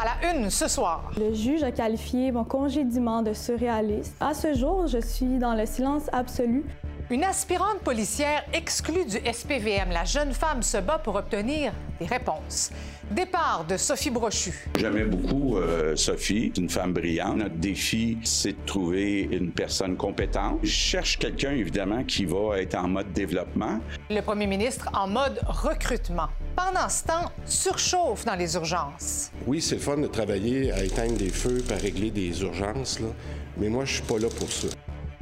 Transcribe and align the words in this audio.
À 0.00 0.04
la 0.04 0.32
une 0.32 0.48
ce 0.48 0.68
soir. 0.68 1.10
Le 1.18 1.34
juge 1.34 1.64
a 1.64 1.72
qualifié 1.72 2.30
mon 2.30 2.44
congédiement 2.44 3.20
de 3.20 3.32
surréaliste. 3.32 4.14
À 4.20 4.32
ce 4.32 4.54
jour, 4.54 4.86
je 4.86 4.98
suis 4.98 5.38
dans 5.38 5.54
le 5.54 5.66
silence 5.66 6.04
absolu. 6.12 6.64
Une 7.10 7.24
aspirante 7.24 7.80
policière 7.80 8.44
exclue 8.52 9.06
du 9.06 9.16
SPVM. 9.16 9.88
La 9.90 10.04
jeune 10.04 10.34
femme 10.34 10.62
se 10.62 10.76
bat 10.76 10.98
pour 10.98 11.14
obtenir 11.14 11.72
des 11.98 12.04
réponses. 12.04 12.70
Départ 13.10 13.64
de 13.66 13.78
Sophie 13.78 14.10
Brochu. 14.10 14.52
J'aimais 14.78 15.04
beaucoup 15.04 15.56
euh, 15.56 15.96
Sophie, 15.96 16.52
une 16.58 16.68
femme 16.68 16.92
brillante. 16.92 17.38
Notre 17.38 17.54
défi, 17.54 18.18
c'est 18.24 18.52
de 18.52 18.66
trouver 18.66 19.22
une 19.32 19.52
personne 19.52 19.96
compétente. 19.96 20.58
Je 20.62 20.68
cherche 20.68 21.18
quelqu'un, 21.18 21.52
évidemment, 21.52 22.04
qui 22.04 22.26
va 22.26 22.60
être 22.60 22.74
en 22.74 22.88
mode 22.88 23.10
développement. 23.14 23.80
Le 24.10 24.20
premier 24.20 24.46
ministre 24.46 24.90
en 24.92 25.08
mode 25.08 25.40
recrutement. 25.46 26.28
Pendant 26.56 26.90
ce 26.90 27.04
temps, 27.04 27.32
surchauffe 27.46 28.26
dans 28.26 28.36
les 28.36 28.54
urgences. 28.54 29.30
Oui, 29.46 29.62
c'est 29.62 29.76
le 29.76 29.80
fun 29.80 29.96
de 29.96 30.08
travailler 30.08 30.72
à 30.72 30.84
éteindre 30.84 31.16
des 31.16 31.30
feux, 31.30 31.64
à 31.70 31.76
régler 31.76 32.10
des 32.10 32.42
urgences, 32.42 33.00
là. 33.00 33.08
mais 33.56 33.70
moi, 33.70 33.86
je 33.86 33.94
suis 33.94 34.02
pas 34.02 34.18
là 34.18 34.28
pour 34.38 34.52
ça. 34.52 34.68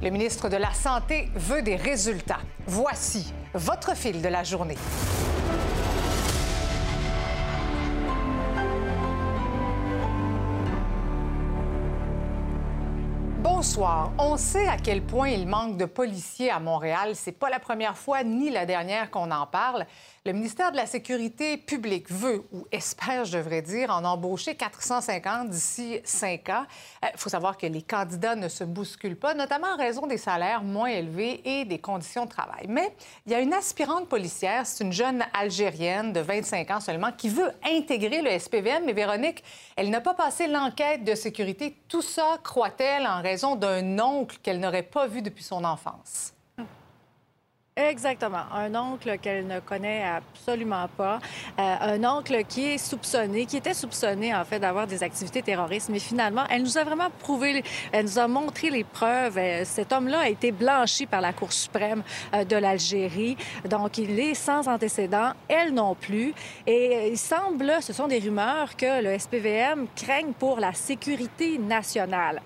Le 0.03 0.11
ministre 0.11 0.51
de 0.51 0.59
la 0.59 0.75
Santé 0.75 1.31
veut 1.35 1.63
des 1.63 1.77
résultats. 1.77 2.41
Voici 2.67 3.33
votre 3.55 3.97
fil 3.97 4.21
de 4.21 4.29
la 4.29 4.45
journée. 4.45 4.77
Bonsoir. 13.39 14.13
On 14.19 14.37
sait 14.37 14.69
à 14.69 14.77
quel 14.77 15.01
point 15.01 15.31
il 15.31 15.49
manque 15.49 15.79
de 15.79 15.87
policiers 15.87 16.51
à 16.51 16.61
Montréal. 16.61 17.13
C'est 17.15 17.33
pas 17.33 17.49
la 17.49 17.59
première 17.59 17.97
fois 17.97 18.23
ni 18.23 18.51
la 18.51 18.67
dernière 18.67 19.11
qu'on 19.11 19.31
en 19.31 19.47
parle. 19.47 19.87
Le 20.27 20.33
ministère 20.33 20.73
de 20.73 20.77
la 20.77 20.87
Sécurité 20.87 21.57
publique 21.57 22.11
veut, 22.11 22.43
ou 22.51 22.67
espère, 22.73 23.25
je 23.27 23.39
devrais 23.39 23.63
dire, 23.63 23.91
en 23.91 24.03
embaucher 24.05 24.57
450 24.57 25.51
d'ici 25.51 26.01
cinq 26.03 26.49
ans. 26.49 26.65
Il 27.05 27.17
faut 27.17 27.29
savoir 27.29 27.57
que 27.57 27.67
les 27.67 27.83
candidats 27.83 28.35
ne 28.35 28.49
se 28.49 28.65
bousculent 28.65 29.15
pas, 29.15 29.35
notamment 29.35 29.69
en 29.69 29.77
raison 29.77 30.09
des 30.09 30.17
salaires 30.17 30.65
moins 30.65 30.89
élevés 30.89 31.43
et 31.45 31.65
des 31.65 31.79
conditions 31.79 32.25
de 32.25 32.31
travail. 32.31 32.67
Mais 32.69 32.93
il 33.25 33.31
y 33.31 33.35
a 33.37 33.41
une 33.41 33.55
aspirante 33.55 34.09
policière, 34.09 34.67
c'est 34.67 34.83
une 34.83 34.93
jeune 34.93 35.25
Algérienne 35.33 36.13
de 36.13 36.19
25 36.19 36.71
ans 36.73 36.81
seulement, 36.81 37.13
qui 37.13 37.29
veut 37.29 37.53
intégrer 37.65 38.21
le 38.21 38.37
SPVM. 38.37 38.85
Mais 38.85 38.95
Véronique, 38.95 39.45
elle 39.77 39.91
n'a 39.91 40.01
pas 40.01 40.15
passé 40.15 40.49
l'enquête 40.49 41.05
de 41.05 41.15
sécurité. 41.15 41.77
Tout 41.87 42.03
ça, 42.03 42.39
croit-elle, 42.43 43.07
en 43.07 43.23
raison 43.23 43.55
d'un 43.55 44.01
oncle 44.01 44.39
qu'elle 44.43 44.59
n'aurait 44.59 44.83
pas 44.83 45.07
vu 45.07 45.23
depuis 45.23 45.45
son 45.45 45.63
enfance? 45.63 46.33
Exactement. 47.79 48.45
Un 48.55 48.75
oncle 48.75 49.19
qu'elle 49.19 49.47
ne 49.47 49.61
connaît 49.61 50.03
absolument 50.03 50.89
pas. 50.97 51.19
Euh, 51.59 51.77
un 51.83 52.05
oncle 52.05 52.43
qui 52.49 52.65
est 52.65 52.79
soupçonné, 52.79 53.45
qui 53.45 53.59
était 53.59 53.75
soupçonné, 53.75 54.35
en 54.35 54.47
fait, 54.47 54.59
d'avoir 54.59 54.87
des 54.87 55.03
activités 55.03 55.43
terroristes. 55.43 55.91
Mais 55.91 55.99
finalement, 55.99 56.45
elle 56.49 56.63
nous 56.63 56.79
a 56.79 56.85
vraiment 56.85 57.11
prouvé, 57.19 57.63
elle 57.93 58.07
nous 58.07 58.19
a 58.19 58.29
montré 58.29 58.71
les 58.71 58.83
preuves. 58.83 59.37
Euh, 59.37 59.67
cet 59.67 59.93
homme-là 59.93 60.21
a 60.21 60.29
été 60.31 60.53
blanchi 60.53 61.05
par 61.05 61.21
la 61.21 61.35
Cour 61.35 61.53
suprême 61.53 62.03
euh, 62.33 62.45
de 62.45 62.57
l'Algérie. 62.57 63.37
Donc, 63.69 63.99
il 63.99 64.19
est 64.19 64.33
sans 64.33 64.67
antécédent. 64.69 65.33
Elle 65.47 65.75
non 65.75 65.95
plus. 65.95 66.33
Et 66.67 67.11
il 67.11 67.19
semble, 67.19 67.71
ce 67.83 67.93
sont 67.93 68.09
des 68.09 68.21
rumeurs, 68.21 68.75
que 68.79 69.03
le 69.03 69.19
SPVM 69.19 69.87
craigne 69.95 70.33
pour 70.33 70.61
la 70.61 70.73
sécurité 70.73 71.59
nationale. 71.59 72.41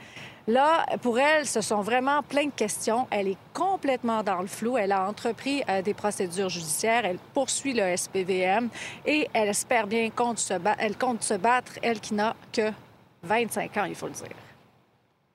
Là, 0.48 0.84
pour 1.02 1.18
elle, 1.18 1.46
ce 1.46 1.60
sont 1.60 1.82
vraiment 1.82 2.22
plein 2.22 2.46
de 2.46 2.50
questions. 2.50 3.06
Elle 3.10 3.28
est 3.28 3.38
complètement 3.52 4.22
dans 4.22 4.40
le 4.40 4.46
flou. 4.46 4.76
Elle 4.76 4.92
a 4.92 5.08
entrepris 5.08 5.62
euh, 5.68 5.82
des 5.82 5.94
procédures 5.94 6.48
judiciaires. 6.48 7.04
Elle 7.04 7.18
poursuit 7.34 7.74
le 7.74 7.96
SPVM 7.96 8.68
et 9.06 9.28
elle 9.32 9.48
espère 9.48 9.86
bien 9.86 10.08
compte 10.10 10.38
se 10.38 10.54
elle 10.78 10.96
compte 10.96 11.22
se 11.22 11.34
battre, 11.34 11.72
elle 11.82 12.00
qui 12.00 12.14
n'a 12.14 12.34
que 12.52 12.70
25 13.22 13.76
ans, 13.76 13.84
il 13.84 13.94
faut 13.94 14.06
le 14.06 14.12
dire. 14.12 14.28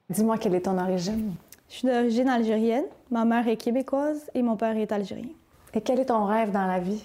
Dis-moi, 0.10 0.38
quelle 0.38 0.56
est 0.56 0.62
ton 0.62 0.78
origine? 0.78 1.34
Je 1.70 1.76
suis 1.76 1.88
d'origine 1.88 2.30
algérienne. 2.30 2.86
Ma 3.12 3.26
mère 3.26 3.48
est 3.48 3.58
québécoise 3.58 4.30
et 4.34 4.42
mon 4.42 4.56
père 4.56 4.78
est 4.78 4.92
algérien. 4.92 5.30
Et 5.74 5.82
quel 5.82 6.00
est 6.00 6.06
ton 6.06 6.26
rêve 6.26 6.52
dans 6.52 6.66
la 6.66 6.80
vie? 6.80 7.04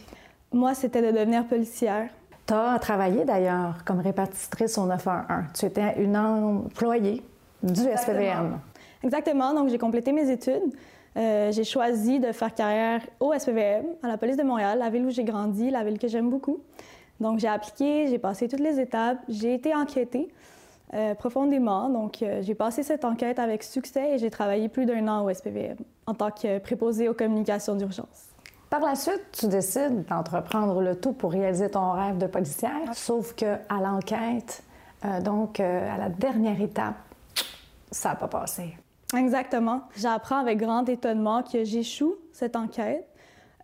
Moi, 0.53 0.75
c'était 0.75 1.03
de 1.03 1.17
devenir 1.17 1.47
policière. 1.47 2.09
Tu 2.47 2.55
as 2.55 2.79
travaillé 2.79 3.25
d'ailleurs 3.25 3.85
comme 3.85 4.01
répartitrice 4.01 4.77
au 4.79 4.87
911. 4.87 5.45
Tu 5.55 5.67
étais 5.67 6.03
une 6.03 6.17
employée 6.17 7.23
du 7.63 7.81
SPVM. 7.81 8.59
Exactement. 9.03 9.55
Donc, 9.55 9.69
j'ai 9.69 9.79
complété 9.79 10.13
mes 10.13 10.31
études. 10.31 10.73
Euh, 11.17 11.51
j'ai 11.51 11.65
choisi 11.65 12.21
de 12.21 12.33
faire 12.33 12.55
carrière 12.55 13.03
au 13.19 13.33
SPVM, 13.33 13.85
à 14.03 14.09
la 14.09 14.17
police 14.17 14.37
de 14.37 14.43
Montréal, 14.43 14.79
la 14.79 14.91
ville 14.91 15.05
où 15.05 15.11
j'ai 15.11 15.25
grandi, 15.25 15.71
la 15.71 15.83
ville 15.83 15.99
que 15.99 16.09
j'aime 16.09 16.31
beaucoup. 16.31 16.61
Donc, 17.19 17.39
j'ai 17.39 17.49
appliqué, 17.49 18.07
j'ai 18.07 18.19
passé 18.19 18.49
toutes 18.49 18.61
les 18.61 18.79
étapes, 18.79 19.19
j'ai 19.29 19.55
été 19.55 19.75
enquêtée 19.75 20.29
euh, 20.95 21.15
profondément. 21.15 21.89
Donc, 21.89 22.23
euh, 22.23 22.43
j'ai 22.43 22.55
passé 22.55 22.83
cette 22.83 23.05
enquête 23.05 23.39
avec 23.39 23.63
succès 23.63 24.13
et 24.13 24.19
j'ai 24.19 24.31
travaillé 24.31 24.69
plus 24.69 24.87
d'un 24.87 25.09
an 25.09 25.25
au 25.25 25.35
SPVM 25.35 25.77
en 26.07 26.15
tant 26.15 26.31
que 26.31 26.59
préposée 26.59 27.09
aux 27.09 27.15
communications 27.15 27.75
d'urgence. 27.75 28.29
Par 28.71 28.81
la 28.81 28.95
suite, 28.95 29.23
tu 29.33 29.49
décides 29.49 30.05
d'entreprendre 30.07 30.81
le 30.81 30.95
tout 30.95 31.13
pour 31.13 31.33
réaliser 31.33 31.71
ton 31.71 31.91
rêve 31.91 32.19
de 32.19 32.29
policière, 32.29 32.95
sauf 32.95 33.35
que 33.35 33.57
à 33.69 33.81
l'enquête, 33.83 34.63
donc 35.25 35.59
à 35.59 35.99
la 35.99 36.09
dernière 36.09 36.61
étape, 36.61 36.95
ça 37.91 38.11
n'a 38.11 38.15
pas 38.17 38.29
passé. 38.29 38.77
Exactement. 39.17 39.83
J'apprends 39.97 40.39
avec 40.39 40.59
grand 40.59 40.89
étonnement 40.89 41.43
que 41.43 41.65
j'échoue 41.65 42.15
cette 42.33 42.57
enquête. 42.57 43.07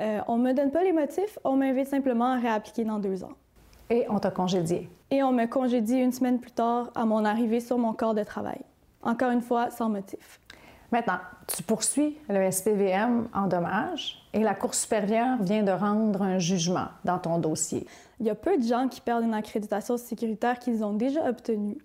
Euh, 0.01 0.21
on 0.29 0.37
me 0.37 0.53
donne 0.53 0.71
pas 0.71 0.83
les 0.83 0.93
motifs, 0.93 1.39
on 1.45 1.57
m'invite 1.57 1.89
simplement 1.89 2.33
à 2.33 2.39
réappliquer 2.39 2.85
dans 2.85 2.99
deux 2.99 3.25
ans. 3.25 3.33
Et 3.89 4.05
on 4.11 4.19
t'a 4.19 4.31
congédié. 4.31 4.91
Et 5.11 5.23
on 5.23 5.33
me 5.33 5.47
congédie 5.47 5.97
une 5.97 6.13
semaine 6.13 6.41
plus 6.41 6.51
tard 6.51 6.91
à 6.95 7.07
mon 7.07 7.25
arrivée 7.25 7.61
sur 7.61 7.79
mon 7.79 7.93
corps 7.93 8.15
de 8.15 8.25
travail. 8.25 8.61
Encore 9.03 9.31
une 9.31 9.41
fois, 9.41 9.71
sans 9.71 9.89
motif. 9.89 10.41
Maintenant, 10.93 11.19
tu 11.47 11.63
poursuis 11.63 12.17
le 12.29 12.51
SPVM 12.51 13.29
en 13.35 13.47
dommages 13.47 14.23
et 14.33 14.41
la 14.41 14.55
Cour 14.55 14.75
supérieure 14.75 15.37
vient 15.41 15.63
de 15.63 15.73
rendre 15.73 16.23
un 16.23 16.39
jugement 16.39 16.89
dans 17.05 17.19
ton 17.19 17.39
dossier. 17.39 17.87
Il 18.21 18.27
y 18.27 18.31
a 18.31 18.35
peu 18.35 18.57
de 18.57 18.63
gens 18.63 18.89
qui 18.89 19.01
perdent 19.01 19.25
une 19.25 19.35
accréditation 19.35 19.97
sécuritaire 19.97 20.59
qu'ils 20.59 20.85
ont 20.85 20.93
déjà 20.93 21.29
obtenue. 21.29 21.79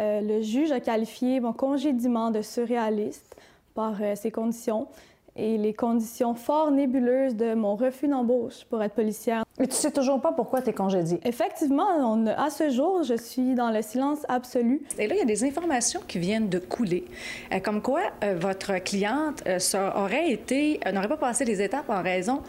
Euh, 0.00 0.20
le 0.20 0.42
juge 0.42 0.72
a 0.72 0.80
qualifié 0.80 1.40
mon 1.40 1.52
congédiement 1.52 2.30
de 2.30 2.42
surréaliste 2.42 3.36
par 3.74 3.94
euh, 4.00 4.14
ces 4.16 4.30
conditions 4.30 4.88
et 5.36 5.58
les 5.58 5.74
conditions 5.74 6.34
fort 6.34 6.70
nébuleuses 6.70 7.34
de 7.34 7.54
mon 7.54 7.74
refus 7.74 8.06
d'embauche 8.06 8.64
pour 8.70 8.82
être 8.82 8.94
policière. 8.94 9.44
Mais 9.58 9.66
tu 9.66 9.74
sais 9.74 9.90
toujours 9.90 10.20
pas 10.20 10.32
pourquoi 10.32 10.62
tu 10.62 10.70
es 10.70 10.72
congédiée? 10.72 11.20
Effectivement, 11.24 11.88
on, 12.00 12.26
à 12.26 12.50
ce 12.50 12.70
jour, 12.70 13.02
je 13.02 13.14
suis 13.14 13.54
dans 13.54 13.70
le 13.70 13.82
silence 13.82 14.20
absolu. 14.28 14.82
Et 14.98 15.06
là, 15.06 15.14
il 15.14 15.18
y 15.18 15.22
a 15.22 15.26
des 15.26 15.44
informations 15.44 16.00
qui 16.06 16.18
viennent 16.18 16.48
de 16.48 16.58
couler, 16.58 17.04
euh, 17.52 17.58
comme 17.60 17.82
quoi 17.82 18.02
votre 18.36 18.78
cliente 18.78 19.42
aurait 19.96 20.30
été, 20.30 20.80
n'aurait 20.92 21.08
pas 21.08 21.16
passé 21.16 21.44
les 21.44 21.60
étapes 21.62 21.90
en 21.90 22.02
raison 22.02 22.42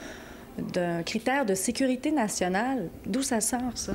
d'un 0.74 1.04
critère 1.04 1.46
de 1.46 1.54
sécurité 1.54 2.12
nationale. 2.12 2.90
D'où 3.06 3.22
ça 3.24 3.42
sort, 3.42 3.60
ça? 3.76 3.94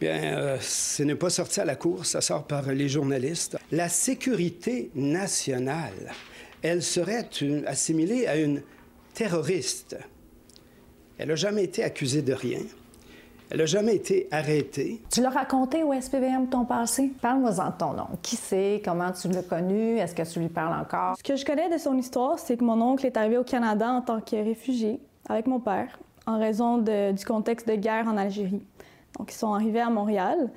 Bien, 0.00 0.38
euh, 0.38 0.58
ce 0.60 1.02
n'est 1.02 1.14
pas 1.14 1.30
sorti 1.30 1.60
à 1.60 1.64
la 1.64 1.74
cour, 1.74 2.04
ça 2.04 2.20
sort 2.20 2.44
par 2.44 2.70
les 2.70 2.88
journalistes. 2.88 3.56
La 3.72 3.88
sécurité 3.88 4.90
nationale, 4.94 6.12
elle 6.62 6.82
serait 6.82 7.28
assimilée 7.66 8.26
à 8.26 8.36
une 8.36 8.62
terroriste. 9.14 9.96
Elle 11.16 11.28
n'a 11.28 11.34
jamais 11.34 11.64
été 11.64 11.82
accusée 11.82 12.20
de 12.20 12.34
rien. 12.34 12.60
Elle 13.48 13.58
n'a 13.58 13.66
jamais 13.66 13.94
été 13.94 14.28
arrêtée. 14.30 15.00
Tu 15.10 15.22
l'as 15.22 15.30
raconté 15.30 15.82
au 15.82 15.98
SPVM 15.98 16.48
ton 16.48 16.66
passé? 16.66 17.12
Parle-moi-en 17.22 17.70
de 17.70 17.76
ton 17.78 17.92
nom. 17.92 18.08
Qui 18.20 18.36
c'est? 18.36 18.82
Comment 18.84 19.12
tu 19.12 19.28
l'as 19.28 19.42
connu? 19.42 19.96
Est-ce 19.98 20.14
que 20.14 20.30
tu 20.30 20.40
lui 20.40 20.48
parles 20.48 20.78
encore? 20.78 21.16
Ce 21.16 21.22
que 21.22 21.36
je 21.36 21.44
connais 21.44 21.70
de 21.70 21.78
son 21.78 21.96
histoire, 21.96 22.38
c'est 22.38 22.58
que 22.58 22.64
mon 22.64 22.82
oncle 22.82 23.06
est 23.06 23.16
arrivé 23.16 23.38
au 23.38 23.44
Canada 23.44 23.88
en 23.88 24.02
tant 24.02 24.20
que 24.20 24.36
réfugié 24.36 25.00
avec 25.28 25.46
mon 25.46 25.60
père 25.60 25.98
en 26.26 26.38
raison 26.38 26.78
du 26.78 27.24
contexte 27.24 27.68
de 27.68 27.76
guerre 27.76 28.08
en 28.08 28.16
Algérie. 28.16 28.62
Donc, 29.18 29.32
ils 29.32 29.36
sont 29.36 29.52
arrivés 29.52 29.80
à 29.80 29.90
Montréal. 29.90 30.50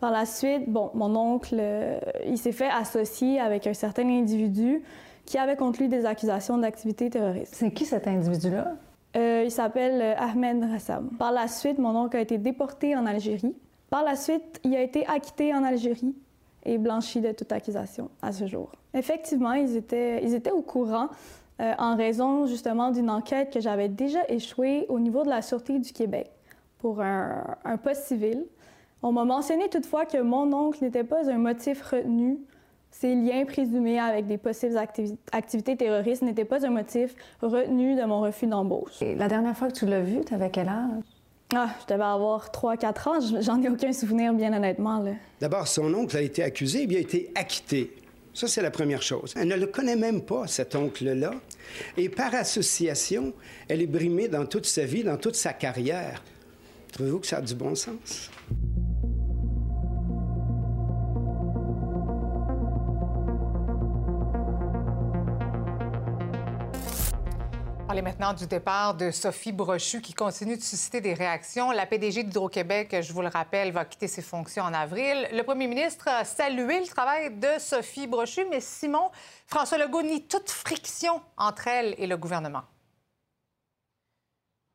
Par 0.00 0.10
la 0.10 0.24
suite, 0.24 0.68
bon, 0.68 0.90
mon 0.94 1.14
oncle, 1.14 1.56
euh, 1.58 2.00
il 2.26 2.38
s'est 2.38 2.52
fait 2.52 2.70
associer 2.70 3.38
avec 3.38 3.66
un 3.66 3.74
certain 3.74 4.08
individu 4.08 4.82
qui 5.26 5.36
avait 5.36 5.56
contre 5.56 5.80
lui 5.80 5.88
des 5.88 6.06
accusations 6.06 6.56
d'activité 6.56 7.10
terroriste. 7.10 7.54
C'est 7.54 7.70
qui 7.70 7.84
cet 7.84 8.06
individu-là? 8.08 8.76
Euh, 9.16 9.42
il 9.44 9.50
s'appelle 9.50 10.00
euh, 10.00 10.14
Ahmed 10.16 10.64
Rassam. 10.64 11.10
Par 11.18 11.32
la 11.32 11.48
suite, 11.48 11.78
mon 11.78 11.94
oncle 11.94 12.16
a 12.16 12.20
été 12.20 12.38
déporté 12.38 12.96
en 12.96 13.04
Algérie. 13.04 13.54
Par 13.90 14.02
la 14.02 14.16
suite, 14.16 14.58
il 14.64 14.74
a 14.74 14.80
été 14.80 15.06
acquitté 15.06 15.52
en 15.52 15.64
Algérie 15.64 16.14
et 16.64 16.78
blanchi 16.78 17.20
de 17.20 17.32
toute 17.32 17.52
accusation 17.52 18.08
à 18.22 18.32
ce 18.32 18.46
jour. 18.46 18.72
Effectivement, 18.94 19.52
ils 19.52 19.76
étaient, 19.76 20.24
ils 20.24 20.34
étaient 20.34 20.50
au 20.50 20.62
courant 20.62 21.08
en 21.58 21.94
raison 21.94 22.46
justement 22.46 22.90
d'une 22.90 23.10
enquête 23.10 23.52
que 23.52 23.60
j'avais 23.60 23.88
déjà 23.88 24.20
échouée 24.28 24.86
au 24.88 24.98
niveau 24.98 25.24
de 25.24 25.28
la 25.28 25.42
Sûreté 25.42 25.78
du 25.78 25.92
Québec 25.92 26.30
pour 26.80 27.00
un, 27.00 27.56
poste 27.82 28.04
civil. 28.04 28.44
On 29.02 29.12
m'a 29.12 29.24
mentionné 29.24 29.68
toutefois 29.68 30.04
que 30.04 30.18
mon 30.18 30.52
oncle 30.52 30.82
n'était 30.82 31.04
pas 31.04 31.30
un 31.30 31.38
motif 31.38 31.82
retenu. 31.82 32.38
Ses 32.90 33.14
liens 33.14 33.44
présumés 33.44 34.00
avec 34.00 34.26
des 34.26 34.36
possibles 34.36 34.76
activités 35.32 35.76
terroristes 35.76 36.22
n'étaient 36.22 36.44
pas 36.44 36.66
un 36.66 36.70
motif 36.70 37.14
retenu 37.40 37.94
de 37.94 38.02
mon 38.04 38.20
refus 38.20 38.46
d'embauche. 38.46 39.00
La 39.00 39.28
dernière 39.28 39.56
fois 39.56 39.68
que 39.68 39.74
tu 39.74 39.86
l'as 39.86 40.00
vu, 40.00 40.24
tu 40.24 40.34
avais 40.34 40.50
quel 40.50 40.68
âge? 40.68 41.04
Ah, 41.54 41.70
je 41.80 41.92
devais 41.92 42.04
avoir 42.04 42.50
3-4 42.50 43.08
ans. 43.08 43.40
J'en 43.40 43.62
ai 43.62 43.68
aucun 43.68 43.92
souvenir, 43.92 44.32
bien 44.32 44.52
honnêtement. 44.52 45.04
D'abord, 45.40 45.66
son 45.66 45.92
oncle 45.94 46.16
a 46.16 46.20
été 46.20 46.42
accusé, 46.42 46.82
il 46.82 46.96
a 46.96 47.00
été 47.00 47.30
acquitté. 47.34 47.92
Ça, 48.32 48.46
c'est 48.46 48.62
la 48.62 48.70
première 48.70 49.02
chose. 49.02 49.34
Elle 49.36 49.48
ne 49.48 49.56
le 49.56 49.66
connaît 49.66 49.96
même 49.96 50.22
pas, 50.22 50.46
cet 50.46 50.76
oncle-là. 50.76 51.32
Et 51.96 52.08
par 52.08 52.34
association, 52.34 53.32
elle 53.68 53.82
est 53.82 53.88
brimée 53.88 54.28
dans 54.28 54.46
toute 54.46 54.66
sa 54.66 54.84
vie, 54.84 55.02
dans 55.02 55.16
toute 55.16 55.34
sa 55.34 55.52
carrière. 55.52 56.22
Trouvez-vous 56.92 57.20
que 57.20 57.26
ça 57.26 57.38
a 57.38 57.40
du 57.40 57.54
bon 57.54 57.74
sens? 57.74 58.30
Parler 67.86 68.02
maintenant 68.02 68.34
du 68.34 68.46
départ 68.46 68.94
de 68.94 69.10
Sophie 69.10 69.50
Brochu 69.50 70.00
qui 70.00 70.14
continue 70.14 70.56
de 70.56 70.62
susciter 70.62 71.00
des 71.00 71.12
réactions. 71.12 71.72
La 71.72 71.86
PDG 71.86 72.22
d'Hydro-Québec, 72.22 72.96
je 73.00 73.12
vous 73.12 73.20
le 73.20 73.26
rappelle, 73.28 73.72
va 73.72 73.84
quitter 73.84 74.06
ses 74.06 74.22
fonctions 74.22 74.62
en 74.62 74.72
avril. 74.72 75.26
Le 75.32 75.42
premier 75.42 75.66
ministre 75.66 76.06
a 76.06 76.24
salué 76.24 76.78
le 76.78 76.86
travail 76.86 77.36
de 77.36 77.58
Sophie 77.58 78.06
Brochu, 78.06 78.46
mais 78.48 78.60
Simon, 78.60 79.10
François 79.46 79.78
Legault 79.78 80.02
nie 80.02 80.22
toute 80.22 80.50
friction 80.50 81.20
entre 81.36 81.66
elle 81.66 81.96
et 81.98 82.06
le 82.06 82.16
gouvernement. 82.16 82.62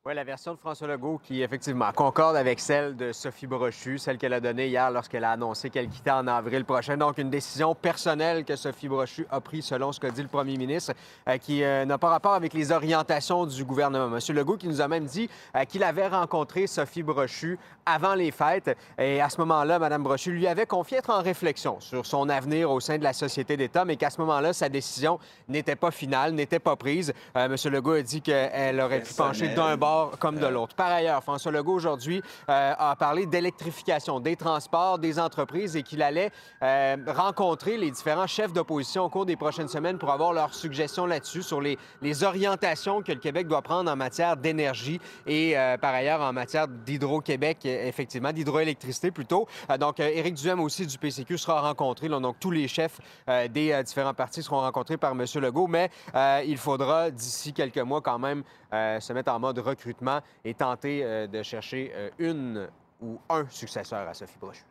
Oui, 0.07 0.13
la 0.13 0.23
version 0.23 0.53
de 0.53 0.59
François 0.59 0.87
Legault 0.87 1.19
qui, 1.23 1.41
effectivement, 1.41 1.91
concorde 1.91 2.35
avec 2.35 2.59
celle 2.59 2.95
de 2.95 3.11
Sophie 3.11 3.47
Brochu, 3.47 3.97
celle 3.97 4.19
qu'elle 4.19 4.33
a 4.33 4.39
donnée 4.39 4.67
hier 4.67 4.91
lorsqu'elle 4.91 5.23
a 5.23 5.31
annoncé 5.31 5.71
qu'elle 5.71 5.89
quittait 5.89 6.11
en 6.11 6.27
avril 6.27 6.63
prochain. 6.63 6.95
Donc, 6.95 7.17
une 7.17 7.31
décision 7.31 7.73
personnelle 7.73 8.45
que 8.45 8.55
Sophie 8.55 8.87
Brochu 8.87 9.25
a 9.31 9.41
prise, 9.41 9.65
selon 9.65 9.91
ce 9.91 9.99
qu'a 9.99 10.11
dit 10.11 10.21
le 10.21 10.27
premier 10.27 10.57
ministre, 10.57 10.93
euh, 11.27 11.39
qui 11.39 11.63
euh, 11.63 11.85
n'a 11.85 11.97
pas 11.97 12.09
rapport 12.09 12.35
avec 12.35 12.53
les 12.53 12.71
orientations 12.71 13.47
du 13.47 13.65
gouvernement. 13.65 14.07
Monsieur 14.07 14.35
Legault 14.35 14.57
qui 14.57 14.67
nous 14.67 14.79
a 14.79 14.87
même 14.87 15.05
dit 15.05 15.27
euh, 15.55 15.65
qu'il 15.65 15.83
avait 15.83 16.07
rencontré 16.07 16.67
Sophie 16.67 17.01
Brochu 17.01 17.57
avant 17.87 18.13
les 18.13 18.29
fêtes. 18.29 18.77
Et 18.99 19.19
à 19.19 19.29
ce 19.29 19.39
moment-là, 19.39 19.79
Mme 19.79 20.03
Brochu 20.03 20.29
lui 20.33 20.45
avait 20.45 20.67
confié 20.67 20.99
être 20.99 21.09
en 21.09 21.23
réflexion 21.23 21.79
sur 21.79 22.05
son 22.05 22.29
avenir 22.29 22.69
au 22.69 22.79
sein 22.79 22.99
de 22.99 23.03
la 23.03 23.13
société 23.13 23.57
d'État, 23.57 23.85
mais 23.85 23.95
qu'à 23.95 24.11
ce 24.11 24.21
moment-là, 24.21 24.53
sa 24.53 24.69
décision 24.69 25.17
n'était 25.47 25.75
pas 25.75 25.89
finale, 25.89 26.33
n'était 26.33 26.59
pas 26.59 26.75
prise. 26.75 27.11
Monsieur 27.35 27.71
Legault 27.71 27.93
a 27.93 28.01
dit 28.03 28.21
qu'elle 28.21 28.79
aurait 28.79 29.01
pu 29.01 29.13
pencher 29.15 29.47
d'un 29.47 29.75
bord 29.77 29.94
comme 30.19 30.39
de 30.39 30.47
l'autre. 30.47 30.75
Par 30.75 30.91
ailleurs, 30.91 31.23
François 31.23 31.51
Legault 31.51 31.73
aujourd'hui 31.73 32.21
euh, 32.49 32.73
a 32.77 32.95
parlé 32.95 33.25
d'électrification 33.25 34.19
des 34.19 34.35
transports, 34.35 34.99
des 34.99 35.19
entreprises 35.19 35.75
et 35.75 35.83
qu'il 35.83 36.01
allait 36.01 36.31
euh, 36.63 36.97
rencontrer 37.07 37.77
les 37.77 37.91
différents 37.91 38.27
chefs 38.27 38.53
d'opposition 38.53 39.03
au 39.03 39.09
cours 39.09 39.25
des 39.25 39.35
prochaines 39.35 39.67
semaines 39.67 39.97
pour 39.97 40.11
avoir 40.11 40.33
leurs 40.33 40.53
suggestions 40.53 41.05
là-dessus 41.05 41.43
sur 41.43 41.61
les, 41.61 41.77
les, 42.01 42.23
orientations 42.23 43.01
que 43.01 43.11
le 43.11 43.19
Québec 43.19 43.47
doit 43.47 43.61
prendre 43.61 43.91
en 43.91 43.95
matière 43.95 44.37
d'énergie 44.37 44.99
et 45.27 45.57
euh, 45.57 45.77
par 45.77 45.93
ailleurs 45.93 46.21
en 46.21 46.33
matière 46.33 46.67
d'Hydro-Québec, 46.67 47.65
effectivement, 47.65 48.31
d'hydroélectricité 48.31 49.11
plutôt. 49.11 49.47
donc, 49.79 49.99
Éric 49.99 50.35
Duhem 50.35 50.59
aussi 50.61 50.85
du 50.85 50.97
PCQ 50.97 51.37
sera 51.37 51.61
rencontré. 51.61 52.07
donc, 52.07 52.37
tous 52.39 52.51
les 52.51 52.67
chefs 52.67 52.99
des 53.49 53.83
différents 53.83 54.13
partis 54.13 54.41
seront 54.41 54.61
rencontrés 54.61 54.97
par 54.97 55.11
M. 55.11 55.25
Legault, 55.35 55.67
mais 55.67 55.89
il 56.45 56.57
faudra 56.57 57.11
d'ici 57.11 57.53
quelques 57.53 57.77
mois 57.79 58.01
quand 58.01 58.19
même 58.19 58.43
se 58.71 59.13
mettre 59.13 59.31
en 59.31 59.39
mode 59.39 59.59
recrutement 59.85 60.21
et 60.43 60.53
tenter 60.53 61.03
euh, 61.03 61.27
de 61.27 61.43
chercher 61.43 61.91
euh, 61.95 62.09
une 62.19 62.67
ou 63.01 63.19
un 63.29 63.45
successeur 63.49 64.07
à 64.07 64.13
Sophie 64.13 64.37
Brochu. 64.39 64.63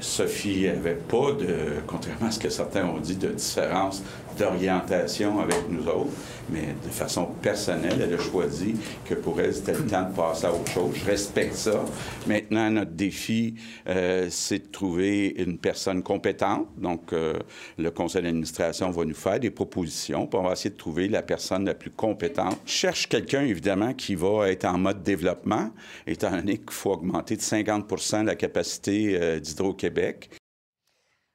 Sophie 0.00 0.66
n'avait 0.66 0.96
pas 0.96 1.32
de, 1.32 1.80
contrairement 1.86 2.26
à 2.26 2.30
ce 2.30 2.38
que 2.38 2.50
certains 2.50 2.84
ont 2.84 2.98
dit, 2.98 3.16
de 3.16 3.28
différence 3.28 4.02
d'orientation 4.38 5.40
avec 5.40 5.68
nous 5.68 5.86
autres, 5.86 6.10
mais 6.50 6.74
de 6.84 6.90
façon 6.90 7.26
personnelle, 7.40 8.00
elle 8.02 8.14
a 8.14 8.18
choisi 8.18 8.74
que 9.04 9.14
pour 9.14 9.40
elle, 9.40 9.54
c'était 9.54 9.72
le 9.72 9.86
temps 9.86 10.08
de 10.08 10.14
passer 10.14 10.46
à 10.46 10.52
autre 10.52 10.70
chose. 10.70 10.94
Je 10.94 11.04
respecte 11.04 11.54
ça. 11.54 11.84
Maintenant, 12.26 12.70
notre 12.70 12.92
défi, 12.92 13.54
euh, 13.88 14.26
c'est 14.30 14.66
de 14.66 14.70
trouver 14.70 15.34
une 15.38 15.58
personne 15.58 16.02
compétente. 16.02 16.68
Donc, 16.76 17.12
euh, 17.12 17.34
le 17.78 17.90
conseil 17.90 18.22
d'administration 18.22 18.90
va 18.90 19.04
nous 19.04 19.14
faire 19.14 19.40
des 19.40 19.50
propositions, 19.50 20.26
puis 20.26 20.38
on 20.38 20.44
va 20.44 20.52
essayer 20.52 20.70
de 20.70 20.76
trouver 20.76 21.08
la 21.08 21.22
personne 21.22 21.64
la 21.64 21.74
plus 21.74 21.90
compétente. 21.90 22.58
Je 22.66 22.72
cherche 22.72 23.08
quelqu'un, 23.08 23.42
évidemment, 23.42 23.94
qui 23.94 24.14
va 24.14 24.50
être 24.50 24.64
en 24.64 24.78
mode 24.78 25.02
développement, 25.02 25.70
étant 26.06 26.30
donné 26.30 26.58
qu'il 26.58 26.70
faut 26.70 26.92
augmenter 26.92 27.36
de 27.36 27.42
50% 27.42 28.24
la 28.24 28.34
capacité 28.34 29.18
euh, 29.20 29.40
d'Hydro-Québec. 29.40 30.30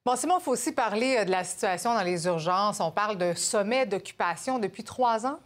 Bon, 0.08 0.16
Simon, 0.16 0.38
il 0.40 0.42
faut 0.42 0.54
aussi 0.54 0.72
parler 0.72 1.18
euh, 1.18 1.26
de 1.26 1.32
la 1.32 1.44
situation 1.44 1.94
dans 1.94 2.02
les 2.02 2.28
urgences. 2.28 2.80
On 2.80 2.92
parle 2.92 3.18
de 3.18 3.34
sommet 3.34 3.86
d'occupation 3.86 4.58
depuis 4.58 4.86
trois 4.86 5.26
ans. 5.26 5.38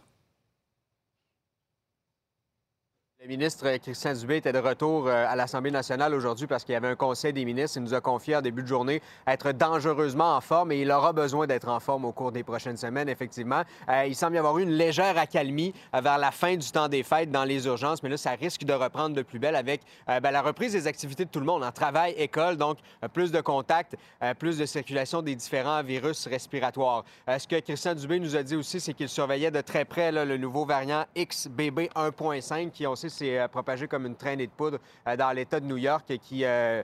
Le 3.22 3.28
ministre 3.28 3.76
Christian 3.76 4.14
Dubé 4.14 4.38
était 4.38 4.52
de 4.52 4.58
retour 4.58 5.06
euh, 5.06 5.26
à 5.28 5.36
l'Assemblée 5.36 5.70
nationale 5.70 6.12
aujourd'hui 6.12 6.48
parce 6.48 6.64
qu'il 6.64 6.72
y 6.72 6.76
avait 6.76 6.88
un 6.88 6.96
conseil 6.96 7.32
des 7.32 7.44
ministres. 7.44 7.76
Il 7.76 7.84
nous 7.84 7.94
a 7.94 8.00
confié 8.00 8.34
en 8.34 8.42
début 8.42 8.62
de 8.62 8.66
journée 8.66 9.00
être 9.28 9.52
dangereusement 9.52 10.34
en 10.34 10.40
forme 10.40 10.72
et 10.72 10.80
il 10.80 10.90
aura 10.90 11.12
besoin 11.12 11.46
d'être 11.46 11.68
en 11.68 11.78
forme 11.78 12.04
au 12.04 12.10
cours 12.10 12.32
des 12.32 12.42
prochaines 12.42 12.76
semaines, 12.76 13.08
effectivement. 13.08 13.62
Euh, 13.88 14.06
il 14.08 14.16
semble 14.16 14.34
y 14.34 14.38
avoir 14.38 14.58
eu 14.58 14.64
une 14.64 14.72
légère 14.72 15.16
accalmie 15.18 15.72
euh, 15.94 16.00
vers 16.00 16.18
la 16.18 16.32
fin 16.32 16.56
du 16.56 16.68
temps 16.68 16.88
des 16.88 17.04
fêtes 17.04 17.30
dans 17.30 17.44
les 17.44 17.66
urgences, 17.66 18.02
mais 18.02 18.08
là, 18.08 18.16
ça 18.16 18.32
risque 18.32 18.64
de 18.64 18.72
reprendre 18.72 19.14
de 19.14 19.22
plus 19.22 19.38
belle 19.38 19.54
avec 19.54 19.82
ben, 20.08 20.32
la 20.32 20.42
reprise 20.42 20.72
des 20.72 20.88
activités 20.88 21.24
de 21.24 21.30
tout 21.30 21.38
le 21.38 21.46
monde, 21.46 21.62
en 21.62 21.70
travail, 21.70 22.14
école, 22.16 22.56
donc 22.56 22.78
plus 23.12 23.30
de 23.30 23.40
contacts, 23.40 23.94
plus 24.38 24.58
de 24.58 24.66
circulation 24.66 25.22
des 25.22 25.36
différents 25.36 25.82
virus 25.82 26.26
respiratoires. 26.26 27.04
ce 27.28 27.46
que 27.46 27.60
Christian 27.60 27.94
Dubé 27.94 28.18
nous 28.18 28.34
a 28.36 28.42
dit 28.42 28.56
aussi, 28.56 28.80
c'est 28.80 28.94
qu'il 28.94 29.08
surveillait 29.08 29.50
de 29.50 29.60
très 29.60 29.84
près 29.84 30.10
le 30.10 30.36
nouveau 30.36 30.64
variant 30.64 31.04
XBB 31.16 31.88
1.5 31.94 32.70
qui, 32.70 32.86
on 32.86 32.96
sait, 32.96 33.11
s'est 33.12 33.38
euh, 33.38 33.48
propagé 33.48 33.86
comme 33.86 34.06
une 34.06 34.16
traînée 34.16 34.46
de 34.46 34.52
poudre 34.52 34.78
euh, 35.06 35.16
dans 35.16 35.30
l'État 35.32 35.60
de 35.60 35.66
New 35.66 35.76
York 35.76 36.04
et 36.10 36.18
qui 36.18 36.44
euh, 36.44 36.82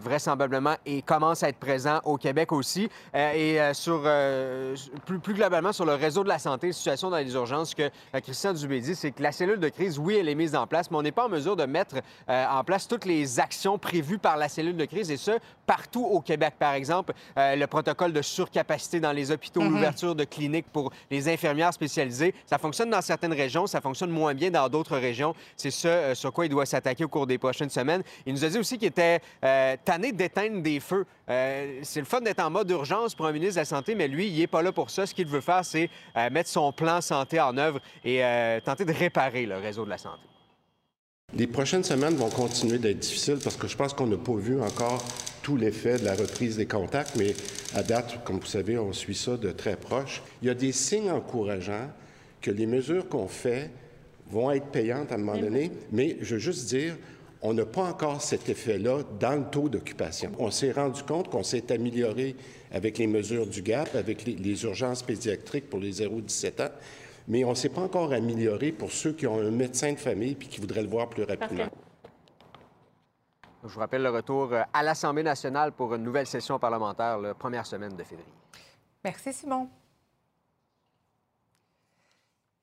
vraisemblablement 0.00 0.74
et 0.84 1.02
commence 1.02 1.42
à 1.42 1.48
être 1.48 1.58
présent 1.58 2.00
au 2.04 2.16
Québec 2.16 2.52
aussi. 2.52 2.88
et 3.14 3.58
sur, 3.72 4.02
plus, 5.06 5.18
plus, 5.18 5.34
globalement 5.34 5.72
sur 5.72 5.84
le 5.84 5.94
réseau 5.94 6.22
de 6.22 6.28
la 6.28 6.38
santé, 6.38 6.72
situation 6.72 7.10
dans 7.10 7.16
les 7.16 7.32
urgences, 7.34 7.74
que 7.74 7.90
Christian 8.20 8.52
Dubé 8.52 8.80
dit, 8.80 8.94
c'est 8.94 9.12
que 9.12 9.22
la 9.22 9.32
cellule 9.32 9.60
de 9.60 9.68
crise, 9.68 9.98
oui, 9.98 10.16
elle 10.16 10.28
est 10.28 10.34
mise 10.34 10.54
en 10.54 10.66
place, 10.66 10.90
mais 10.90 10.96
on 10.96 11.02
n'est 11.02 11.12
pas 11.12 11.26
en 11.26 11.28
mesure 11.28 11.56
de 11.56 11.64
mettre 11.64 11.96
en 12.28 12.64
place 12.64 12.88
toutes 12.88 13.04
les 13.04 13.40
actions 13.40 13.78
prévues 13.78 14.18
par 14.18 14.36
la 14.36 14.48
cellule 14.48 14.76
de 14.76 14.84
crise, 14.84 15.10
et 15.10 15.16
ce, 15.16 15.32
partout 15.66 16.04
au 16.04 16.20
Québec. 16.20 16.54
Par 16.58 16.74
exemple, 16.74 17.12
le 17.36 17.66
protocole 17.66 18.12
de 18.12 18.22
surcapacité 18.22 19.00
dans 19.00 19.12
les 19.12 19.30
hôpitaux, 19.30 19.60
mm-hmm. 19.60 19.70
l'ouverture 19.70 20.14
de 20.14 20.24
cliniques 20.24 20.70
pour 20.72 20.92
les 21.10 21.28
infirmières 21.28 21.72
spécialisées. 21.72 22.34
Ça 22.46 22.58
fonctionne 22.58 22.90
dans 22.90 23.02
certaines 23.02 23.32
régions, 23.32 23.66
ça 23.66 23.80
fonctionne 23.80 24.10
moins 24.10 24.34
bien 24.34 24.50
dans 24.50 24.68
d'autres 24.68 24.96
régions. 24.96 25.34
C'est 25.56 25.67
ce 25.70 25.88
euh, 25.88 26.14
sur 26.14 26.32
quoi 26.32 26.46
il 26.46 26.48
doit 26.48 26.66
s'attaquer 26.66 27.04
au 27.04 27.08
cours 27.08 27.26
des 27.26 27.38
prochaines 27.38 27.70
semaines. 27.70 28.02
Il 28.26 28.32
nous 28.32 28.44
a 28.44 28.48
dit 28.48 28.58
aussi 28.58 28.78
qu'il 28.78 28.88
était 28.88 29.20
euh, 29.44 29.76
tanné 29.84 30.12
d'éteindre 30.12 30.62
des 30.62 30.80
feux. 30.80 31.06
Euh, 31.28 31.80
c'est 31.82 32.00
le 32.00 32.06
fun 32.06 32.20
d'être 32.20 32.40
en 32.40 32.50
mode 32.50 32.70
urgence 32.70 33.14
pour 33.14 33.26
un 33.26 33.32
ministre 33.32 33.54
de 33.54 33.60
la 33.60 33.64
Santé, 33.64 33.94
mais 33.94 34.08
lui, 34.08 34.28
il 34.28 34.38
n'est 34.38 34.46
pas 34.46 34.62
là 34.62 34.72
pour 34.72 34.90
ça. 34.90 35.06
Ce 35.06 35.14
qu'il 35.14 35.26
veut 35.26 35.40
faire, 35.40 35.64
c'est 35.64 35.90
mettre 36.30 36.48
son 36.48 36.72
plan 36.72 37.00
santé 37.00 37.40
en 37.40 37.56
œuvre 37.56 37.80
et 38.04 38.22
tenter 38.64 38.84
de 38.84 38.92
réparer 38.92 39.46
le 39.46 39.56
réseau 39.56 39.84
de 39.84 39.90
la 39.90 39.98
santé. 39.98 40.22
Les 41.36 41.46
prochaines 41.46 41.84
semaines 41.84 42.16
vont 42.16 42.30
continuer 42.30 42.78
d'être 42.78 43.00
difficiles 43.00 43.38
parce 43.42 43.56
que 43.56 43.68
je 43.68 43.76
pense 43.76 43.92
qu'on 43.92 44.06
n'a 44.06 44.16
pas 44.16 44.34
vu 44.34 44.60
encore 44.62 45.04
tout 45.42 45.56
l'effet 45.56 45.98
de 45.98 46.04
la 46.04 46.14
reprise 46.14 46.56
des 46.56 46.66
contacts, 46.66 47.16
mais 47.16 47.34
à 47.74 47.82
date, 47.82 48.24
comme 48.24 48.38
vous 48.38 48.46
savez, 48.46 48.78
on 48.78 48.94
suit 48.94 49.14
ça 49.14 49.36
de 49.36 49.50
très 49.50 49.76
proche. 49.76 50.22
Il 50.40 50.48
y 50.48 50.50
a 50.50 50.54
des 50.54 50.72
signes 50.72 51.10
encourageants 51.10 51.90
que 52.40 52.50
les 52.50 52.66
mesures 52.66 53.08
qu'on 53.08 53.28
fait 53.28 53.70
vont 54.30 54.50
être 54.50 54.66
payantes 54.66 55.12
à 55.12 55.14
un 55.14 55.18
moment 55.18 55.38
donné, 55.38 55.70
mais 55.92 56.16
je 56.20 56.34
veux 56.34 56.40
juste 56.40 56.68
dire, 56.68 56.96
on 57.42 57.54
n'a 57.54 57.64
pas 57.64 57.84
encore 57.84 58.20
cet 58.20 58.48
effet-là 58.48 59.02
dans 59.20 59.36
le 59.36 59.44
taux 59.44 59.68
d'occupation. 59.68 60.32
On 60.38 60.50
s'est 60.50 60.72
rendu 60.72 61.02
compte 61.02 61.30
qu'on 61.30 61.42
s'est 61.42 61.70
amélioré 61.72 62.36
avec 62.72 62.98
les 62.98 63.06
mesures 63.06 63.46
du 63.46 63.62
GAP, 63.62 63.94
avec 63.94 64.24
les, 64.24 64.64
urgences 64.64 65.02
pédiatriques 65.02 65.70
pour 65.70 65.80
les 65.80 65.92
0-17 66.02 66.62
ans, 66.62 66.70
mais 67.28 67.44
on 67.44 67.50
ne 67.50 67.54
s'est 67.54 67.68
pas 67.68 67.82
encore 67.82 68.12
amélioré 68.12 68.72
pour 68.72 68.90
ceux 68.90 69.12
qui 69.12 69.26
ont 69.26 69.38
un 69.38 69.50
médecin 69.50 69.92
de 69.92 69.98
famille 69.98 70.34
puis 70.34 70.48
qui 70.48 70.60
voudraient 70.60 70.82
le 70.82 70.88
voir 70.88 71.08
plus 71.08 71.24
rapidement. 71.24 71.68
Je 73.62 73.68
vous 73.68 73.80
rappelle 73.80 74.02
le 74.02 74.10
retour 74.10 74.52
euh, 74.52 74.62
à 74.72 74.82
l'Assemblée 74.82 75.24
nationale 75.24 75.72
pour 75.72 75.94
une 75.94 76.04
nouvelle 76.04 76.26
session 76.26 76.58
parlementaire 76.58 77.18
la 77.18 77.34
première 77.34 77.66
semaine 77.66 77.96
de 77.96 78.04
février. 78.04 78.32
Merci, 79.04 79.32
Simon. 79.32 79.68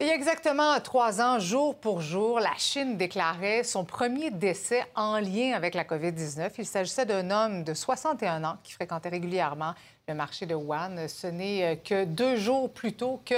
Il 0.01 0.07
y 0.07 0.09
a 0.09 0.13
exactement 0.13 0.77
trois 0.81 1.21
ans, 1.21 1.39
jour 1.39 1.79
pour 1.79 2.01
jour, 2.01 2.41
la 2.41 2.53
Chine 2.57 2.97
déclarait 2.97 3.63
son 3.63 3.85
premier 3.85 4.29
décès 4.29 4.83
en 4.93 5.19
lien 5.19 5.53
avec 5.53 5.73
la 5.73 5.85
COVID-19. 5.85 6.51
Il 6.57 6.65
s'agissait 6.65 7.05
d'un 7.05 7.31
homme 7.31 7.63
de 7.63 7.73
61 7.73 8.43
ans 8.43 8.57
qui 8.61 8.73
fréquentait 8.73 9.07
régulièrement 9.07 9.73
le 10.07 10.13
marché 10.13 10.45
de 10.45 10.53
Wuhan. 10.53 11.07
Ce 11.07 11.25
n'est 11.25 11.63
euh, 11.63 11.75
que 11.75 12.05
deux 12.05 12.35
jours 12.35 12.71
plus 12.71 12.93
tôt 12.93 13.21
que 13.25 13.35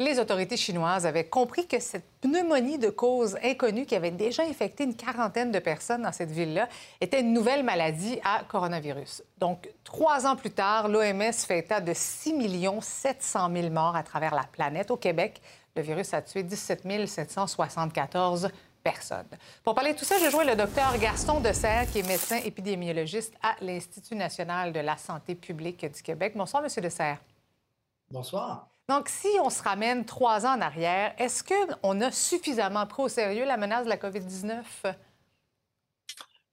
les 0.00 0.18
autorités 0.18 0.56
chinoises 0.56 1.06
avaient 1.06 1.28
compris 1.28 1.66
que 1.66 1.78
cette 1.78 2.04
pneumonie 2.20 2.78
de 2.78 2.90
cause 2.90 3.36
inconnue 3.44 3.86
qui 3.86 3.94
avait 3.94 4.10
déjà 4.10 4.42
infecté 4.42 4.82
une 4.82 4.96
quarantaine 4.96 5.52
de 5.52 5.60
personnes 5.60 6.02
dans 6.02 6.12
cette 6.12 6.32
ville-là 6.32 6.68
était 7.00 7.20
une 7.20 7.32
nouvelle 7.32 7.62
maladie 7.62 8.18
à 8.24 8.42
coronavirus. 8.48 9.22
Donc, 9.38 9.68
trois 9.84 10.26
ans 10.26 10.34
plus 10.34 10.50
tard, 10.50 10.88
l'OMS 10.88 11.32
fait 11.32 11.60
état 11.60 11.80
de 11.80 11.92
6 11.94 12.34
700 12.80 13.50
000 13.54 13.70
morts 13.70 13.94
à 13.94 14.02
travers 14.02 14.34
la 14.34 14.44
planète. 14.44 14.90
Au 14.90 14.96
Québec, 14.96 15.40
le 15.76 15.82
virus 15.82 16.12
a 16.14 16.22
tué 16.22 16.42
17 16.42 17.06
774 17.06 18.48
personnes. 18.82 19.26
Pour 19.62 19.74
parler 19.74 19.92
de 19.92 19.98
tout 19.98 20.04
ça, 20.04 20.16
j'ai 20.18 20.30
joué 20.30 20.44
le 20.44 20.56
docteur 20.56 20.96
Gaston 20.98 21.42
Serre, 21.52 21.90
qui 21.90 22.00
est 22.00 22.06
médecin 22.06 22.36
épidémiologiste 22.44 23.34
à 23.42 23.56
l'Institut 23.60 24.16
national 24.16 24.72
de 24.72 24.80
la 24.80 24.96
santé 24.96 25.34
publique 25.34 25.84
du 25.84 26.02
Québec. 26.02 26.34
Bonsoir, 26.36 26.62
Monsieur 26.62 26.88
Serre. 26.88 27.18
Bonsoir. 28.10 28.68
Donc, 28.88 29.10
si 29.10 29.28
on 29.42 29.50
se 29.50 29.62
ramène 29.62 30.06
trois 30.06 30.46
ans 30.46 30.56
en 30.56 30.60
arrière, 30.62 31.12
est-ce 31.18 31.44
qu'on 31.44 32.00
a 32.00 32.10
suffisamment 32.10 32.86
pris 32.86 33.02
au 33.02 33.08
sérieux 33.08 33.44
la 33.44 33.58
menace 33.58 33.84
de 33.84 33.90
la 33.90 33.98
COVID-19? 33.98 34.62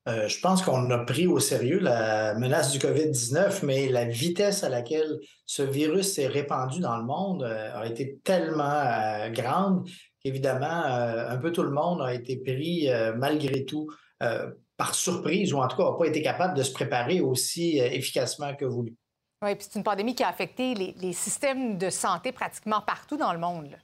Euh, 0.08 0.28
je 0.28 0.40
pense 0.40 0.62
qu'on 0.62 0.90
a 0.92 1.00
pris 1.00 1.26
au 1.26 1.40
sérieux 1.40 1.80
la 1.80 2.36
menace 2.36 2.72
du 2.72 2.78
COVID-19, 2.78 3.66
mais 3.66 3.90
la 3.90 4.06
vitesse 4.06 4.64
à 4.64 4.70
laquelle 4.70 5.20
ce 5.46 5.64
virus 5.64 6.14
s'est 6.14 6.28
répandu 6.28 6.80
dans 6.80 6.98
le 6.98 7.04
monde 7.04 7.44
euh, 7.44 7.82
a 7.82 7.88
été 7.88 8.20
tellement 8.24 8.64
euh, 8.64 9.30
grande 9.30 9.88
qu'évidemment, 10.26 10.84
un 10.84 11.38
peu 11.38 11.52
tout 11.52 11.62
le 11.62 11.70
monde 11.70 12.02
a 12.02 12.14
été 12.14 12.38
pris 12.38 12.90
malgré 13.16 13.64
tout 13.64 13.88
par 14.78 14.96
surprise 14.96 15.54
ou 15.54 15.60
en 15.60 15.68
tout 15.68 15.78
cas 15.78 15.84
n'a 15.84 15.98
pas 15.98 16.08
été 16.08 16.22
capable 16.22 16.58
de 16.58 16.64
se 16.64 16.74
préparer 16.74 17.22
aussi 17.22 17.78
efficacement 17.78 18.56
que 18.56 18.66
voulu. 18.66 18.96
Oui, 19.44 19.56
puis 19.56 19.68
c'est 19.70 19.78
une 19.78 19.84
pandémie 19.84 20.16
qui 20.16 20.24
a 20.24 20.30
affecté 20.30 20.74
les, 20.74 21.14
systèmes 21.14 21.78
de 21.78 21.90
santé 21.92 22.32
pratiquement 22.32 22.82
partout 22.82 23.18
dans 23.18 23.34
le 23.34 23.40
monde. 23.40 23.78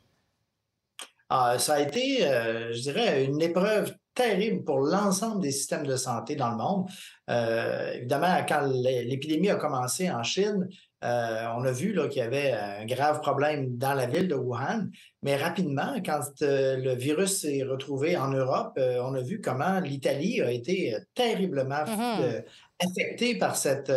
Ah, 1.29 1.60
ça 1.60 1.75
a 1.75 1.79
été, 1.81 2.21
je 2.21 2.81
dirais, 2.81 3.25
une 3.25 3.41
épreuve 3.41 3.93
terrible 4.13 4.63
pour 4.63 4.79
l'ensemble 4.79 5.41
des 5.41 5.51
systèmes 5.51 5.86
de 5.86 5.95
santé 5.95 6.36
dans 6.36 6.51
le 6.51 6.57
monde. 6.57 6.89
Euh, 7.29 7.93
évidemment, 7.93 8.36
quand 8.48 8.62
l'épidémie 8.62 9.50
a 9.50 9.55
commencé 9.55 10.12
en 10.12 10.24
Chine, 10.24 10.67
euh, 11.03 11.46
on 11.55 11.63
a 11.63 11.72
vu 11.72 11.98
qu'il 12.10 12.20
y 12.20 12.25
avait 12.25 12.51
un 12.51 12.86
grave 12.86 13.22
problème 13.22 13.77
dans 13.77 13.93
la 13.93 14.05
ville 14.05 14.27
de 14.27 14.36
Wuhan, 14.36 14.88
mais 15.24 15.36
rapidement, 15.36 15.96
quand 16.05 16.22
euh, 16.41 16.77
le 16.77 16.93
virus 16.93 17.41
s'est 17.41 17.63
retrouvé 17.63 18.17
en 18.17 18.29
Europe, 18.29 18.77
on 18.77 19.13
a 19.15 19.22
vu 19.22 19.41
comment 19.41 19.79
l'Italie 19.79 20.41
a 20.41 20.51
été 20.51 20.96
terriblement 21.15 21.84
mm-hmm. 21.86 22.43
affectée 22.79 23.38
par 23.38 23.55
cette 23.55 23.91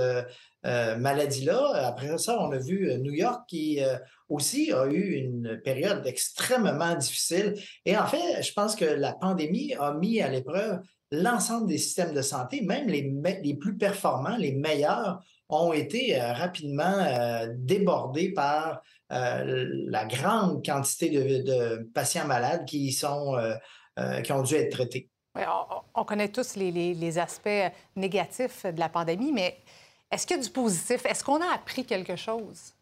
maladie-là. 0.65 1.87
Après 1.87 2.17
ça, 2.19 2.39
on 2.41 2.51
a 2.53 2.59
vu 2.59 2.99
New 3.01 3.13
York 3.13 3.43
qui 3.49 3.81
aussi 4.29 4.73
a 4.73 4.87
eu 4.87 5.15
une 5.17 5.61
période 5.63 6.07
extrêmement 6.07 6.95
difficile. 6.95 7.55
Et 7.85 7.97
en 7.97 8.07
fait, 8.07 8.43
je 8.43 8.53
pense 8.53 8.75
que 8.75 8.85
la 8.85 9.13
pandémie 9.13 9.75
a 9.79 9.93
mis 9.93 10.21
à 10.21 10.29
l'épreuve 10.29 10.81
l'ensemble 11.11 11.69
des 11.69 11.79
systèmes 11.79 12.15
de 12.15 12.23
santé, 12.23 12.63
même 12.63 12.89
les, 12.89 13.15
les 13.43 13.55
plus 13.55 13.77
performants, 13.77 14.37
les 14.37 14.53
meilleurs, 14.53 15.23
ont 15.49 15.73
été 15.73 16.21
euh, 16.21 16.33
rapidement 16.33 16.99
euh, 16.99 17.49
débordés 17.51 18.31
par 18.33 18.83
euh, 19.13 19.69
la 19.87 20.05
grande 20.07 20.65
quantité 20.65 21.11
de, 21.11 21.89
patients 21.95 22.27
malades 22.27 22.65
qui, 22.65 22.93
sont, 22.93 23.37
qui 24.25 24.33
ont 24.33 24.43
dû 24.43 24.55
être 24.55 24.73
traités. 24.73 25.09
on, 25.95 26.05
connaît 26.05 26.29
tous 26.29 26.57
les, 26.57 26.73
les, 26.73 27.19
aspects 27.19 27.73
négatifs 27.95 28.65
de 28.67 28.81
la 28.81 28.89
pandémie, 28.89 29.33
mais 29.33 29.59
est-ce 30.11 30.27
qu'il 30.27 30.37
y 30.37 30.41
a 30.41 30.43
du 30.43 30.51
positif? 30.51 31.05
Est-ce 31.07 31.23
qu'on 31.23 31.41
a 31.41 31.55
appris 31.55 31.85
quelque 31.85 32.17
chose? 32.17 32.75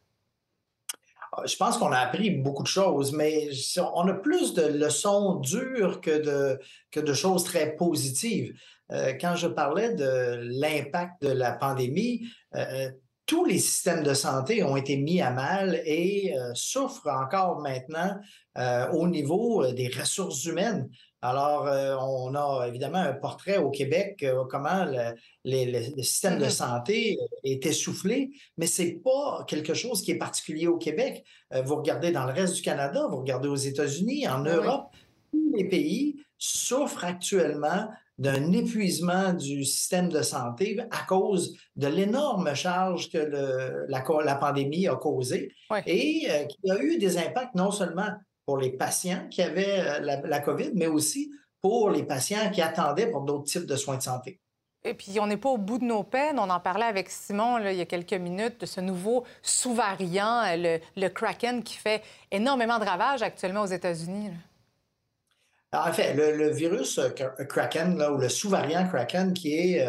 Ah, 1.35 1.43
je 1.47 1.57
pense 1.57 1.79
qu'on 1.79 1.93
a 1.93 1.99
appris 1.99 2.31
beaucoup 2.31 2.63
de 2.63 2.69
choses, 2.69 3.13
mais 3.13 3.49
on 3.95 4.07
a 4.07 4.13
plus 4.13 4.53
de 4.53 4.63
leçons 4.63 5.37
dures 5.37 6.01
que 6.01 6.23
de, 6.23 6.61
que 6.91 7.01
de 7.01 7.15
choses 7.15 7.45
très 7.45 7.75
positives. 7.75 8.55
Euh, 8.93 9.15
quand 9.21 9.37
je 9.37 9.49
parlais 9.49 9.95
de 9.95 10.41
l'impact 10.43 11.23
de 11.23 11.29
la 11.29 11.53
pandémie, 11.53 12.23
euh, 12.55 12.91
tous 13.27 13.45
les 13.45 13.59
systèmes 13.59 14.03
de 14.03 14.15
santé 14.15 14.63
ont 14.63 14.77
été 14.77 14.97
mis 14.97 15.21
à 15.21 15.31
mal 15.31 15.81
et 15.85 16.37
euh, 16.37 16.53
souffrent 16.55 17.09
encore 17.09 17.61
maintenant 17.61 18.19
au 18.93 19.09
niveau 19.09 19.73
des 19.73 19.89
ressources 19.89 20.45
humaines. 20.45 20.91
Alors, 21.25 21.69
euh, 21.69 21.97
on 22.01 22.35
a 22.35 22.67
évidemment 22.67 22.99
un 22.99 23.13
portrait 23.13 23.59
au 23.59 23.71
Québec, 23.71 24.25
euh, 24.25 24.45
comment 24.51 24.85
le, 25.45 26.03
système 26.03 26.41
de 26.41 26.47
mm-hmm. 26.47 26.51
santé 26.51 27.19
est 27.45 27.65
essoufflé, 27.65 28.33
mais 28.59 28.67
ce 28.67 28.83
n'est 28.83 28.95
pas 28.95 29.45
quelque 29.47 29.73
chose 29.73 30.03
qui 30.03 30.11
est 30.11 30.19
particulier 30.19 30.67
au 30.67 30.79
Québec. 30.79 31.25
Euh, 31.55 31.63
vous 31.63 31.77
regardez 31.77 32.11
dans 32.11 32.27
le 32.27 32.33
reste 32.33 32.57
du 32.57 32.63
Canada, 32.63 33.07
vous 33.09 33.19
regardez 33.19 33.47
aux 33.47 33.55
États-Unis, 33.55 34.27
en 34.27 34.41
Europe, 34.41 34.89
tous 35.31 35.53
les 35.55 35.69
pays 35.69 36.17
souffrent 36.39 37.05
actuellement 37.05 37.89
d'un 38.23 38.53
épuisement 38.53 39.33
du 39.33 39.65
système 39.65 40.09
de 40.09 40.23
santé 40.23 40.79
à 40.93 41.05
cause 41.09 41.57
de 41.75 41.89
l'énorme 41.89 42.55
charge 42.55 43.11
que 43.11 43.19
la, 43.19 44.35
pandémie 44.37 44.87
a 44.87 44.95
causée 44.95 45.53
et 45.87 46.29
qui 46.49 46.71
a 46.71 46.79
eu 46.81 46.99
des 46.99 47.19
impacts 47.19 47.57
non 47.57 47.73
seulement 47.73 48.11
pour 48.47 48.59
les 48.59 48.71
patients 48.71 49.27
qui 49.29 49.43
avaient 49.43 49.81
euh, 49.81 50.21
la, 50.25 50.39
COVID, 50.39 50.71
mais 50.75 50.87
aussi 50.87 51.33
pour 51.61 51.91
les 51.91 52.05
patients 52.05 52.51
qui 52.53 52.63
attendaient 52.63 53.11
pour 53.11 53.23
d'autres 53.23 53.45
types 53.45 53.67
de 53.67 53.77
soins 53.77 53.97
de 53.97 54.03
santé. 54.03 54.41
Et 54.85 54.95
puis, 54.95 55.19
on 55.21 55.27
n'est 55.27 55.37
pas 55.37 55.51
au 55.51 55.59
bout 55.59 55.79
de 55.79 55.85
nos 55.85 56.03
peines. 56.03 56.39
On 56.39 56.51
en 56.51 56.59
parlait 56.59 56.87
avec 56.87 57.09
Simon 57.09 57.59
il 57.59 57.77
y 57.77 57.81
a 57.81 57.87
quelques 57.87 58.15
minutes 58.15 58.61
de 58.61 58.67
ce 58.67 58.81
nouveau 58.81 59.25
sous-variant, 59.43 60.43
euh, 60.45 60.79
le, 60.97 61.09
Kraken, 61.09 61.63
qui 61.63 61.77
fait 61.77 62.03
énormément 62.31 62.79
de 62.79 62.85
ravages 62.85 63.23
actuellement 63.23 63.63
aux 63.63 63.67
États-Unis. 63.67 64.31
En 65.73 65.93
fait, 65.93 66.15
le, 66.15 66.51
virus 66.51 66.99
euh, 66.99 67.09
Kraken, 67.11 67.97
là, 67.97 68.13
ou 68.13 68.19
le 68.19 68.29
sous-variant 68.29 68.87
Kraken, 68.89 69.33
qui 69.33 69.55
est 69.55 69.87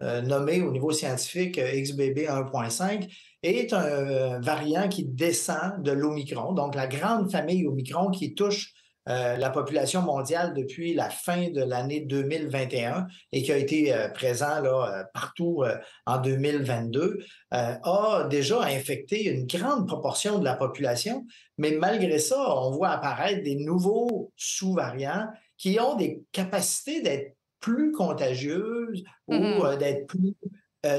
nommé 0.00 0.60
au 0.60 0.72
niveau 0.72 0.92
scientifique 0.92 1.58
XBB 1.58 2.28
1.5, 2.28 3.08
est 3.42 3.72
un 3.72 4.38
variant 4.40 4.88
qui 4.88 5.04
descend 5.04 5.82
de 5.82 5.90
l'Omicron, 5.90 6.52
donc 6.52 6.74
la 6.74 6.86
grande 6.86 7.30
famille 7.30 7.66
Omicron 7.66 8.10
qui 8.10 8.34
touche 8.34 8.74
euh, 9.08 9.36
la 9.36 9.50
population 9.50 10.02
mondiale 10.02 10.52
depuis 10.54 10.94
la 10.94 11.10
fin 11.10 11.50
de 11.50 11.62
l'année 11.62 12.00
2021 12.00 13.06
et 13.32 13.42
qui 13.42 13.52
a 13.52 13.56
été 13.56 13.94
euh, 13.94 14.08
présent 14.08 14.60
là, 14.60 15.00
euh, 15.00 15.04
partout 15.14 15.62
en 16.06 16.18
2022, 16.18 17.18
a 17.50 18.26
déjà 18.28 18.62
infecté 18.62 19.24
une 19.30 19.46
grande 19.46 19.86
proportion 19.86 20.38
de 20.38 20.44
la 20.44 20.54
population. 20.54 21.24
Mais 21.58 21.72
malgré 21.72 22.18
ça, 22.18 22.36
on 22.38 22.70
voit 22.70 22.90
apparaître 22.90 23.42
des 23.42 23.56
nouveaux 23.56 24.32
sous-variants 24.36 25.28
qui 25.56 25.78
ont 25.80 25.94
des 25.94 26.22
capacités 26.32 27.00
d'être 27.00 27.36
plus 27.60 27.92
contagieuses 27.92 29.04
ou 29.28 29.34
mm-hmm. 29.34 29.78
d'être 29.78 30.06
plus 30.06 30.34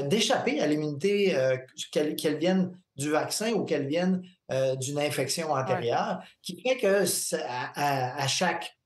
d'échapper 0.06 0.60
à 0.60 0.66
l'immunité, 0.66 1.34
euh, 1.36 1.56
qu'elle 1.92 2.38
vienne 2.38 2.72
du 2.96 3.10
vaccin 3.10 3.52
ou 3.52 3.64
qu'elle 3.64 3.86
vienne 3.86 4.22
euh, 4.50 4.76
d'une 4.76 4.98
infection 4.98 5.52
antérieure, 5.52 6.20
qui 6.42 6.60
fait 6.60 6.76
que 6.76 7.04
à, 7.76 8.26
chaque 8.26 8.76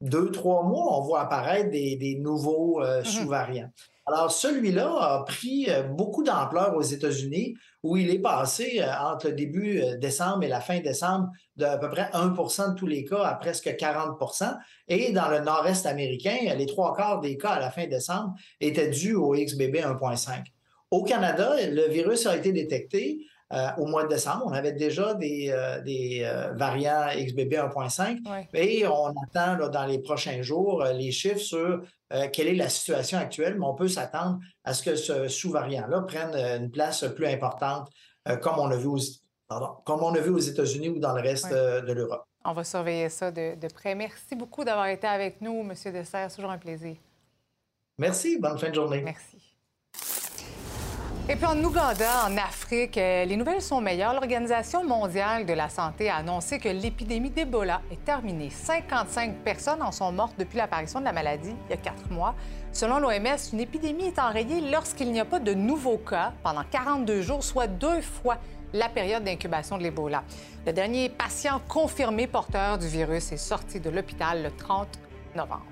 deux, 0.00 0.30
trois 0.30 0.62
mois, 0.62 0.98
on 0.98 1.02
voit 1.02 1.22
apparaître 1.22 1.70
des, 1.70 2.18
nouveaux 2.20 2.82
mm-hmm. 2.82 3.04
sous-variants. 3.04 3.70
Alors, 4.06 4.32
celui-là 4.32 4.92
a 4.98 5.24
pris 5.24 5.68
beaucoup 5.90 6.24
d'ampleur 6.24 6.74
aux 6.74 6.82
États-Unis, 6.82 7.54
où 7.82 7.96
il 7.96 8.10
est 8.10 8.18
passé 8.18 8.82
entre 9.00 9.28
le 9.28 9.34
début 9.34 9.82
décembre 9.98 10.42
et 10.42 10.48
la 10.48 10.60
fin 10.60 10.80
décembre 10.80 11.28
d'à 11.54 11.78
peu 11.78 11.88
près 11.88 12.10
1% 12.12 12.70
de 12.70 12.74
tous 12.74 12.86
les 12.86 13.04
cas 13.04 13.22
à 13.22 13.34
presque 13.34 13.68
40% 13.68 14.56
Et 14.88 15.12
dans 15.12 15.28
le 15.28 15.40
nord-est 15.40 15.86
américain, 15.86 16.36
les 16.56 16.66
trois 16.66 16.96
quarts 16.96 17.20
des 17.20 17.36
cas 17.36 17.50
à 17.50 17.60
la 17.60 17.70
fin 17.70 17.86
décembre 17.86 18.34
étaient 18.60 18.88
dus 18.88 19.14
au 19.14 19.32
XBB 19.34 19.76
1.5. 19.76 20.44
Au 20.90 21.04
Canada, 21.04 21.54
le 21.68 21.88
virus 21.88 22.26
a 22.26 22.36
été 22.36 22.52
détecté 22.52 23.20
euh, 23.20 23.29
au 23.78 23.86
mois 23.86 24.04
de 24.04 24.08
décembre. 24.08 24.44
On 24.46 24.52
avait 24.52 24.72
déjà 24.72 25.14
des, 25.14 25.50
euh, 25.50 25.80
euh, 25.86 26.52
variants 26.54 27.08
XBB 27.14 27.54
1.5 27.54 28.18
et 28.54 28.86
on 28.86 29.08
attend 29.08 29.68
dans 29.68 29.86
les 29.86 29.98
prochains 29.98 30.42
jours 30.42 30.84
les 30.84 31.10
chiffres 31.10 31.38
sur 31.38 31.82
quelle 32.32 32.48
est 32.48 32.54
la 32.54 32.68
situation 32.68 33.18
actuelle, 33.18 33.56
mais 33.58 33.64
on 33.64 33.74
peut 33.74 33.88
s'attendre 33.88 34.40
à 34.64 34.74
ce 34.74 34.82
que 34.82 34.96
ce 34.96 35.28
sous-variant-là 35.28 36.00
prenne 36.02 36.34
une 36.34 36.70
place 36.70 37.04
plus 37.14 37.26
importante 37.26 37.88
comme 38.42 38.58
on 38.58 38.68
a 38.70 38.76
vu 38.76 38.86
aux, 38.86 38.98
comme 39.84 40.02
on 40.02 40.12
a 40.14 40.20
vu 40.20 40.30
aux 40.30 40.38
États-Unis 40.38 40.88
ou 40.88 40.98
dans 40.98 41.14
le 41.14 41.22
reste 41.22 41.52
de 41.52 41.92
l'Europe. 41.92 42.24
On 42.44 42.52
va 42.52 42.64
surveiller 42.64 43.08
ça 43.10 43.30
de, 43.30 43.68
près. 43.72 43.94
Merci 43.94 44.34
beaucoup 44.34 44.64
d'avoir 44.64 44.86
été 44.86 45.06
avec 45.06 45.40
nous, 45.40 45.60
M. 45.60 45.74
Dessert. 45.92 46.30
C'est 46.30 46.36
toujours 46.36 46.50
un 46.50 46.58
plaisir. 46.58 46.96
Merci. 47.98 48.38
Bonne 48.40 48.58
fin 48.58 48.70
de 48.70 48.74
journée. 48.74 49.02
Merci. 49.02 49.49
Et 51.30 51.36
puis 51.36 51.46
en 51.46 51.62
Ouganda, 51.62 52.26
en 52.26 52.36
Afrique, 52.38 52.98
euh, 52.98 53.24
les 53.24 53.36
nouvelles 53.36 53.62
sont 53.62 53.80
meilleures. 53.80 54.14
L'Organisation 54.14 54.82
mondiale 54.82 55.46
de 55.46 55.52
la 55.52 55.68
santé 55.68 56.10
a 56.10 56.16
annoncé 56.16 56.58
que 56.58 56.68
l'épidémie 56.68 57.30
d'Ebola 57.30 57.82
est 57.92 58.04
terminée. 58.04 58.50
55 58.50 59.36
personnes 59.44 59.80
en 59.80 59.92
sont 59.92 60.10
mortes 60.10 60.34
depuis 60.40 60.58
l'apparition 60.58 60.98
de 60.98 61.04
la 61.04 61.12
maladie 61.12 61.54
il 61.68 61.70
y 61.70 61.74
a 61.74 61.76
quatre 61.76 62.10
mois. 62.10 62.34
Selon 62.72 62.98
l'OMS, 62.98 63.38
une 63.52 63.60
épidémie 63.60 64.06
est 64.06 64.18
enrayée 64.18 64.72
lorsqu'il 64.72 65.12
n'y 65.12 65.20
a 65.20 65.24
pas 65.24 65.38
de 65.38 65.54
nouveaux 65.54 65.98
cas 65.98 66.32
pendant 66.42 66.64
42 66.68 67.22
jours, 67.22 67.44
soit 67.44 67.68
deux 67.68 68.00
fois 68.00 68.38
la 68.72 68.88
période 68.88 69.22
d'incubation 69.22 69.78
de 69.78 69.84
l'Ebola. 69.84 70.24
Le 70.66 70.72
dernier 70.72 71.10
patient 71.10 71.60
confirmé 71.68 72.26
porteur 72.26 72.76
du 72.76 72.88
virus 72.88 73.30
est 73.30 73.36
sorti 73.36 73.78
de 73.78 73.88
l'hôpital 73.88 74.42
le 74.42 74.50
30 74.50 74.88
novembre. 75.36 75.62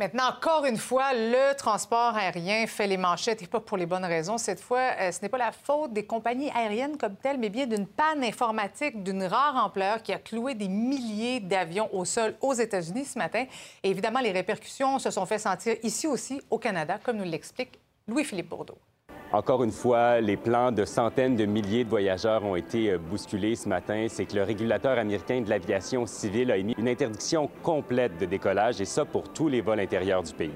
Maintenant, 0.00 0.30
encore 0.30 0.64
une 0.64 0.78
fois, 0.78 1.12
le 1.12 1.54
transport 1.58 2.16
aérien 2.16 2.66
fait 2.66 2.86
les 2.86 2.96
manchettes 2.96 3.42
et 3.42 3.46
pas 3.46 3.60
pour 3.60 3.76
les 3.76 3.84
bonnes 3.84 4.06
raisons. 4.06 4.38
Cette 4.38 4.58
fois, 4.58 4.92
euh, 4.98 5.12
ce 5.12 5.20
n'est 5.20 5.28
pas 5.28 5.36
la 5.36 5.52
faute 5.52 5.92
des 5.92 6.06
compagnies 6.06 6.48
aériennes 6.52 6.96
comme 6.96 7.16
telles, 7.16 7.36
mais 7.36 7.50
bien 7.50 7.66
d'une 7.66 7.86
panne 7.86 8.24
informatique 8.24 9.02
d'une 9.02 9.24
rare 9.24 9.62
ampleur 9.62 10.02
qui 10.02 10.14
a 10.14 10.18
cloué 10.18 10.54
des 10.54 10.68
milliers 10.68 11.40
d'avions 11.40 11.94
au 11.94 12.06
sol 12.06 12.34
aux 12.40 12.54
États-Unis 12.54 13.04
ce 13.04 13.18
matin. 13.18 13.44
Et 13.82 13.90
évidemment, 13.90 14.20
les 14.20 14.32
répercussions 14.32 14.98
se 14.98 15.10
sont 15.10 15.26
fait 15.26 15.38
sentir 15.38 15.76
ici 15.82 16.06
aussi 16.06 16.40
au 16.48 16.56
Canada, 16.56 16.98
comme 17.02 17.18
nous 17.18 17.24
l'explique 17.24 17.78
Louis-Philippe 18.08 18.48
Bourdeau. 18.48 18.78
Encore 19.32 19.62
une 19.62 19.70
fois, 19.70 20.20
les 20.20 20.36
plans 20.36 20.72
de 20.72 20.84
centaines 20.84 21.36
de 21.36 21.46
milliers 21.46 21.84
de 21.84 21.88
voyageurs 21.88 22.44
ont 22.44 22.56
été 22.56 22.90
euh, 22.90 22.98
bousculés 22.98 23.54
ce 23.54 23.68
matin. 23.68 24.06
C'est 24.08 24.24
que 24.24 24.34
le 24.34 24.42
régulateur 24.42 24.98
américain 24.98 25.40
de 25.40 25.48
l'aviation 25.48 26.04
civile 26.04 26.50
a 26.50 26.56
émis 26.56 26.74
une 26.76 26.88
interdiction 26.88 27.48
complète 27.62 28.18
de 28.18 28.26
décollage, 28.26 28.80
et 28.80 28.84
ça 28.84 29.04
pour 29.04 29.32
tous 29.32 29.46
les 29.46 29.60
vols 29.60 29.78
intérieurs 29.78 30.24
du 30.24 30.32
pays. 30.32 30.50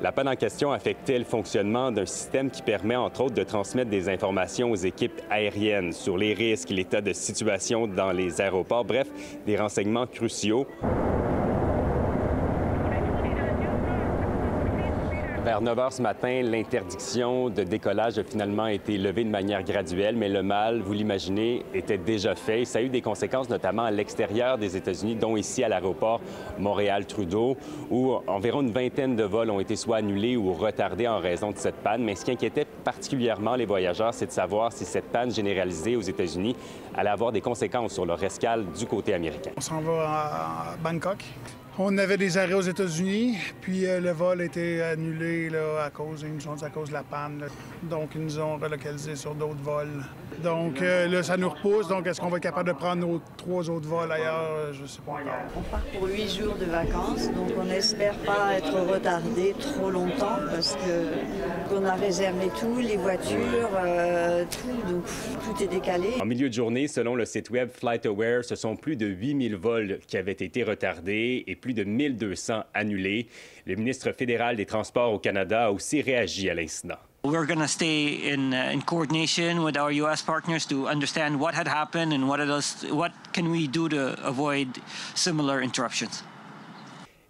La 0.00 0.12
panne 0.12 0.28
en 0.28 0.36
question 0.36 0.72
affectait 0.72 1.18
le 1.18 1.24
fonctionnement 1.24 1.92
d'un 1.92 2.06
système 2.06 2.50
qui 2.50 2.62
permet, 2.62 2.96
entre 2.96 3.22
autres, 3.22 3.34
de 3.34 3.42
transmettre 3.42 3.90
des 3.90 4.08
informations 4.08 4.70
aux 4.70 4.76
équipes 4.76 5.20
aériennes 5.30 5.92
sur 5.92 6.16
les 6.16 6.32
risques, 6.32 6.70
l'état 6.70 7.00
de 7.00 7.12
situation 7.12 7.86
dans 7.86 8.12
les 8.12 8.40
aéroports, 8.40 8.84
bref, 8.84 9.08
des 9.46 9.56
renseignements 9.56 10.06
cruciaux. 10.06 10.66
Vers 15.44 15.60
9 15.60 15.76
h 15.76 15.90
ce 15.90 16.02
matin, 16.02 16.40
l'interdiction 16.42 17.50
de 17.50 17.64
décollage 17.64 18.16
a 18.16 18.22
finalement 18.22 18.68
été 18.68 18.96
levée 18.96 19.24
de 19.24 19.28
manière 19.28 19.64
graduelle, 19.64 20.14
mais 20.14 20.28
le 20.28 20.40
mal, 20.44 20.82
vous 20.82 20.92
l'imaginez, 20.92 21.66
était 21.74 21.98
déjà 21.98 22.36
fait. 22.36 22.64
Ça 22.64 22.78
a 22.78 22.82
eu 22.82 22.88
des 22.88 23.00
conséquences 23.00 23.48
notamment 23.48 23.82
à 23.82 23.90
l'extérieur 23.90 24.56
des 24.56 24.76
États-Unis, 24.76 25.16
dont 25.16 25.36
ici 25.36 25.64
à 25.64 25.68
l'aéroport 25.68 26.20
Montréal-Trudeau, 26.60 27.56
où 27.90 28.12
environ 28.28 28.60
une 28.60 28.70
vingtaine 28.70 29.16
de 29.16 29.24
vols 29.24 29.50
ont 29.50 29.58
été 29.58 29.74
soit 29.74 29.96
annulés 29.96 30.36
ou 30.36 30.52
retardés 30.52 31.08
en 31.08 31.18
raison 31.18 31.50
de 31.50 31.58
cette 31.58 31.82
panne. 31.82 32.04
Mais 32.04 32.14
ce 32.14 32.24
qui 32.24 32.30
inquiétait 32.30 32.66
particulièrement 32.84 33.56
les 33.56 33.66
voyageurs, 33.66 34.14
c'est 34.14 34.26
de 34.26 34.30
savoir 34.30 34.72
si 34.72 34.84
cette 34.84 35.10
panne 35.10 35.32
généralisée 35.32 35.96
aux 35.96 36.02
États-Unis 36.02 36.54
allait 36.94 37.10
avoir 37.10 37.32
des 37.32 37.40
conséquences 37.40 37.94
sur 37.94 38.06
leur 38.06 38.22
escale 38.22 38.64
du 38.78 38.86
côté 38.86 39.12
américain. 39.12 39.50
On 39.56 39.60
s'en 39.60 39.80
va 39.80 40.04
à 40.04 40.76
Bangkok. 40.80 41.24
On 41.78 41.96
avait 41.96 42.18
des 42.18 42.36
arrêts 42.36 42.52
aux 42.52 42.60
États-Unis, 42.60 43.38
puis 43.62 43.86
euh, 43.86 43.98
le 43.98 44.10
vol 44.10 44.42
a 44.42 44.44
été 44.44 44.82
annulé 44.82 45.48
là, 45.48 45.84
à 45.86 45.88
cause, 45.88 46.20
ils 46.22 46.34
nous 46.34 46.46
ont 46.46 46.54
dit 46.54 46.64
à 46.66 46.68
cause 46.68 46.90
de 46.90 46.92
la 46.92 47.02
panne. 47.02 47.44
Donc, 47.84 48.10
ils 48.14 48.20
nous 48.20 48.38
ont 48.38 48.58
relocalisés 48.58 49.16
sur 49.16 49.34
d'autres 49.34 49.62
vols. 49.62 50.04
Donc 50.44 50.82
euh, 50.82 51.08
là, 51.08 51.22
ça 51.22 51.38
nous 51.38 51.48
repousse. 51.48 51.88
Donc, 51.88 52.06
est-ce 52.06 52.20
qu'on 52.20 52.28
va 52.28 52.36
être 52.36 52.42
capable 52.42 52.68
de 52.68 52.74
prendre 52.74 53.06
nos 53.06 53.22
trois 53.38 53.70
autres 53.70 53.88
vols 53.88 54.12
ailleurs? 54.12 54.50
Euh, 54.54 54.72
je 54.74 54.82
ne 54.82 54.86
sais 54.86 55.00
pas 55.00 55.12
encore. 55.12 55.32
On 55.56 55.62
part 55.62 55.82
pour 55.98 56.08
huit 56.08 56.28
jours 56.28 56.56
de 56.56 56.66
vacances, 56.66 57.32
donc 57.32 57.48
on 57.58 57.64
n'espère 57.64 58.16
pas 58.18 58.52
être 58.58 58.78
retardé 58.92 59.54
trop 59.58 59.90
longtemps 59.90 60.40
parce 60.50 60.76
que 60.76 61.70
qu'on 61.70 61.86
a 61.86 61.94
réservé 61.94 62.50
tout, 62.60 62.80
les 62.80 62.98
voitures, 62.98 63.70
tout, 64.50 64.92
donc 64.92 65.04
tout 65.06 65.64
est 65.64 65.68
décalé. 65.68 66.08
En 66.20 66.26
milieu 66.26 66.50
de 66.50 66.54
journée, 66.54 66.86
selon 66.86 67.14
le 67.14 67.24
site 67.24 67.48
web 67.48 67.70
FlightAware, 67.70 68.44
ce 68.44 68.56
sont 68.56 68.76
plus 68.76 68.96
de 68.96 69.06
8000 69.06 69.56
vols 69.56 69.98
qui 70.06 70.18
avaient 70.18 70.32
été 70.32 70.64
retardés 70.64 71.44
et 71.46 71.56
plus 71.62 71.72
de 71.72 71.84
1200 71.84 72.64
annulés. 72.74 73.28
Le 73.64 73.76
ministre 73.76 74.12
fédéral 74.12 74.56
des 74.56 74.66
Transports 74.66 75.14
au 75.14 75.18
Canada 75.18 75.66
a 75.66 75.70
aussi 75.70 76.02
réagi 76.02 76.50
à 76.50 76.54
l'incident. 76.54 76.98
We're 77.24 77.46
going 77.46 77.60
to 77.60 77.68
stay 77.68 78.32
in, 78.32 78.52
uh, 78.52 78.74
in 78.74 78.80
coordination 78.80 79.62
with 79.62 79.76
our 79.76 79.92
U.S. 79.92 80.22
partners 80.22 80.66
to 80.66 80.88
understand 80.88 81.38
what 81.38 81.54
had 81.54 81.68
happened 81.68 82.12
and 82.12 82.28
what, 82.28 82.40
else, 82.40 82.84
what 82.90 83.12
can 83.32 83.48
we 83.48 83.68
do 83.68 83.88
to 83.88 84.16
avoid 84.26 84.66
similar 85.14 85.62
interruptions. 85.62 86.24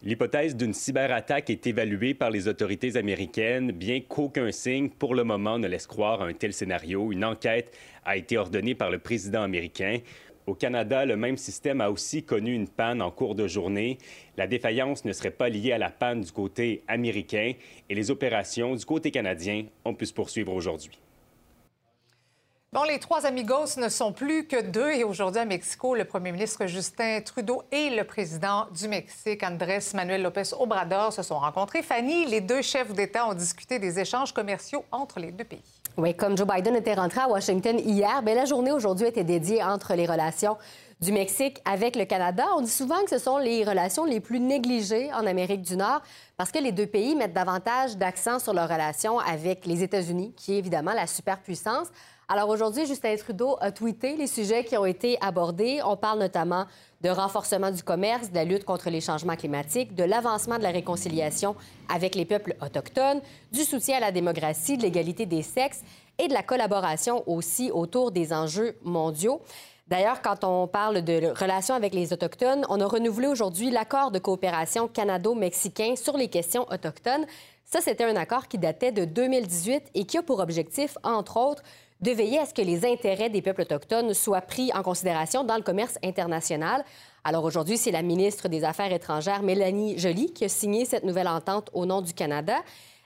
L'hypothèse 0.04 0.56
d'une 0.56 0.72
cyberattaque 0.72 1.48
est 1.50 1.64
évaluée 1.66 2.14
par 2.14 2.30
les 2.30 2.48
autorités 2.48 2.96
américaines, 2.96 3.70
bien 3.70 4.00
qu'aucun 4.00 4.50
signe 4.50 4.88
pour 4.88 5.14
le 5.14 5.22
moment 5.22 5.60
ne 5.60 5.68
laisse 5.68 5.86
croire 5.86 6.22
à 6.22 6.26
un 6.26 6.32
tel 6.32 6.52
scénario. 6.52 7.12
Une 7.12 7.24
enquête 7.24 7.76
a 8.04 8.16
été 8.16 8.36
ordonnée 8.36 8.74
par 8.74 8.90
le 8.90 8.98
président 8.98 9.42
américain. 9.42 9.98
Au 10.46 10.54
Canada, 10.54 11.04
le 11.04 11.16
même 11.16 11.36
système 11.36 11.80
a 11.80 11.90
aussi 11.90 12.24
connu 12.24 12.52
une 12.52 12.66
panne 12.66 13.00
en 13.00 13.12
cours 13.12 13.36
de 13.36 13.46
journée. 13.46 13.98
La 14.36 14.48
défaillance 14.48 15.04
ne 15.04 15.12
serait 15.12 15.30
pas 15.30 15.48
liée 15.48 15.72
à 15.72 15.78
la 15.78 15.90
panne 15.90 16.22
du 16.22 16.32
côté 16.32 16.82
américain 16.88 17.52
et 17.88 17.94
les 17.94 18.10
opérations 18.10 18.74
du 18.74 18.84
côté 18.84 19.12
canadien 19.12 19.66
ont 19.84 19.94
pu 19.94 20.06
se 20.06 20.12
poursuivre 20.12 20.52
aujourd'hui. 20.52 20.98
Bon, 22.72 22.84
les 22.84 22.98
trois 22.98 23.26
amigos 23.26 23.76
ne 23.76 23.90
sont 23.90 24.14
plus 24.14 24.46
que 24.46 24.62
deux 24.62 24.92
et 24.92 25.04
aujourd'hui 25.04 25.42
à 25.42 25.44
Mexico, 25.44 25.94
le 25.94 26.06
premier 26.06 26.32
ministre 26.32 26.66
Justin 26.66 27.20
Trudeau 27.20 27.62
et 27.70 27.90
le 27.90 28.02
président 28.04 28.66
du 28.70 28.88
Mexique, 28.88 29.42
Andrés 29.42 29.80
Manuel 29.92 30.22
López 30.22 30.54
Obrador, 30.58 31.12
se 31.12 31.22
sont 31.22 31.38
rencontrés. 31.38 31.82
Fanny, 31.82 32.24
les 32.24 32.40
deux 32.40 32.62
chefs 32.62 32.94
d'État 32.94 33.28
ont 33.28 33.34
discuté 33.34 33.78
des 33.78 34.00
échanges 34.00 34.32
commerciaux 34.32 34.86
entre 34.90 35.20
les 35.20 35.32
deux 35.32 35.44
pays. 35.44 35.81
Oui, 35.98 36.14
comme 36.14 36.38
Joe 36.38 36.46
Biden 36.46 36.74
était 36.74 36.94
rentré 36.94 37.20
à 37.20 37.28
Washington 37.28 37.78
hier, 37.78 38.22
bien, 38.22 38.34
la 38.34 38.46
journée 38.46 38.72
aujourd'hui 38.72 39.08
était 39.08 39.24
dédiée 39.24 39.62
entre 39.62 39.92
les 39.92 40.06
relations 40.06 40.56
du 41.02 41.12
Mexique 41.12 41.58
avec 41.66 41.96
le 41.96 42.06
Canada. 42.06 42.46
On 42.56 42.62
dit 42.62 42.70
souvent 42.70 43.02
que 43.04 43.10
ce 43.10 43.18
sont 43.18 43.36
les 43.36 43.62
relations 43.62 44.06
les 44.06 44.20
plus 44.20 44.40
négligées 44.40 45.12
en 45.12 45.26
Amérique 45.26 45.60
du 45.60 45.76
Nord 45.76 46.00
parce 46.38 46.50
que 46.50 46.58
les 46.58 46.72
deux 46.72 46.86
pays 46.86 47.14
mettent 47.14 47.34
davantage 47.34 47.98
d'accent 47.98 48.38
sur 48.38 48.54
leurs 48.54 48.70
relations 48.70 49.18
avec 49.18 49.66
les 49.66 49.82
États-Unis, 49.82 50.32
qui 50.34 50.54
est 50.54 50.58
évidemment 50.58 50.94
la 50.94 51.06
superpuissance. 51.06 51.88
Alors 52.34 52.48
aujourd'hui, 52.48 52.86
Justin 52.86 53.14
Trudeau 53.16 53.58
a 53.60 53.72
tweeté 53.72 54.16
les 54.16 54.26
sujets 54.26 54.64
qui 54.64 54.74
ont 54.78 54.86
été 54.86 55.18
abordés. 55.20 55.80
On 55.84 55.98
parle 55.98 56.18
notamment 56.18 56.64
de 57.02 57.10
renforcement 57.10 57.70
du 57.70 57.82
commerce, 57.82 58.30
de 58.30 58.34
la 58.34 58.44
lutte 58.44 58.64
contre 58.64 58.88
les 58.88 59.02
changements 59.02 59.36
climatiques, 59.36 59.94
de 59.94 60.04
l'avancement 60.04 60.56
de 60.56 60.62
la 60.62 60.70
réconciliation 60.70 61.54
avec 61.94 62.14
les 62.14 62.24
peuples 62.24 62.56
autochtones, 62.62 63.20
du 63.52 63.64
soutien 63.64 63.98
à 63.98 64.00
la 64.00 64.12
démocratie, 64.12 64.78
de 64.78 64.82
l'égalité 64.82 65.26
des 65.26 65.42
sexes 65.42 65.82
et 66.18 66.26
de 66.26 66.32
la 66.32 66.42
collaboration 66.42 67.22
aussi 67.26 67.70
autour 67.70 68.12
des 68.12 68.32
enjeux 68.32 68.78
mondiaux. 68.82 69.42
D'ailleurs, 69.88 70.22
quand 70.22 70.42
on 70.44 70.66
parle 70.68 71.02
de 71.02 71.38
relations 71.38 71.74
avec 71.74 71.92
les 71.92 72.14
Autochtones, 72.14 72.64
on 72.70 72.80
a 72.80 72.86
renouvelé 72.86 73.26
aujourd'hui 73.26 73.68
l'accord 73.68 74.10
de 74.10 74.18
coopération 74.18 74.88
canado-mexicain 74.88 75.96
sur 75.96 76.16
les 76.16 76.28
questions 76.28 76.66
autochtones. 76.70 77.26
Ça, 77.72 77.80
c'était 77.80 78.04
un 78.04 78.16
accord 78.16 78.48
qui 78.48 78.58
datait 78.58 78.92
de 78.92 79.06
2018 79.06 79.92
et 79.94 80.04
qui 80.04 80.18
a 80.18 80.22
pour 80.22 80.40
objectif, 80.40 80.98
entre 81.02 81.38
autres, 81.38 81.62
de 82.02 82.10
veiller 82.10 82.38
à 82.38 82.44
ce 82.44 82.52
que 82.52 82.60
les 82.60 82.84
intérêts 82.84 83.30
des 83.30 83.40
peuples 83.40 83.62
autochtones 83.62 84.12
soient 84.12 84.42
pris 84.42 84.70
en 84.74 84.82
considération 84.82 85.42
dans 85.42 85.56
le 85.56 85.62
commerce 85.62 85.98
international. 86.04 86.84
Alors 87.24 87.44
aujourd'hui, 87.44 87.78
c'est 87.78 87.90
la 87.90 88.02
ministre 88.02 88.48
des 88.48 88.62
Affaires 88.62 88.92
étrangères, 88.92 89.42
Mélanie 89.42 89.98
Joly, 89.98 90.34
qui 90.34 90.44
a 90.44 90.50
signé 90.50 90.84
cette 90.84 91.04
nouvelle 91.04 91.28
entente 91.28 91.70
au 91.72 91.86
nom 91.86 92.02
du 92.02 92.12
Canada. 92.12 92.58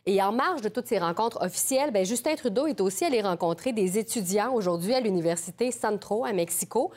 Et 0.05 0.21
en 0.21 0.33
marge 0.33 0.63
de 0.63 0.69
toutes 0.69 0.89
ces 0.89 0.99
rencontres 0.99 1.41
officielles, 1.43 1.93
bien, 1.93 2.03
Justin 2.03 2.35
Trudeau 2.35 2.67
est 2.67 2.81
aussi 2.81 3.05
allé 3.05 3.23
rencontrer 3.23 3.73
des 3.73 3.99
étudiants 3.99 4.53
aujourd'hui 4.53 4.95
à 4.95 5.01
l'Université 5.01 5.71
Centro 5.71 6.25
à 6.25 6.33
Mexico 6.33 6.91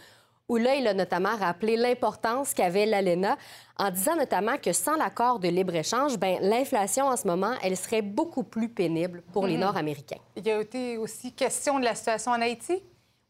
où 0.50 0.58
là, 0.58 0.76
il 0.76 0.88
a 0.88 0.94
notamment 0.94 1.36
rappelé 1.38 1.78
l'importance 1.78 2.54
qu'avait 2.54 2.86
l'ALENA 2.86 3.38
en 3.78 3.92
disant 3.92 4.16
notamment 4.16 4.58
que 4.58 4.74
sans 4.74 4.98
l'accord 4.98 5.40
de 5.40 5.48
libre-échange, 5.48 6.18
ben, 6.18 6.40
l'inflation 6.42 7.06
en 7.06 7.16
ce 7.16 7.28
moment, 7.28 7.54
elle 7.64 7.78
serait 7.78 8.02
beaucoup 8.02 8.44
plus 8.44 8.68
pénible 8.68 9.22
pour 9.32 9.48
les 9.48 9.54
mhm. 9.54 9.62
Nord-Américains. 9.62 10.20
Il 10.36 10.46
y 10.46 10.52
a 10.52 10.60
été 10.60 10.98
aussi 10.98 11.32
question 11.32 11.80
de 11.80 11.86
la 11.86 11.96
situation 11.96 12.32
en 12.32 12.42
Haïti? 12.42 12.82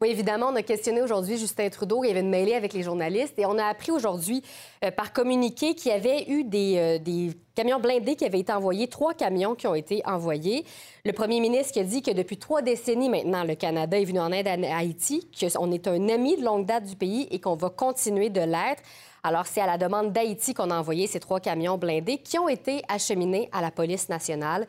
Oui, 0.01 0.11
évidemment, 0.11 0.47
on 0.47 0.55
a 0.55 0.61
questionné 0.61 1.01
aujourd'hui 1.01 1.37
Justin 1.37 1.67
Trudeau. 1.67 2.05
Il 2.05 2.07
y 2.07 2.11
avait 2.11 2.21
une 2.21 2.29
mêlée 2.29 2.53
avec 2.53 2.71
les 2.71 2.83
journalistes 2.83 3.37
et 3.37 3.45
on 3.45 3.57
a 3.57 3.65
appris 3.65 3.91
aujourd'hui 3.91 4.41
euh, 4.81 4.91
par 4.91 5.11
communiqué 5.11 5.75
qu'il 5.75 5.91
y 5.91 5.93
avait 5.93 6.23
eu 6.29 6.45
des, 6.45 6.77
euh, 6.77 6.99
des, 6.99 7.31
camions 7.53 7.81
blindés 7.81 8.15
qui 8.15 8.23
avaient 8.23 8.39
été 8.39 8.53
envoyés, 8.53 8.87
trois 8.87 9.13
camions 9.13 9.55
qui 9.55 9.67
ont 9.67 9.75
été 9.75 10.01
envoyés. 10.05 10.63
Le 11.03 11.11
premier 11.11 11.41
ministre 11.41 11.73
qui 11.73 11.81
a 11.81 11.83
dit 11.83 12.01
que 12.01 12.11
depuis 12.11 12.37
trois 12.37 12.61
décennies 12.61 13.09
maintenant, 13.09 13.43
le 13.43 13.55
Canada 13.55 13.99
est 13.99 14.05
venu 14.05 14.21
en 14.21 14.31
aide 14.31 14.47
à 14.47 14.77
Haïti, 14.77 15.29
qu'on 15.37 15.69
est 15.73 15.85
un 15.85 16.07
ami 16.07 16.37
de 16.37 16.45
longue 16.45 16.65
date 16.65 16.85
du 16.85 16.95
pays 16.95 17.27
et 17.29 17.41
qu'on 17.41 17.57
va 17.57 17.69
continuer 17.69 18.29
de 18.29 18.39
l'être. 18.39 18.81
Alors, 19.21 19.47
c'est 19.47 19.59
à 19.59 19.67
la 19.67 19.77
demande 19.77 20.13
d'Haïti 20.13 20.53
qu'on 20.53 20.71
a 20.71 20.79
envoyé 20.79 21.07
ces 21.07 21.19
trois 21.19 21.41
camions 21.41 21.77
blindés 21.77 22.19
qui 22.19 22.39
ont 22.39 22.47
été 22.47 22.83
acheminés 22.87 23.49
à 23.51 23.61
la 23.61 23.69
police 23.69 24.07
nationale. 24.07 24.65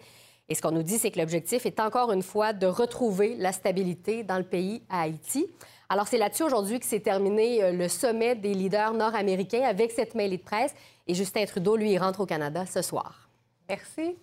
Et 0.50 0.56
ce 0.56 0.62
qu'on 0.62 0.72
nous 0.72 0.82
dit, 0.82 0.98
c'est 0.98 1.12
que 1.12 1.18
l'objectif 1.20 1.64
est 1.64 1.78
encore 1.78 2.10
une 2.10 2.24
fois 2.24 2.52
de 2.52 2.66
retrouver 2.66 3.36
la 3.38 3.52
stabilité 3.52 4.24
dans 4.24 4.36
le 4.36 4.42
pays 4.42 4.82
à 4.90 5.02
Haïti. 5.02 5.46
Alors, 5.88 6.08
c'est 6.08 6.18
là-dessus 6.18 6.42
aujourd'hui 6.42 6.80
que 6.80 6.86
s'est 6.86 7.00
terminé 7.00 7.62
euh, 7.62 7.72
le 7.72 7.88
sommet 7.88 8.34
des 8.34 8.52
leaders 8.52 8.92
nord-américains 8.92 9.62
avec 9.62 9.92
cette 9.92 10.16
mêlée 10.16 10.38
de 10.38 10.42
presse. 10.42 10.74
Et 11.06 11.14
Justin 11.14 11.44
Trudeau, 11.46 11.76
lui, 11.76 11.96
rentre 11.98 12.20
au 12.20 12.26
Canada 12.26 12.66
ce 12.66 12.82
soir. 12.82 13.28
Merci. 13.68 14.16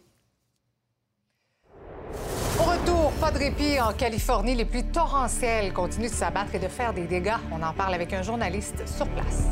Au 2.60 2.64
retour, 2.64 3.12
pas 3.22 3.32
de 3.32 3.38
répit 3.38 3.80
en 3.80 3.94
Californie. 3.94 4.56
Les 4.56 4.66
pluies 4.66 4.92
torrentielles 4.92 5.72
continuent 5.72 6.10
de 6.10 6.14
s'abattre 6.14 6.56
et 6.56 6.60
de 6.60 6.68
faire 6.68 6.94
des 6.94 7.06
dégâts. 7.06 7.38
On 7.54 7.64
en 7.64 7.74
parle 7.74 7.94
avec 7.94 8.12
un 8.12 8.22
journaliste 8.22 8.86
sur 8.88 9.08
place. 9.10 9.46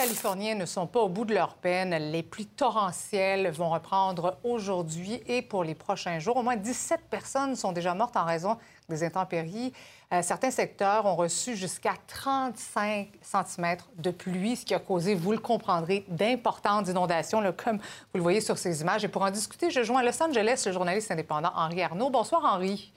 Californiens 0.00 0.54
ne 0.54 0.64
sont 0.64 0.86
pas 0.86 1.00
au 1.00 1.10
bout 1.10 1.26
de 1.26 1.34
leur 1.34 1.56
peine. 1.56 1.94
Les 2.10 2.22
pluies 2.22 2.46
torrentielles 2.46 3.50
vont 3.50 3.68
reprendre 3.68 4.38
aujourd'hui 4.44 5.22
et 5.26 5.42
pour 5.42 5.62
les 5.62 5.74
prochains 5.74 6.18
jours. 6.18 6.38
Au 6.38 6.42
moins 6.42 6.56
17 6.56 7.02
personnes 7.10 7.54
sont 7.54 7.72
déjà 7.72 7.92
mortes 7.92 8.16
en 8.16 8.24
raison 8.24 8.56
des 8.88 9.04
intempéries. 9.04 9.74
Euh, 10.14 10.22
certains 10.22 10.50
secteurs 10.50 11.04
ont 11.04 11.16
reçu 11.16 11.54
jusqu'à 11.54 11.92
35 12.06 13.10
cm 13.20 13.76
de 13.98 14.10
pluie, 14.10 14.56
ce 14.56 14.64
qui 14.64 14.72
a 14.72 14.78
causé, 14.78 15.14
vous 15.14 15.32
le 15.32 15.38
comprendrez, 15.38 16.06
d'importantes 16.08 16.88
inondations, 16.88 17.42
comme 17.62 17.76
vous 17.76 18.14
le 18.14 18.22
voyez 18.22 18.40
sur 18.40 18.56
ces 18.56 18.80
images. 18.80 19.04
Et 19.04 19.08
pour 19.08 19.20
en 19.20 19.30
discuter, 19.30 19.70
je 19.70 19.82
joins 19.82 20.00
à 20.00 20.02
Los 20.02 20.22
Angeles 20.22 20.62
le 20.64 20.72
journaliste 20.72 21.10
indépendant 21.10 21.52
Henri 21.54 21.82
Arnaud. 21.82 22.08
Bonsoir, 22.08 22.42
Henri. 22.46 22.90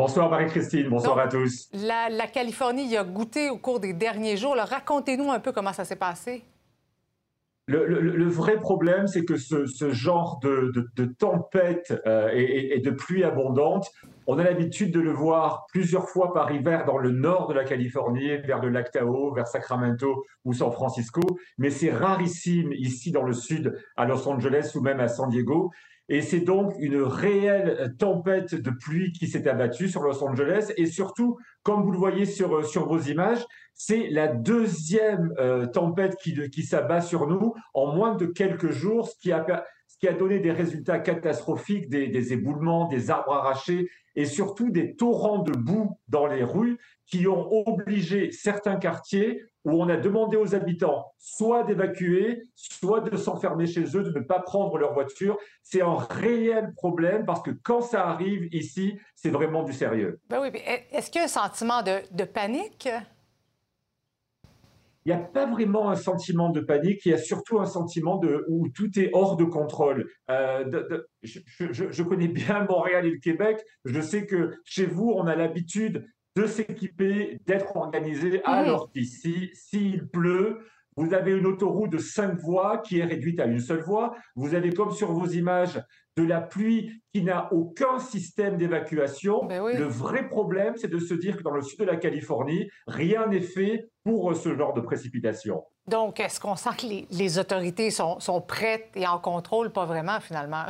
Bonsoir 0.00 0.30
Marie-Christine, 0.30 0.88
bonsoir 0.88 1.18
à 1.18 1.28
tous. 1.28 1.68
La, 1.74 2.26
Californie 2.26 2.86
y 2.86 2.96
a 2.96 3.04
goûté 3.04 3.50
au 3.50 3.58
cours 3.58 3.80
des 3.80 3.92
derniers 3.92 4.38
jours. 4.38 4.56
Racontez-nous 4.56 5.30
un 5.30 5.40
peu 5.40 5.52
comment 5.52 5.74
ça 5.74 5.84
s'est 5.84 5.94
passé. 5.94 6.42
Le, 7.66 8.26
vrai 8.26 8.58
problème, 8.58 9.06
c'est 9.08 9.26
que 9.26 9.36
ce, 9.36 9.90
genre 9.90 10.40
de, 10.42 11.04
tempête 11.18 11.92
euh, 12.06 12.30
et, 12.32 12.80
de 12.80 12.90
pluie 12.90 13.24
abondante, 13.24 13.90
on 14.26 14.38
a 14.38 14.42
l'habitude 14.42 14.90
de 14.90 15.00
le 15.00 15.12
voir 15.12 15.66
plusieurs 15.70 16.08
fois 16.08 16.32
par 16.32 16.50
hiver 16.50 16.86
dans 16.86 16.96
le 16.96 17.10
nord 17.10 17.48
de 17.48 17.52
la 17.52 17.64
Californie, 17.64 18.38
vers 18.38 18.62
le 18.62 18.70
lac 18.70 18.90
Tahoe, 18.92 19.34
vers 19.34 19.48
Sacramento 19.48 20.24
ou 20.46 20.54
San 20.54 20.72
Francisco, 20.72 21.20
mais 21.58 21.68
c'est 21.68 21.90
rarissime 21.90 22.72
ici 22.72 23.12
dans 23.12 23.22
le 23.22 23.34
sud, 23.34 23.78
à 23.98 24.06
Los 24.06 24.26
Angeles 24.26 24.72
ou 24.76 24.80
même 24.80 24.98
à 24.98 25.08
San 25.08 25.28
Diego. 25.28 25.70
Et 26.12 26.22
c'est 26.22 26.40
donc 26.40 26.74
une 26.80 27.00
réelle 27.00 27.94
tempête 27.96 28.56
de 28.56 28.70
pluie 28.70 29.12
qui 29.12 29.28
s'est 29.28 29.46
abattue 29.46 29.88
sur 29.88 30.02
Los 30.02 30.24
Angeles. 30.24 30.72
Et 30.76 30.86
surtout, 30.86 31.38
comme 31.62 31.84
vous 31.84 31.92
le 31.92 31.98
voyez 31.98 32.24
sur, 32.24 32.66
sur 32.66 32.88
vos 32.88 32.98
images, 32.98 33.46
c'est 33.74 34.08
la 34.10 34.26
deuxième 34.26 35.32
euh, 35.38 35.66
tempête 35.66 36.16
qui, 36.20 36.50
qui 36.50 36.64
s'abat 36.64 37.00
sur 37.00 37.28
nous 37.28 37.54
en 37.74 37.94
moins 37.94 38.16
de 38.16 38.26
quelques 38.26 38.72
jours, 38.72 39.08
ce 39.08 39.16
qui 39.20 39.30
a, 39.30 39.64
ce 39.86 39.98
qui 39.98 40.08
a 40.08 40.12
donné 40.12 40.40
des 40.40 40.50
résultats 40.50 40.98
catastrophiques, 40.98 41.88
des, 41.88 42.08
des 42.08 42.32
éboulements, 42.32 42.88
des 42.88 43.12
arbres 43.12 43.32
arrachés 43.32 43.88
et 44.16 44.24
surtout 44.24 44.70
des 44.70 44.96
torrents 44.96 45.38
de 45.38 45.52
boue 45.52 45.96
dans 46.08 46.26
les 46.26 46.42
rues 46.42 46.78
qui 47.10 47.26
ont 47.26 47.48
obligé 47.68 48.30
certains 48.30 48.76
quartiers 48.76 49.42
où 49.64 49.72
on 49.72 49.88
a 49.88 49.96
demandé 49.96 50.36
aux 50.36 50.54
habitants 50.54 51.12
soit 51.18 51.64
d'évacuer, 51.64 52.44
soit 52.54 53.00
de 53.00 53.16
s'enfermer 53.16 53.66
chez 53.66 53.84
eux, 53.96 54.02
de 54.02 54.18
ne 54.18 54.24
pas 54.24 54.40
prendre 54.40 54.78
leur 54.78 54.94
voiture. 54.94 55.36
C'est 55.62 55.82
un 55.82 55.96
réel 55.96 56.72
problème 56.74 57.26
parce 57.26 57.42
que 57.42 57.50
quand 57.50 57.82
ça 57.82 58.08
arrive 58.08 58.48
ici, 58.52 58.98
c'est 59.14 59.30
vraiment 59.30 59.62
du 59.62 59.72
sérieux. 59.72 60.20
Ben 60.28 60.40
oui, 60.40 60.50
est-ce 60.92 61.10
qu'il 61.10 61.20
y 61.20 61.22
a 61.22 61.24
un 61.24 61.28
sentiment 61.28 61.82
de, 61.82 62.24
panique? 62.24 62.88
Il 65.04 65.14
n'y 65.14 65.20
a 65.20 65.24
pas 65.24 65.46
vraiment 65.46 65.90
un 65.90 65.96
sentiment 65.96 66.50
de 66.50 66.60
panique, 66.60 67.04
il 67.06 67.10
y 67.10 67.14
a 67.14 67.18
surtout 67.18 67.58
un 67.58 67.66
sentiment 67.66 68.18
de, 68.18 68.44
où 68.48 68.68
tout 68.68 68.98
est 68.98 69.10
hors 69.14 69.36
de 69.36 69.44
contrôle. 69.44 70.06
Euh, 70.30 71.02
je, 71.22 71.40
je, 71.90 72.02
connais 72.02 72.28
bien 72.28 72.66
Montréal 72.68 73.06
et 73.06 73.10
le 73.10 73.18
Québec. 73.18 73.64
Je 73.84 74.00
sais 74.00 74.26
que 74.26 74.52
chez 74.64 74.86
vous, 74.86 75.10
on 75.16 75.26
a 75.26 75.34
l'habitude 75.34 76.06
de 76.36 76.46
s'équiper, 76.46 77.38
d'être 77.46 77.76
organisé. 77.76 78.42
Alors 78.44 78.90
qu'ici, 78.92 79.50
s'il 79.54 80.06
pleut, 80.08 80.60
vous 80.96 81.14
avez 81.14 81.32
une 81.32 81.46
autoroute 81.46 81.90
de 81.90 81.98
cinq 81.98 82.38
voies 82.40 82.78
qui 82.78 82.98
est 82.98 83.04
réduite 83.04 83.40
à 83.40 83.46
une 83.46 83.60
seule 83.60 83.82
voie. 83.82 84.14
Vous 84.36 84.54
avez, 84.54 84.72
comme 84.72 84.90
sur 84.90 85.12
vos 85.12 85.26
images, 85.26 85.80
de 86.16 86.24
la 86.24 86.40
pluie 86.40 87.02
qui 87.12 87.22
n'a 87.22 87.52
aucun 87.52 87.98
système 87.98 88.56
d'évacuation. 88.56 89.44
Ben 89.46 89.62
Le 89.62 89.84
vrai 89.84 90.28
problème, 90.28 90.74
c'est 90.76 90.90
de 90.90 90.98
se 90.98 91.14
dire 91.14 91.36
que 91.36 91.42
dans 91.42 91.52
le 91.52 91.62
sud 91.62 91.78
de 91.78 91.84
la 91.84 91.96
Californie, 91.96 92.68
rien 92.86 93.26
n'est 93.28 93.40
fait 93.40 93.88
pour 94.04 94.34
ce 94.36 94.54
genre 94.56 94.74
de 94.74 94.80
précipitation. 94.80 95.62
Donc, 95.86 96.20
est-ce 96.20 96.38
qu'on 96.38 96.56
sent 96.56 96.70
que 96.78 96.86
les, 97.16 97.38
autorités 97.38 97.90
sont, 97.90 98.20
sont 98.20 98.40
prêtes 98.40 98.90
et 98.94 99.06
en 99.06 99.18
contrôle? 99.18 99.72
Pas 99.72 99.86
vraiment, 99.86 100.20
finalement. 100.20 100.64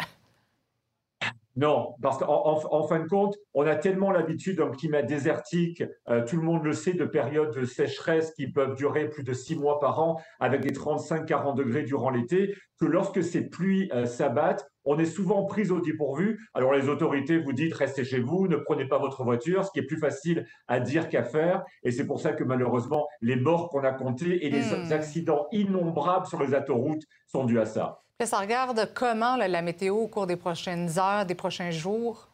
Non, 1.60 1.94
parce 2.00 2.16
qu'en 2.16 2.82
fin 2.84 3.00
de 3.00 3.06
compte, 3.06 3.36
on 3.52 3.66
a 3.66 3.76
tellement 3.76 4.10
l'habitude 4.10 4.56
d'un 4.56 4.70
climat 4.70 5.02
désertique, 5.02 5.84
euh, 6.08 6.24
tout 6.24 6.36
le 6.36 6.42
monde 6.42 6.64
le 6.64 6.72
sait, 6.72 6.94
de 6.94 7.04
périodes 7.04 7.54
de 7.54 7.66
sécheresse 7.66 8.32
qui 8.32 8.50
peuvent 8.50 8.74
durer 8.76 9.10
plus 9.10 9.24
de 9.24 9.34
six 9.34 9.56
mois 9.56 9.78
par 9.78 10.00
an, 10.00 10.18
avec 10.38 10.62
des 10.62 10.72
35-40 10.72 11.56
degrés 11.56 11.82
durant 11.82 12.08
l'été, 12.08 12.54
que 12.80 12.86
lorsque 12.86 13.22
ces 13.22 13.50
pluies 13.50 13.90
euh, 13.92 14.06
s'abattent, 14.06 14.66
on 14.86 14.98
est 14.98 15.04
souvent 15.04 15.44
pris 15.44 15.70
au 15.70 15.82
dépourvu. 15.82 16.40
Alors 16.54 16.72
les 16.72 16.88
autorités 16.88 17.36
vous 17.36 17.52
disent 17.52 17.74
restez 17.74 18.04
chez 18.04 18.20
vous, 18.20 18.48
ne 18.48 18.56
prenez 18.56 18.86
pas 18.86 18.96
votre 18.96 19.22
voiture, 19.22 19.62
ce 19.62 19.70
qui 19.70 19.80
est 19.80 19.86
plus 19.86 19.98
facile 19.98 20.46
à 20.66 20.80
dire 20.80 21.10
qu'à 21.10 21.24
faire. 21.24 21.62
Et 21.82 21.90
c'est 21.90 22.06
pour 22.06 22.20
ça 22.20 22.32
que 22.32 22.42
malheureusement, 22.42 23.06
les 23.20 23.36
morts 23.36 23.68
qu'on 23.68 23.84
a 23.84 23.92
comptés 23.92 24.46
et 24.46 24.48
les 24.48 24.62
hmm. 24.62 24.92
accidents 24.92 25.46
innombrables 25.52 26.24
sur 26.24 26.42
les 26.42 26.54
autoroutes 26.54 27.04
sont 27.26 27.44
dus 27.44 27.60
à 27.60 27.66
ça. 27.66 28.00
Ça 28.26 28.38
regarde 28.38 28.92
comment 28.94 29.36
la 29.36 29.62
météo 29.62 29.94
au 29.96 30.08
cours 30.08 30.26
des 30.26 30.36
prochaines 30.36 30.98
heures, 30.98 31.24
des 31.24 31.34
prochains 31.34 31.70
jours? 31.70 32.28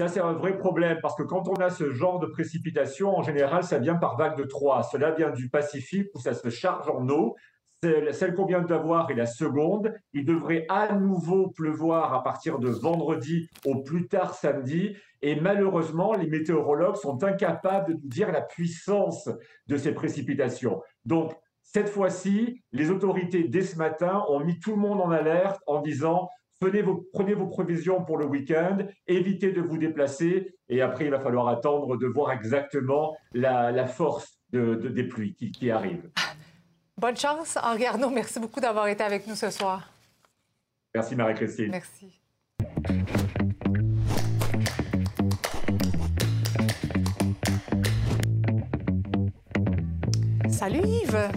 Ça, 0.00 0.08
c'est 0.08 0.20
un 0.20 0.32
vrai 0.32 0.56
problème 0.56 0.98
parce 1.02 1.14
que 1.14 1.22
quand 1.22 1.46
on 1.48 1.54
a 1.54 1.70
ce 1.70 1.90
genre 1.90 2.18
de 2.18 2.26
précipitation, 2.26 3.16
en 3.16 3.22
général, 3.22 3.64
ça 3.64 3.78
vient 3.78 3.94
par 3.94 4.16
vague 4.16 4.36
de 4.36 4.44
3. 4.44 4.82
Cela 4.84 5.10
vient 5.12 5.30
du 5.30 5.48
Pacifique 5.50 6.08
où 6.14 6.20
ça 6.20 6.34
se 6.34 6.48
charge 6.48 6.88
en 6.88 7.08
eau. 7.08 7.36
Celle 7.82 8.34
qu'on 8.34 8.46
vient 8.46 8.62
d'avoir 8.62 9.10
est 9.10 9.14
la 9.14 9.26
seconde. 9.26 9.94
Il 10.12 10.24
devrait 10.24 10.66
à 10.68 10.94
nouveau 10.94 11.48
pleuvoir 11.48 12.14
à 12.14 12.22
partir 12.22 12.58
de 12.58 12.68
vendredi 12.68 13.48
au 13.64 13.82
plus 13.82 14.08
tard 14.08 14.34
samedi. 14.34 14.96
Et 15.22 15.38
malheureusement, 15.38 16.14
les 16.14 16.26
météorologues 16.26 16.96
sont 16.96 17.22
incapables 17.24 17.94
de 17.94 18.00
nous 18.00 18.08
dire 18.08 18.32
la 18.32 18.42
puissance 18.42 19.28
de 19.66 19.76
ces 19.76 19.92
précipitations. 19.92 20.82
Donc, 21.04 21.34
cette 21.66 21.88
fois-ci, 21.88 22.62
les 22.72 22.90
autorités, 22.90 23.44
dès 23.44 23.62
ce 23.62 23.76
matin, 23.76 24.24
ont 24.28 24.40
mis 24.40 24.58
tout 24.58 24.70
le 24.70 24.76
monde 24.76 25.00
en 25.00 25.10
alerte 25.10 25.60
en 25.66 25.82
disant 25.82 26.30
prenez 26.60 26.80
vos, 26.80 27.06
prenez 27.12 27.34
vos 27.34 27.48
prévisions 27.48 28.02
pour 28.04 28.18
le 28.18 28.24
week-end, 28.24 28.78
évitez 29.06 29.52
de 29.52 29.60
vous 29.60 29.76
déplacer, 29.76 30.54
et 30.68 30.80
après, 30.80 31.04
il 31.04 31.10
va 31.10 31.20
falloir 31.20 31.48
attendre 31.48 31.96
de 31.96 32.06
voir 32.06 32.32
exactement 32.32 33.16
la, 33.34 33.86
force 33.86 34.38
de, 34.52 34.74
des 34.74 35.04
pluies 35.04 35.34
qui, 35.34 35.50
qui 35.50 35.70
arrivent. 35.70 36.10
Bonne 36.96 37.16
chance, 37.16 37.58
Henri 37.62 37.84
Arnaud. 37.84 38.10
Merci 38.10 38.40
beaucoup 38.40 38.60
d'avoir 38.60 38.88
été 38.88 39.04
avec 39.04 39.26
nous 39.26 39.34
ce 39.34 39.50
soir. 39.50 39.90
Merci, 40.94 41.14
Marie-Christine. 41.14 41.70
Merci. 41.70 42.22
Salut 50.56 50.80
Yves. 50.86 51.28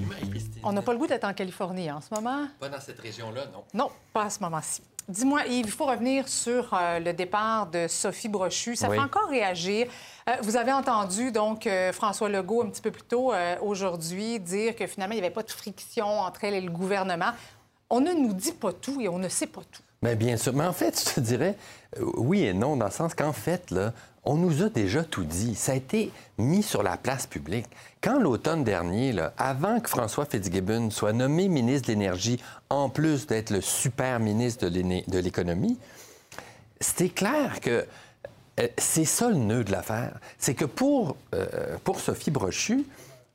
On 0.63 0.71
n'a 0.71 0.81
pas 0.81 0.93
le 0.93 0.97
goût 0.97 1.05
d'être 1.05 1.25
en 1.25 1.33
Californie 1.33 1.91
en 1.91 1.99
ce 1.99 2.07
moment. 2.13 2.47
Pas 2.57 2.69
dans 2.69 2.79
cette 2.79 3.01
région-là, 3.01 3.47
non. 3.51 3.63
Non, 3.73 3.91
pas 4.13 4.23
à 4.23 4.29
ce 4.29 4.39
moment-ci. 4.39 4.81
Dis-moi, 5.09 5.45
Yves, 5.45 5.65
il 5.65 5.71
faut 5.71 5.87
revenir 5.87 6.29
sur 6.29 6.73
euh, 6.73 6.99
le 6.99 7.11
départ 7.11 7.67
de 7.67 7.87
Sophie 7.89 8.29
Brochu. 8.29 8.77
Ça 8.77 8.89
fait 8.89 8.97
encore 8.97 9.27
réagir. 9.27 9.87
Euh, 10.29 10.37
vous 10.41 10.55
avez 10.55 10.71
entendu 10.71 11.33
donc 11.33 11.67
euh, 11.67 11.91
François 11.91 12.29
Legault 12.29 12.63
un 12.63 12.69
petit 12.69 12.81
peu 12.81 12.91
plus 12.91 13.03
tôt 13.03 13.33
aujourd'hui 13.61 14.39
dire 14.39 14.73
que 14.73 14.87
finalement, 14.87 15.13
il 15.13 15.17
n'y 15.17 15.25
avait 15.25 15.33
pas 15.33 15.43
de 15.43 15.51
friction 15.51 16.07
entre 16.21 16.45
elle 16.45 16.53
et 16.53 16.61
le 16.61 16.71
gouvernement. 16.71 17.31
On 17.89 17.99
ne 17.99 18.13
nous 18.13 18.33
dit 18.33 18.53
pas 18.53 18.71
tout 18.71 19.01
et 19.01 19.09
on 19.09 19.19
ne 19.19 19.27
sait 19.27 19.47
pas 19.47 19.61
tout. 19.69 19.81
Mais 20.01 20.15
bien 20.15 20.37
sûr. 20.37 20.53
Mais 20.53 20.65
en 20.65 20.71
fait, 20.71 20.97
je 20.97 21.15
te 21.15 21.19
dirais 21.19 21.57
oui 21.97 22.43
et 22.43 22.53
non, 22.53 22.77
dans 22.77 22.85
le 22.85 22.91
sens 22.91 23.13
qu'en 23.13 23.33
fait, 23.33 23.69
là, 23.71 23.91
on 24.23 24.35
nous 24.35 24.63
a 24.63 24.69
déjà 24.69 25.03
tout 25.03 25.23
dit. 25.23 25.55
Ça 25.55 25.73
a 25.73 25.75
été 25.75 26.11
mis 26.37 26.63
sur 26.63 26.83
la 26.83 26.97
place 26.97 27.27
publique. 27.27 27.67
Quand 28.01 28.19
l'automne 28.19 28.63
dernier, 28.63 29.13
avant 29.37 29.79
que 29.79 29.89
François 29.89 30.25
Fitzgibbon 30.25 30.89
soit 30.89 31.13
nommé 31.13 31.47
ministre 31.47 31.87
de 31.87 31.93
l'Énergie, 31.93 32.39
en 32.69 32.89
plus 32.89 33.27
d'être 33.27 33.49
le 33.49 33.61
super 33.61 34.19
ministre 34.19 34.69
de 34.69 35.19
l'économie, 35.19 35.77
c'était 36.79 37.09
clair 37.09 37.59
que 37.61 37.85
euh, 38.59 38.67
c'est 38.77 39.05
ça 39.05 39.29
le 39.29 39.35
nœud 39.35 39.63
de 39.63 39.71
l'affaire. 39.71 40.19
C'est 40.37 40.53
que 40.53 40.65
pour, 40.65 41.15
euh, 41.33 41.77
pour 41.83 41.99
Sophie 41.99 42.31
Brochu, 42.31 42.85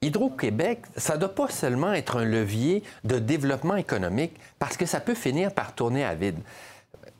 Hydro-Québec, 0.02 0.82
ça 0.96 1.14
ne 1.14 1.20
doit 1.20 1.34
pas 1.34 1.48
seulement 1.48 1.92
être 1.92 2.16
un 2.18 2.24
levier 2.24 2.82
de 3.04 3.18
développement 3.18 3.76
économique, 3.76 4.34
parce 4.58 4.76
que 4.76 4.86
ça 4.86 5.00
peut 5.00 5.14
finir 5.14 5.52
par 5.52 5.74
tourner 5.74 6.04
à 6.04 6.14
vide. 6.14 6.38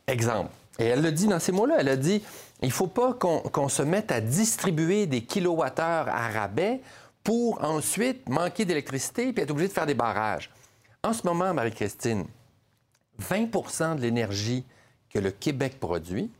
Exemple, 0.06 0.50
et 0.78 0.86
elle 0.86 1.02
le 1.02 1.12
dit 1.12 1.26
dans 1.26 1.38
ces 1.38 1.52
mots-là, 1.52 1.76
elle 1.78 1.88
a 1.88 1.96
dit 1.96 2.22
il 2.64 2.68
ne 2.68 2.72
faut 2.72 2.86
pas 2.86 3.12
qu'on 3.12 3.68
se 3.68 3.82
mette 3.82 4.10
à 4.10 4.20
distribuer 4.20 5.06
des 5.06 5.22
kilowattheures 5.22 6.08
à 6.08 6.28
rabais 6.28 6.80
pour 7.22 7.62
ensuite 7.62 8.28
manquer 8.28 8.64
d'électricité 8.64 9.28
et 9.28 9.40
être 9.40 9.50
obligé 9.50 9.68
de 9.68 9.72
faire 9.72 9.86
des 9.86 9.94
barrages. 9.94 10.50
En 11.02 11.12
ce 11.12 11.26
moment, 11.26 11.52
Marie-Christine, 11.52 12.24
20% 13.20 13.96
de 13.96 14.00
l'énergie 14.00 14.64
que 15.10 15.18
le 15.18 15.30
Québec 15.30 15.78
produit, 15.78 16.30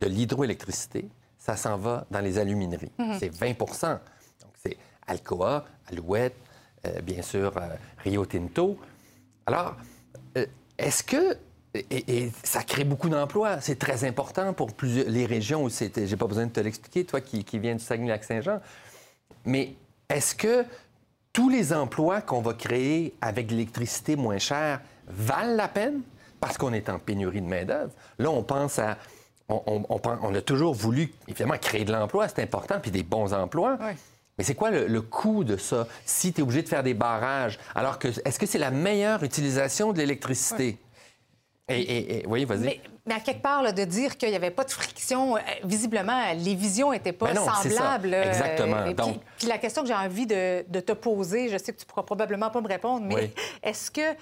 de 0.00 0.06
l'hydroélectricité, 0.06 1.08
ça 1.36 1.56
s'en 1.56 1.76
va 1.76 2.06
dans 2.10 2.20
les 2.20 2.38
alumineries. 2.38 2.92
Mhm. 2.98 3.16
C'est 3.18 3.28
20% 3.28 3.90
Donc, 3.90 4.52
c'est 4.62 4.76
Alcoa, 5.06 5.64
Alouette, 5.90 6.36
euh, 6.86 7.00
bien 7.00 7.22
sûr, 7.22 7.56
euh, 7.56 7.74
Rio 8.04 8.24
Tinto. 8.26 8.78
Alors, 9.46 9.76
euh, 10.36 10.46
est-ce 10.78 11.02
que 11.02 11.36
et, 11.74 12.30
ça 12.42 12.62
crée 12.62 12.84
beaucoup 12.84 13.08
d'emplois. 13.08 13.60
C'est 13.60 13.78
très 13.78 14.04
important 14.04 14.52
pour 14.52 14.70
les 14.82 15.26
régions 15.26 15.62
où 15.62 15.68
c'était. 15.68 16.06
J'ai 16.06 16.16
pas 16.16 16.26
besoin 16.26 16.46
de 16.46 16.52
te 16.52 16.60
l'expliquer, 16.60 17.04
toi 17.04 17.20
qui, 17.20 17.44
qui 17.44 17.58
viens 17.58 17.74
du 17.74 17.84
Saguenay-Lac-Saint-Jean. 17.84 18.60
Mais 19.44 19.74
est-ce 20.08 20.34
que 20.34 20.64
tous 21.32 21.48
les 21.48 21.72
emplois 21.72 22.20
qu'on 22.20 22.40
va 22.40 22.54
créer 22.54 23.14
avec 23.20 23.50
l'électricité 23.50 24.16
moins 24.16 24.38
chère 24.38 24.80
valent 25.06 25.54
la 25.54 25.68
peine? 25.68 26.00
Parce 26.40 26.56
qu'on 26.56 26.72
est 26.72 26.88
en 26.88 26.98
pénurie 26.98 27.40
de 27.40 27.46
main-d'œuvre. 27.46 27.92
Là, 28.18 28.30
on 28.30 28.42
pense 28.42 28.78
à. 28.78 28.96
On, 29.50 29.86
on, 29.88 30.34
a 30.34 30.42
toujours 30.42 30.74
voulu, 30.74 31.10
évidemment, 31.26 31.56
créer 31.56 31.86
de 31.86 31.92
l'emploi, 31.92 32.28
c'est 32.28 32.42
important, 32.42 32.80
puis 32.82 32.90
des 32.90 33.02
bons 33.02 33.32
emplois. 33.32 33.78
Mais 34.36 34.44
c'est 34.44 34.54
quoi 34.54 34.70
le, 34.70 35.00
coût 35.00 35.42
de 35.42 35.56
ça? 35.56 35.88
Si 36.04 36.34
tu 36.34 36.40
es 36.40 36.42
obligé 36.42 36.62
de 36.62 36.68
faire 36.68 36.82
des 36.82 36.92
barrages? 36.92 37.58
Alors 37.74 37.98
que, 37.98 38.08
est-ce 38.08 38.38
que 38.38 38.44
c'est 38.44 38.58
la 38.58 38.70
meilleure 38.70 39.22
utilisation 39.24 39.94
de 39.94 39.98
l'électricité? 39.98 40.76
Et, 41.68 42.24
oui, 42.26 42.44
vas-y. 42.44 42.80
Mais, 43.06 43.14
à 43.14 43.20
quelque 43.20 43.42
part, 43.42 43.72
de 43.72 43.84
dire 43.84 44.16
qu'il 44.16 44.30
n'y 44.30 44.36
avait 44.36 44.50
pas 44.50 44.64
de 44.64 44.70
friction, 44.70 45.36
euh, 45.36 45.40
visiblement, 45.64 46.32
les 46.34 46.54
visions 46.54 46.92
n'étaient 46.92 47.12
pas 47.12 47.32
ben 47.32 47.40
semblables. 47.62 48.14
Euh, 48.14 48.28
Exactement. 48.28 48.90
Donc... 48.92 49.20
Puis, 49.38 49.48
la 49.48 49.58
question 49.58 49.82
que 49.82 49.88
j'ai 49.88 49.94
envie 49.94 50.26
de, 50.26 50.62
te 50.80 50.92
poser, 50.92 51.48
je 51.48 51.58
sais 51.58 51.72
que 51.72 51.78
tu 51.78 51.86
pourras 51.86 52.02
probablement 52.02 52.50
pas 52.50 52.60
me 52.60 52.68
répondre, 52.68 53.06
mais 53.06 53.32
est-ce 53.62 53.90
que 53.90 54.14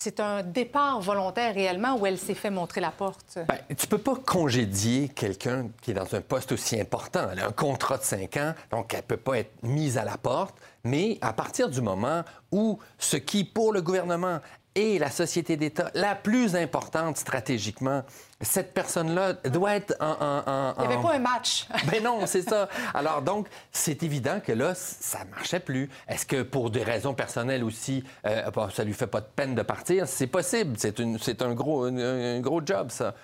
c'est 0.00 0.18
un 0.18 0.42
départ 0.42 1.00
volontaire 1.00 1.54
réellement 1.54 1.96
ou 1.96 2.06
elle 2.06 2.18
s'est 2.18 2.34
fait 2.34 2.50
montrer 2.50 2.80
la 2.80 2.90
porte? 2.90 3.38
Bien, 3.46 3.76
tu 3.76 3.86
peux 3.86 3.98
pas 3.98 4.14
congédier 4.14 5.10
quelqu'un 5.10 5.68
qui 5.82 5.90
est 5.90 5.94
dans 5.94 6.14
un 6.14 6.22
poste 6.22 6.52
aussi 6.52 6.80
important. 6.80 7.28
Elle 7.30 7.40
a 7.40 7.46
un 7.46 7.52
contrat 7.52 7.98
de 7.98 8.02
cinq 8.02 8.38
ans, 8.38 8.54
donc 8.70 8.94
elle 8.94 9.02
peut 9.02 9.18
pas 9.18 9.38
être 9.38 9.62
mise 9.62 9.98
à 9.98 10.04
la 10.04 10.16
porte. 10.16 10.56
Mais 10.84 11.18
à 11.20 11.34
partir 11.34 11.68
du 11.68 11.82
moment 11.82 12.22
où 12.50 12.78
ce 12.98 13.18
qui, 13.18 13.44
pour 13.44 13.74
le 13.74 13.82
gouvernement, 13.82 14.40
et 14.74 14.98
la 14.98 15.10
société 15.10 15.56
d'État 15.56 15.90
la 15.94 16.14
plus 16.14 16.54
importante 16.54 17.16
stratégiquement, 17.16 18.02
cette 18.40 18.72
personne-là 18.72 19.34
doit 19.34 19.74
être 19.74 19.96
en... 20.00 20.74
Il 20.78 20.86
n'y 20.86 20.94
avait 20.94 21.02
pas 21.02 21.14
un 21.14 21.18
match. 21.18 21.66
ben 21.90 22.02
non, 22.02 22.26
c'est 22.26 22.42
ça. 22.42 22.68
Alors 22.94 23.22
donc, 23.22 23.48
c'est 23.72 24.02
évident 24.02 24.40
que 24.40 24.52
là, 24.52 24.74
ça 24.74 25.24
ne 25.24 25.30
marchait 25.30 25.60
plus. 25.60 25.90
Est-ce 26.08 26.24
que 26.24 26.42
pour 26.42 26.70
des 26.70 26.82
raisons 26.82 27.14
personnelles 27.14 27.64
aussi, 27.64 28.04
euh, 28.26 28.50
ça 28.72 28.84
lui 28.84 28.94
fait 28.94 29.06
pas 29.06 29.20
de 29.20 29.28
peine 29.34 29.54
de 29.54 29.62
partir? 29.62 30.06
C'est 30.06 30.28
possible. 30.28 30.76
C'est 30.78 31.42
un, 31.42 31.54
gros, 31.54 31.84
un 31.84 32.40
gros 32.40 32.62
job, 32.64 32.90
ça. 32.90 33.14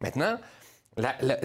Maintenant, 0.00 0.38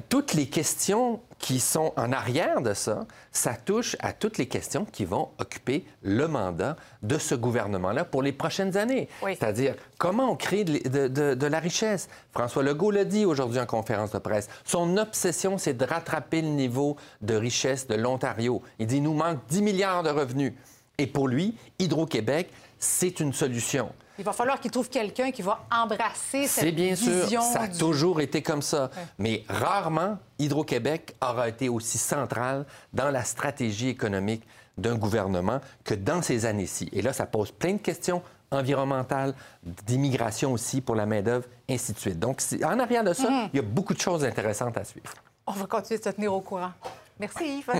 toutes 0.08 0.34
les 0.34 0.48
questions 0.48 1.20
qui 1.38 1.60
sont 1.60 1.92
en 1.98 2.14
arrière 2.14 2.62
de 2.62 2.74
ça, 2.74 3.06
ça 3.32 3.54
touche 3.54 3.98
à 4.00 4.14
toutes 4.14 4.38
les 4.38 4.48
questions 4.48 4.86
qui 4.86 5.04
vont 5.04 5.30
occuper 5.40 5.86
le 6.04 6.28
mandat 6.28 6.78
de 7.04 7.18
ce 7.18 7.36
gouvernement-là 7.36 8.06
pour 8.06 8.22
les 8.22 8.32
prochaines 8.32 8.78
années. 8.78 9.10
C'est-à-dire, 9.22 9.76
comment 9.98 10.32
on 10.32 10.36
crée 10.36 10.64
de, 10.64 11.46
la 11.46 11.60
richesse? 11.60 12.08
François 12.32 12.64
Legault 12.64 12.92
l'a 12.92 13.04
dit 13.04 13.26
aujourd'hui 13.26 13.60
en 13.60 13.66
conférence 13.66 14.12
de 14.12 14.20
presse. 14.20 14.48
Son 14.64 14.98
obsession, 14.98 15.58
c'est 15.58 15.74
de 15.74 15.86
rattraper 15.86 16.42
le 16.42 16.50
niveau 16.50 16.96
de 17.22 17.36
richesse 17.36 17.88
de 17.88 17.96
l'Ontario. 17.96 18.62
Il 18.80 18.88
dit, 18.88 18.98
il 18.98 19.04
nous 19.04 19.14
manque 19.14 19.40
10 19.50 19.62
milliards 19.64 20.04
de 20.04 20.10
revenus. 20.10 20.54
Et 20.98 21.08
pour 21.08 21.28
lui, 21.28 21.56
Hydro-Québec, 21.80 22.50
c'est 22.80 23.20
une 23.20 23.34
solution. 23.34 23.92
Il 24.18 24.26
va 24.26 24.34
falloir 24.34 24.60
qu'il 24.60 24.72
trouve 24.72 24.90
quelqu'un 24.90 25.32
qui 25.32 25.42
va 25.42 25.66
embrasser 25.72 26.48
cette 26.48 26.66
C'est 26.66 26.72
bien 26.72 26.96
sûr, 26.96 27.42
ça 27.42 27.62
a 27.62 27.68
toujours 27.68 28.22
été 28.22 28.42
comme 28.42 28.62
ça. 28.62 28.90
Mais 29.18 29.44
rarement, 29.50 30.18
Hydro-Québec 30.40 31.16
aura 31.22 31.50
été 31.50 31.70
aussi 31.70 31.98
central 31.98 32.66
dans 32.94 33.10
la 33.10 33.24
stratégie 33.24 33.90
économique 33.90 34.44
d'un 34.78 34.96
gouvernement 34.96 35.60
que 35.84 35.94
dans 35.94 36.22
ces 36.22 36.46
années-ci. 36.46 36.90
Et 36.92 37.02
là, 37.02 37.14
ça 37.14 37.26
pose 37.26 37.52
plein 37.52 37.74
de 37.74 37.80
questions 37.80 38.22
environnementales, 38.52 39.34
d'immigration 39.64 40.52
aussi 40.54 40.82
pour 40.82 40.96
la 40.96 41.06
main-d'œuvre, 41.06 41.46
ainsi 41.70 41.94
de 41.94 42.00
suite. 42.00 42.20
Donc, 42.20 42.42
en 42.64 42.80
arrière 42.80 43.04
de 43.04 43.14
ça, 43.14 43.30
mhm. 43.30 43.50
il 43.54 43.58
y 43.58 43.60
a 43.60 43.64
beaucoup 43.64 43.94
de 43.94 44.02
choses 44.02 44.26
intéressantes 44.26 44.78
à 44.78 44.84
suivre. 44.84 45.14
On 45.48 45.54
va 45.54 45.66
continuer 45.66 46.00
de 46.00 46.04
se 46.04 46.10
tenir 46.10 46.34
au 46.34 46.42
courant. 46.42 46.72
Merci, 47.20 47.60
Yves. 47.60 47.72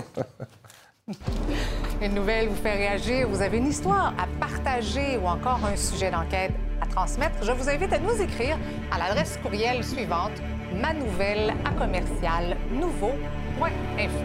Une 2.02 2.14
nouvelle 2.14 2.48
vous 2.48 2.56
fait 2.56 2.72
réagir, 2.72 3.28
vous 3.28 3.42
avez 3.42 3.58
une 3.58 3.68
histoire 3.68 4.12
à 4.18 4.26
partager 4.40 5.18
ou 5.18 5.28
encore 5.28 5.64
un 5.64 5.76
sujet 5.76 6.10
d'enquête 6.10 6.50
à 6.80 6.86
transmettre, 6.86 7.44
je 7.44 7.52
vous 7.52 7.70
invite 7.70 7.92
à 7.92 8.00
nous 8.00 8.20
écrire 8.20 8.58
à 8.90 8.98
l'adresse 8.98 9.38
courriel 9.40 9.84
suivante 9.84 10.32
manouvelle 10.74 11.54
à 11.64 11.70
commercial 11.70 12.56
nouveau.info. 12.72 14.18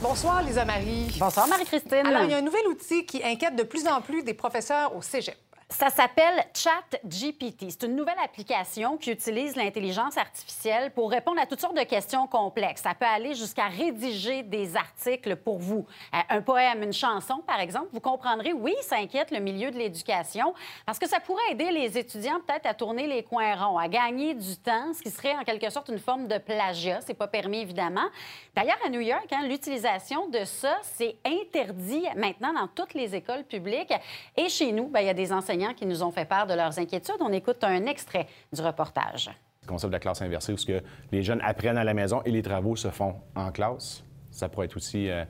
Bonsoir, 0.00 0.44
Lisa 0.44 0.64
Marie. 0.64 1.16
Bonsoir, 1.18 1.48
Marie-Christine. 1.48 2.06
Alors, 2.06 2.22
il 2.22 2.30
y 2.30 2.34
a 2.34 2.38
un 2.38 2.42
nouvel 2.42 2.68
outil 2.68 3.04
qui 3.04 3.20
inquiète 3.24 3.56
de 3.56 3.64
plus 3.64 3.88
en 3.88 4.00
plus 4.00 4.22
des 4.22 4.34
professeurs 4.34 4.94
au 4.94 5.02
cégep. 5.02 5.36
Ça 5.72 5.88
s'appelle 5.88 6.44
ChatGPT. 6.54 7.70
C'est 7.70 7.84
une 7.84 7.96
nouvelle 7.96 8.18
application 8.22 8.98
qui 8.98 9.10
utilise 9.10 9.56
l'intelligence 9.56 10.18
artificielle 10.18 10.90
pour 10.90 11.10
répondre 11.10 11.40
à 11.40 11.46
toutes 11.46 11.60
sortes 11.60 11.76
de 11.76 11.82
questions 11.84 12.26
complexes. 12.26 12.82
Ça 12.82 12.94
peut 12.94 13.06
aller 13.06 13.34
jusqu'à 13.34 13.68
rédiger 13.68 14.42
des 14.42 14.76
articles 14.76 15.34
pour 15.36 15.58
vous. 15.58 15.86
Euh, 16.14 16.18
un 16.28 16.42
poème, 16.42 16.82
une 16.82 16.92
chanson, 16.92 17.42
par 17.46 17.58
exemple. 17.58 17.88
Vous 17.92 18.00
comprendrez, 18.00 18.52
oui, 18.52 18.74
ça 18.82 18.96
inquiète 18.96 19.30
le 19.30 19.40
milieu 19.40 19.70
de 19.70 19.78
l'éducation 19.78 20.52
parce 20.84 20.98
que 20.98 21.08
ça 21.08 21.20
pourrait 21.20 21.52
aider 21.52 21.70
les 21.70 21.96
étudiants 21.96 22.40
peut-être 22.46 22.66
à 22.66 22.74
tourner 22.74 23.06
les 23.06 23.22
coins 23.22 23.54
ronds, 23.54 23.78
à 23.78 23.88
gagner 23.88 24.34
du 24.34 24.56
temps, 24.58 24.92
ce 24.92 25.02
qui 25.02 25.10
serait 25.10 25.34
en 25.36 25.42
quelque 25.42 25.70
sorte 25.70 25.88
une 25.88 25.98
forme 25.98 26.28
de 26.28 26.36
plagiat. 26.36 27.00
C'est 27.00 27.14
pas 27.14 27.28
permis, 27.28 27.60
évidemment. 27.60 28.08
D'ailleurs, 28.54 28.78
à 28.84 28.90
New 28.90 29.00
York, 29.00 29.26
hein, 29.32 29.46
l'utilisation 29.48 30.28
de 30.28 30.44
ça, 30.44 30.76
c'est 30.82 31.16
interdit 31.24 32.04
maintenant 32.14 32.52
dans 32.52 32.68
toutes 32.68 32.92
les 32.92 33.14
écoles 33.14 33.44
publiques. 33.44 33.94
Et 34.36 34.50
chez 34.50 34.70
nous, 34.70 34.88
ben, 34.88 35.00
il 35.00 35.06
y 35.06 35.10
a 35.10 35.14
des 35.14 35.32
enseignants 35.32 35.61
qui 35.74 35.86
nous 35.86 36.02
ont 36.02 36.10
fait 36.10 36.24
part 36.24 36.46
de 36.46 36.54
leurs 36.54 36.78
inquiétudes. 36.78 37.16
On 37.20 37.32
écoute 37.32 37.62
un 37.62 37.86
extrait 37.86 38.26
du 38.52 38.60
reportage. 38.60 39.30
Le 39.62 39.68
concept 39.68 39.90
de 39.90 39.96
la 39.96 40.00
classe 40.00 40.20
inversée, 40.22 40.52
où 40.52 40.56
ce 40.56 40.66
que 40.66 40.82
les 41.12 41.22
jeunes 41.22 41.40
apprennent 41.42 41.78
à 41.78 41.84
la 41.84 41.94
maison 41.94 42.20
et 42.24 42.30
les 42.30 42.42
travaux 42.42 42.74
se 42.74 42.88
font 42.90 43.14
en 43.36 43.52
classe, 43.52 44.04
ça 44.30 44.48
pourrait 44.48 44.66
être 44.66 44.76
aussi 44.76 45.08
euh, 45.08 45.24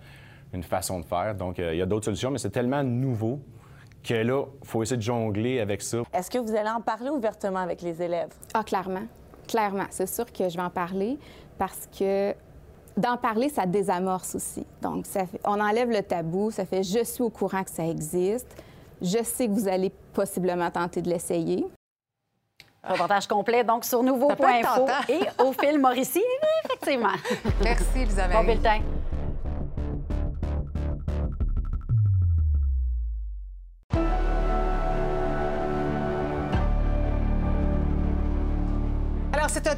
une 0.52 0.62
façon 0.62 1.00
de 1.00 1.04
faire. 1.04 1.34
Donc, 1.34 1.58
euh, 1.58 1.74
il 1.74 1.78
y 1.78 1.82
a 1.82 1.86
d'autres 1.86 2.06
solutions, 2.06 2.30
mais 2.30 2.38
c'est 2.38 2.50
tellement 2.50 2.82
nouveau 2.82 3.40
que 4.02 4.14
là, 4.14 4.44
il 4.62 4.66
faut 4.66 4.82
essayer 4.82 4.96
de 4.96 5.02
jongler 5.02 5.60
avec 5.60 5.82
ça. 5.82 5.98
Est-ce 6.12 6.30
que 6.30 6.38
vous 6.38 6.54
allez 6.56 6.70
en 6.70 6.80
parler 6.80 7.10
ouvertement 7.10 7.60
avec 7.60 7.82
les 7.82 8.02
élèves? 8.02 8.32
Ah, 8.54 8.64
clairement. 8.64 9.04
Clairement. 9.46 9.86
C'est 9.90 10.08
sûr 10.08 10.32
que 10.32 10.48
je 10.48 10.56
vais 10.56 10.62
en 10.62 10.70
parler 10.70 11.18
parce 11.58 11.88
que 11.96 12.34
d'en 12.96 13.16
parler, 13.16 13.48
ça 13.48 13.66
désamorce 13.66 14.34
aussi. 14.34 14.66
Donc, 14.80 15.06
ça 15.06 15.24
on 15.44 15.60
enlève 15.60 15.90
le 15.90 16.02
tabou, 16.02 16.50
ça 16.50 16.64
fait 16.64 16.82
je 16.82 17.04
suis 17.04 17.22
au 17.22 17.30
courant 17.30 17.62
que 17.64 17.70
ça 17.70 17.86
existe. 17.86 18.56
Je 19.02 19.22
sais 19.24 19.48
que 19.48 19.52
vous 19.52 19.68
allez 19.68 19.90
possiblement 20.12 20.70
tenter 20.70 21.02
de 21.02 21.10
l'essayer. 21.10 21.66
Reportage 22.84 23.26
complet, 23.26 23.62
donc, 23.64 23.84
sur 23.84 24.02
nouveau.info 24.02 24.86
et 25.08 25.20
au 25.42 25.52
fil 25.52 25.78
Mauricie, 25.78 26.22
effectivement. 26.64 27.14
Merci, 27.62 27.84
Elisabeth. 28.02 28.36
Bon 28.36 28.44
bulletin. 28.44 28.80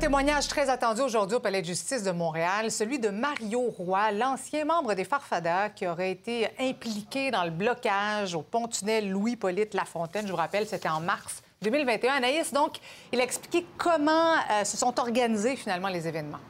Témoignage 0.04 0.48
très 0.48 0.68
attendu 0.68 1.00
aujourd'hui 1.00 1.38
au 1.38 1.40
Palais 1.40 1.62
de 1.62 1.66
justice 1.66 2.02
de 2.02 2.10
Montréal, 2.10 2.70
celui 2.70 2.98
de 2.98 3.08
Mario 3.08 3.70
Roy, 3.70 4.12
l'ancien 4.12 4.66
membre 4.66 4.92
des 4.92 5.04
Farfadas 5.04 5.70
qui 5.70 5.86
aurait 5.86 6.10
été 6.10 6.46
impliqué 6.60 7.30
dans 7.30 7.42
le 7.42 7.50
blocage 7.50 8.34
au 8.34 8.42
pont-tunnel 8.42 9.08
Louis-Polyte 9.08 9.72
Lafontaine. 9.72 10.26
Je 10.26 10.30
vous 10.30 10.36
rappelle, 10.36 10.66
c'était 10.66 10.90
en 10.90 11.00
mars 11.00 11.42
2021. 11.62 12.16
Anaïs, 12.16 12.52
donc, 12.52 12.80
il 13.12 13.20
a 13.22 13.24
expliqué 13.24 13.64
comment 13.78 14.34
euh, 14.34 14.64
se 14.64 14.76
sont 14.76 15.00
organisés 15.00 15.56
finalement 15.56 15.88
les 15.88 16.06
événements. 16.06 16.40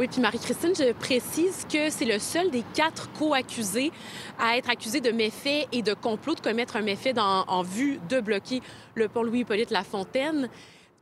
Oui, 0.00 0.08
puis 0.08 0.20
Marie-Christine, 0.20 0.72
je 0.76 0.92
précise 0.94 1.64
que 1.72 1.90
c'est 1.90 2.06
le 2.06 2.18
seul 2.18 2.50
des 2.50 2.64
quatre 2.74 3.08
co-accusés 3.12 3.92
à 4.40 4.56
être 4.56 4.68
accusé 4.68 5.00
de 5.00 5.12
méfaits 5.12 5.68
et 5.70 5.82
de 5.82 5.94
complot 5.94 6.34
de 6.34 6.40
commettre 6.40 6.74
un 6.74 6.82
méfait 6.82 7.14
en 7.16 7.62
vue 7.62 8.00
de 8.08 8.18
bloquer 8.20 8.62
le 8.96 9.08
pont 9.08 9.22
Louis-Hippolyte 9.22 9.70
Lafontaine 9.70 10.48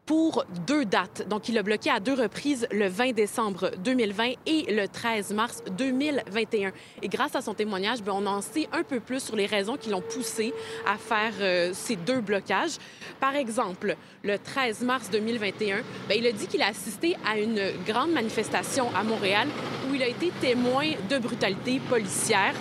pour 0.06 0.44
deux 0.66 0.84
dates. 0.84 1.26
Donc, 1.28 1.48
il 1.48 1.58
a 1.58 1.62
bloqué 1.62 1.90
à 1.90 1.98
deux 1.98 2.14
reprises 2.14 2.66
le 2.70 2.86
20 2.86 3.12
décembre 3.12 3.72
2020 3.84 4.34
et 4.46 4.72
le 4.72 4.86
13 4.86 5.32
mars 5.32 5.62
2021. 5.76 6.70
Et 7.02 7.08
grâce 7.08 7.34
à 7.34 7.42
son 7.42 7.54
témoignage, 7.54 8.02
bien, 8.02 8.14
on 8.14 8.26
en 8.26 8.40
sait 8.40 8.68
un 8.72 8.84
peu 8.84 9.00
plus 9.00 9.20
sur 9.20 9.34
les 9.34 9.46
raisons 9.46 9.76
qui 9.76 9.90
l'ont 9.90 10.00
poussé 10.02 10.54
à 10.86 10.96
faire 10.96 11.32
euh, 11.40 11.72
ces 11.74 11.96
deux 11.96 12.20
blocages. 12.20 12.76
Par 13.18 13.34
exemple, 13.34 13.96
le 14.22 14.38
13 14.38 14.82
mars 14.82 15.10
2021, 15.10 15.82
bien, 16.08 16.16
il 16.16 16.26
a 16.26 16.32
dit 16.32 16.46
qu'il 16.46 16.62
a 16.62 16.68
assisté 16.68 17.16
à 17.28 17.38
une 17.38 17.72
grande 17.84 18.12
manifestation 18.12 18.88
à 18.94 19.02
Montréal 19.02 19.48
où 19.90 19.94
il 19.94 20.02
a 20.02 20.08
été 20.08 20.30
témoin 20.40 20.92
de 21.10 21.18
brutalité 21.18 21.80
policière. 21.80 22.54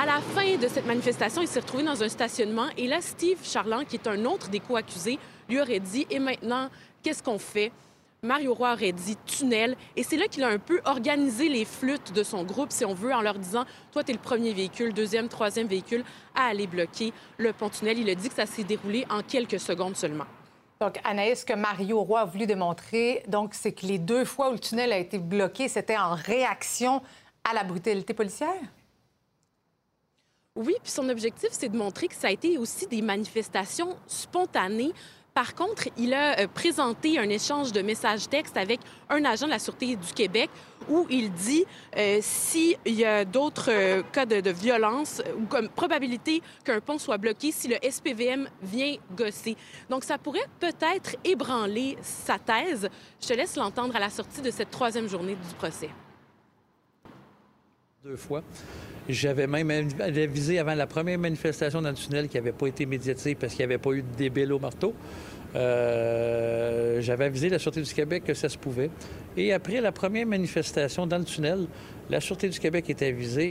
À 0.00 0.06
la 0.06 0.20
fin 0.20 0.56
de 0.56 0.68
cette 0.68 0.86
manifestation, 0.86 1.42
il 1.42 1.48
s'est 1.48 1.60
retrouvé 1.60 1.82
dans 1.82 2.02
un 2.02 2.08
stationnement 2.08 2.66
et 2.76 2.86
là, 2.86 3.00
Steve 3.00 3.38
Charland, 3.42 3.84
qui 3.84 3.96
est 3.96 4.06
un 4.06 4.24
autre 4.24 4.48
des 4.48 4.60
co-accusés, 4.60 5.18
lui 5.48 5.60
aurait 5.60 5.80
dit 5.80 6.06
Et 6.10 6.18
maintenant, 6.18 6.68
qu'est-ce 7.02 7.22
qu'on 7.22 7.38
fait? 7.38 7.72
Mario 8.22 8.52
Roy 8.52 8.72
aurait 8.72 8.92
dit 8.92 9.16
tunnel. 9.26 9.76
Et 9.94 10.02
c'est 10.02 10.16
là 10.16 10.26
qu'il 10.26 10.42
a 10.42 10.48
un 10.48 10.58
peu 10.58 10.80
organisé 10.84 11.48
les 11.48 11.64
flûtes 11.64 12.12
de 12.12 12.22
son 12.24 12.42
groupe, 12.42 12.72
si 12.72 12.84
on 12.84 12.94
veut, 12.94 13.14
en 13.14 13.20
leur 13.20 13.38
disant 13.38 13.64
Toi, 13.92 14.02
tu 14.02 14.10
es 14.10 14.14
le 14.14 14.20
premier 14.20 14.52
véhicule, 14.52 14.92
deuxième, 14.92 15.28
troisième 15.28 15.68
véhicule 15.68 16.04
à 16.34 16.46
aller 16.46 16.66
bloquer 16.66 17.12
le 17.36 17.52
pont-tunnel. 17.52 17.98
Il 17.98 18.10
a 18.10 18.14
dit 18.14 18.28
que 18.28 18.34
ça 18.34 18.46
s'est 18.46 18.64
déroulé 18.64 19.06
en 19.10 19.22
quelques 19.22 19.60
secondes 19.60 19.96
seulement. 19.96 20.26
Donc, 20.80 21.00
Anaïs, 21.02 21.40
ce 21.40 21.44
que 21.44 21.54
Mario 21.54 22.00
Roy 22.02 22.20
a 22.20 22.24
voulu 22.24 22.46
démontrer, 22.46 23.24
donc, 23.26 23.54
c'est 23.54 23.72
que 23.72 23.84
les 23.86 23.98
deux 23.98 24.24
fois 24.24 24.50
où 24.50 24.52
le 24.52 24.60
tunnel 24.60 24.92
a 24.92 24.98
été 24.98 25.18
bloqué, 25.18 25.68
c'était 25.68 25.96
en 25.96 26.14
réaction 26.14 27.02
à 27.48 27.52
la 27.52 27.64
brutalité 27.64 28.14
policière? 28.14 28.62
Oui, 30.54 30.74
puis 30.82 30.90
son 30.90 31.08
objectif, 31.08 31.50
c'est 31.52 31.68
de 31.68 31.76
montrer 31.76 32.08
que 32.08 32.14
ça 32.14 32.28
a 32.28 32.30
été 32.30 32.58
aussi 32.58 32.86
des 32.86 33.02
manifestations 33.02 33.96
spontanées. 34.06 34.92
Par 35.38 35.54
contre, 35.54 35.84
il 35.96 36.14
a 36.14 36.40
euh, 36.40 36.48
présenté 36.52 37.16
un 37.16 37.28
échange 37.28 37.70
de 37.70 37.80
messages 37.80 38.28
textes 38.28 38.56
avec 38.56 38.80
un 39.08 39.24
agent 39.24 39.46
de 39.46 39.52
la 39.52 39.60
Sûreté 39.60 39.94
du 39.94 40.12
Québec 40.12 40.50
où 40.88 41.06
il 41.10 41.30
dit 41.30 41.64
euh, 41.96 42.18
s'il 42.20 42.76
y 42.84 43.04
a 43.04 43.24
d'autres 43.24 43.70
euh, 43.70 44.02
cas 44.10 44.26
de, 44.26 44.40
de 44.40 44.50
violence 44.50 45.22
ou 45.40 45.46
comme 45.46 45.68
probabilité 45.68 46.42
qu'un 46.64 46.80
pont 46.80 46.98
soit 46.98 47.18
bloqué 47.18 47.52
si 47.52 47.68
le 47.68 47.76
SPVM 47.88 48.48
vient 48.64 48.96
gosser. 49.16 49.56
Donc, 49.88 50.02
ça 50.02 50.18
pourrait 50.18 50.48
peut-être 50.58 51.14
ébranler 51.22 51.96
sa 52.02 52.40
thèse. 52.40 52.88
Je 53.22 53.28
te 53.28 53.32
laisse 53.32 53.54
l'entendre 53.54 53.94
à 53.94 54.00
la 54.00 54.10
sortie 54.10 54.42
de 54.42 54.50
cette 54.50 54.72
troisième 54.72 55.08
journée 55.08 55.36
du 55.36 55.54
procès. 55.54 55.90
Deux 58.04 58.14
fois. 58.14 58.44
J'avais 59.08 59.48
même 59.48 59.72
avisé 59.98 60.60
avant 60.60 60.76
la 60.76 60.86
première 60.86 61.18
manifestation 61.18 61.82
dans 61.82 61.88
le 61.88 61.96
tunnel 61.96 62.28
qui 62.28 62.36
n'avait 62.36 62.52
pas 62.52 62.68
été 62.68 62.86
médiatisée 62.86 63.34
parce 63.34 63.54
qu'il 63.54 63.66
n'y 63.66 63.72
avait 63.72 63.82
pas 63.82 63.90
eu 63.90 64.02
de 64.02 64.16
débile 64.16 64.52
au 64.52 64.60
marteau. 64.60 64.94
Euh, 65.56 67.00
J'avais 67.00 67.24
avisé 67.24 67.48
la 67.48 67.58
Sûreté 67.58 67.82
du 67.82 67.92
Québec 67.92 68.22
que 68.24 68.34
ça 68.34 68.48
se 68.48 68.56
pouvait. 68.56 68.90
Et 69.36 69.52
après 69.52 69.80
la 69.80 69.90
première 69.90 70.26
manifestation 70.26 71.08
dans 71.08 71.18
le 71.18 71.24
tunnel, 71.24 71.66
la 72.08 72.20
Sûreté 72.20 72.48
du 72.48 72.60
Québec 72.60 72.88
était 72.88 73.06
avisée. 73.06 73.50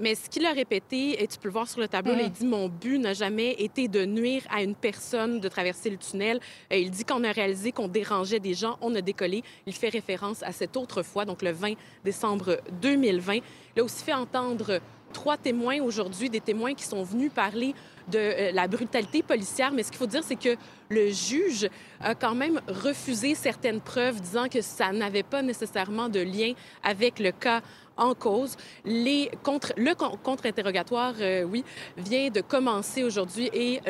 Mais 0.00 0.14
ce 0.14 0.28
qu'il 0.28 0.46
a 0.46 0.52
répété, 0.52 1.22
et 1.22 1.26
tu 1.26 1.38
peux 1.38 1.48
le 1.48 1.52
voir 1.52 1.68
sur 1.68 1.80
le 1.80 1.88
tableau, 1.88 2.14
là, 2.14 2.22
il 2.22 2.30
dit 2.30 2.46
Mon 2.46 2.68
but 2.68 2.98
n'a 2.98 3.12
jamais 3.12 3.52
été 3.58 3.88
de 3.88 4.04
nuire 4.04 4.42
à 4.50 4.62
une 4.62 4.74
personne 4.74 5.40
de 5.40 5.48
traverser 5.48 5.90
le 5.90 5.98
tunnel. 5.98 6.40
Euh, 6.72 6.76
il 6.76 6.90
dit 6.90 7.04
qu'on 7.04 7.22
a 7.24 7.32
réalisé 7.32 7.72
qu'on 7.72 7.88
dérangeait 7.88 8.40
des 8.40 8.54
gens, 8.54 8.78
on 8.80 8.94
a 8.94 9.00
décollé. 9.00 9.42
Il 9.66 9.74
fait 9.74 9.90
référence 9.90 10.42
à 10.42 10.52
cette 10.52 10.76
autre 10.76 11.02
fois, 11.02 11.24
donc 11.24 11.42
le 11.42 11.52
20 11.52 11.74
décembre 12.04 12.60
2020. 12.80 13.34
Il 13.76 13.80
a 13.80 13.84
aussi 13.84 14.02
fait 14.02 14.14
entendre 14.14 14.80
trois 15.12 15.36
témoins 15.36 15.80
aujourd'hui, 15.80 16.30
des 16.30 16.40
témoins 16.40 16.74
qui 16.74 16.84
sont 16.84 17.02
venus 17.02 17.30
parler 17.32 17.74
de 18.08 18.18
euh, 18.18 18.52
la 18.52 18.66
brutalité 18.68 19.22
policière. 19.22 19.72
Mais 19.72 19.82
ce 19.82 19.90
qu'il 19.90 19.98
faut 19.98 20.06
dire, 20.06 20.24
c'est 20.24 20.36
que 20.36 20.56
le 20.88 21.10
juge 21.10 21.68
a 22.00 22.14
quand 22.14 22.34
même 22.34 22.60
refusé 22.68 23.34
certaines 23.34 23.80
preuves, 23.80 24.20
disant 24.20 24.48
que 24.48 24.60
ça 24.60 24.92
n'avait 24.92 25.22
pas 25.22 25.42
nécessairement 25.42 26.08
de 26.08 26.20
lien 26.20 26.52
avec 26.82 27.18
le 27.18 27.32
cas 27.32 27.60
en 28.00 28.14
cause. 28.14 28.56
Les 28.84 29.30
contre, 29.44 29.72
le 29.76 29.94
con- 29.94 30.16
contre-interrogatoire, 30.22 31.14
euh, 31.20 31.44
oui, 31.44 31.64
vient 31.96 32.30
de 32.30 32.40
commencer 32.40 33.04
aujourd'hui 33.04 33.48
et 33.52 33.80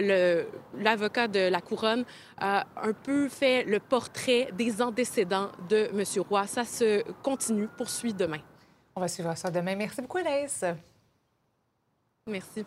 l'avocat 0.74 1.28
de 1.28 1.48
la 1.48 1.60
couronne 1.60 2.04
a 2.38 2.66
un 2.76 2.92
peu 2.92 3.28
fait 3.28 3.64
le 3.64 3.80
portrait 3.80 4.48
des 4.52 4.82
antécédents 4.82 5.50
de 5.68 5.88
M. 5.94 6.04
Roy. 6.28 6.46
Ça 6.46 6.64
se 6.64 7.02
continue, 7.22 7.68
poursuit 7.68 8.12
demain. 8.12 8.40
On 8.94 9.00
va 9.00 9.08
suivre 9.08 9.34
ça 9.36 9.50
demain. 9.50 9.76
Merci 9.76 10.02
beaucoup, 10.02 10.18
Anaïs. 10.18 10.64
Merci. 12.26 12.64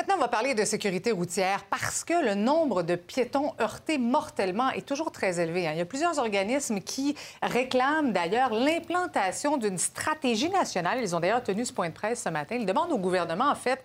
Maintenant, 0.00 0.14
on 0.16 0.20
va 0.20 0.28
parler 0.28 0.54
de 0.54 0.64
sécurité 0.64 1.10
routière 1.10 1.64
parce 1.64 2.04
que 2.04 2.12
le 2.24 2.36
nombre 2.36 2.84
de 2.84 2.94
piétons 2.94 3.52
heurtés 3.60 3.98
mortellement 3.98 4.70
est 4.70 4.86
toujours 4.86 5.10
très 5.10 5.40
élevé. 5.40 5.66
hein. 5.66 5.72
Il 5.72 5.78
y 5.78 5.80
a 5.80 5.84
plusieurs 5.84 6.20
organismes 6.20 6.78
qui 6.78 7.16
réclament 7.42 8.12
d'ailleurs 8.12 8.54
l'implantation 8.54 9.56
d'une 9.56 9.76
stratégie 9.76 10.50
nationale. 10.50 11.00
Ils 11.02 11.16
ont 11.16 11.20
d'ailleurs 11.20 11.42
tenu 11.42 11.64
ce 11.64 11.72
point 11.72 11.88
de 11.88 11.94
presse 11.94 12.22
ce 12.22 12.28
matin. 12.28 12.54
Ils 12.54 12.64
demandent 12.64 12.92
au 12.92 12.98
gouvernement, 12.98 13.50
en 13.50 13.56
fait, 13.56 13.82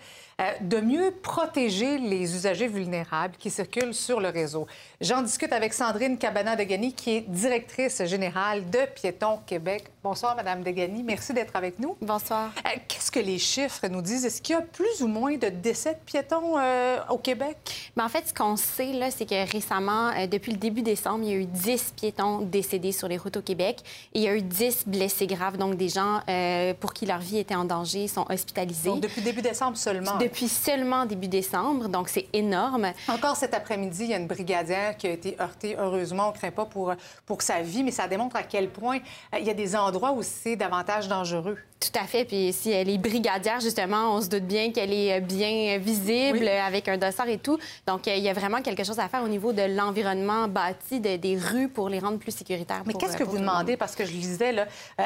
de 0.61 0.79
mieux 0.79 1.11
protéger 1.21 1.97
les 1.97 2.35
usagers 2.35 2.67
vulnérables 2.67 3.35
qui 3.37 3.49
circulent 3.49 3.93
sur 3.93 4.19
le 4.19 4.29
réseau. 4.29 4.67
J'en 5.01 5.21
discute 5.21 5.53
avec 5.53 5.73
Sandrine 5.73 6.17
Cabana-Degani, 6.17 6.93
qui 6.93 7.17
est 7.17 7.21
directrice 7.21 8.03
générale 8.05 8.69
de 8.69 8.79
Piétons 8.95 9.39
Québec. 9.45 9.85
Bonsoir, 10.03 10.35
Madame 10.35 10.63
Degani. 10.63 11.03
Merci 11.03 11.33
d'être 11.33 11.55
avec 11.55 11.79
nous. 11.79 11.95
Bonsoir. 12.01 12.51
Euh, 12.65 12.69
Qu'est-ce 12.87 13.11
que 13.11 13.19
les 13.19 13.37
chiffres 13.37 13.87
nous 13.87 14.01
disent? 14.01 14.25
Est-ce 14.25 14.41
qu'il 14.41 14.55
y 14.55 14.57
a 14.57 14.61
plus 14.61 15.01
ou 15.01 15.07
moins 15.07 15.37
de 15.37 15.47
décès 15.47 15.93
de 15.93 15.99
piétons 16.05 16.57
euh, 16.57 16.97
au 17.09 17.17
Québec? 17.17 17.91
Ben, 17.95 18.05
en 18.05 18.09
fait, 18.09 18.27
ce 18.27 18.33
qu'on 18.33 18.55
sait, 18.55 18.93
là, 18.93 19.11
c'est 19.11 19.25
que 19.25 19.51
récemment, 19.51 20.09
euh, 20.09 20.27
depuis 20.27 20.51
le 20.51 20.57
début 20.57 20.81
décembre, 20.81 21.23
il 21.23 21.29
y 21.29 21.33
a 21.33 21.37
eu 21.37 21.45
10 21.45 21.93
piétons 21.95 22.39
décédés 22.39 22.91
sur 22.91 23.07
les 23.07 23.17
routes 23.17 23.37
au 23.37 23.41
Québec 23.41 23.79
et 24.13 24.19
il 24.19 24.23
y 24.23 24.27
a 24.27 24.35
eu 24.35 24.41
10 24.41 24.87
blessés 24.87 25.27
graves, 25.27 25.57
donc 25.57 25.75
des 25.75 25.89
gens 25.89 26.19
euh, 26.29 26.73
pour 26.79 26.93
qui 26.93 27.05
leur 27.05 27.19
vie 27.19 27.37
était 27.37 27.55
en 27.55 27.65
danger, 27.65 28.07
sont 28.07 28.25
hospitalisés. 28.29 28.89
Donc, 28.89 29.01
depuis 29.01 29.21
début 29.21 29.41
décembre 29.41 29.77
seulement. 29.77 30.17
Depuis 30.23 30.47
seulement 30.47 31.05
début 31.05 31.27
décembre, 31.27 31.87
donc 31.89 32.09
c'est 32.09 32.27
énorme. 32.33 32.87
Encore 33.07 33.35
cet 33.35 33.53
après-midi, 33.53 34.05
il 34.05 34.09
y 34.11 34.13
a 34.13 34.17
une 34.17 34.27
brigadière 34.27 34.95
qui 34.97 35.07
a 35.07 35.11
été 35.11 35.35
heurtée. 35.39 35.75
Heureusement, 35.77 36.27
on 36.29 36.31
ne 36.31 36.37
craint 36.37 36.51
pas 36.51 36.65
pour, 36.65 36.93
pour 37.25 37.41
sa 37.41 37.61
vie, 37.61 37.83
mais 37.83 37.91
ça 37.91 38.07
démontre 38.07 38.35
à 38.35 38.43
quel 38.43 38.69
point 38.69 38.97
euh, 39.33 39.39
il 39.39 39.45
y 39.45 39.49
a 39.49 39.53
des 39.53 39.75
endroits 39.75 40.11
où 40.13 40.21
c'est 40.23 40.55
davantage 40.55 41.07
dangereux. 41.07 41.57
Tout 41.79 41.99
à 41.99 42.05
fait. 42.07 42.23
Puis 42.23 42.53
si 42.53 42.71
elle 42.71 42.89
est 42.89 42.97
brigadière, 42.97 43.59
justement, 43.59 44.15
on 44.15 44.21
se 44.21 44.29
doute 44.29 44.43
bien 44.45 44.71
qu'elle 44.71 44.93
est 44.93 45.19
bien 45.19 45.77
visible 45.79 46.39
Oui. 46.41 46.47
avec 46.47 46.87
un 46.87 46.97
dossard 46.97 47.27
et 47.27 47.37
tout. 47.39 47.57
Donc, 47.85 48.07
euh, 48.07 48.15
il 48.15 48.23
y 48.23 48.29
a 48.29 48.33
vraiment 48.33 48.61
quelque 48.61 48.85
chose 48.85 48.99
à 48.99 49.09
faire 49.09 49.21
au 49.21 49.27
niveau 49.27 49.51
de 49.51 49.63
l'environnement 49.63 50.47
bâti, 50.47 51.01
de- 51.01 51.17
des 51.17 51.37
rues 51.37 51.67
pour 51.67 51.89
les 51.89 51.99
rendre 51.99 52.19
plus 52.19 52.31
sécuritaires. 52.33 52.83
Mais 52.85 52.93
qu'est-ce 52.93 53.15
euh, 53.15 53.19
que 53.19 53.23
vous 53.25 53.37
demandez? 53.37 53.75
Parce 53.75 53.95
que 53.95 54.05
je 54.05 54.11
lisais 54.13 54.55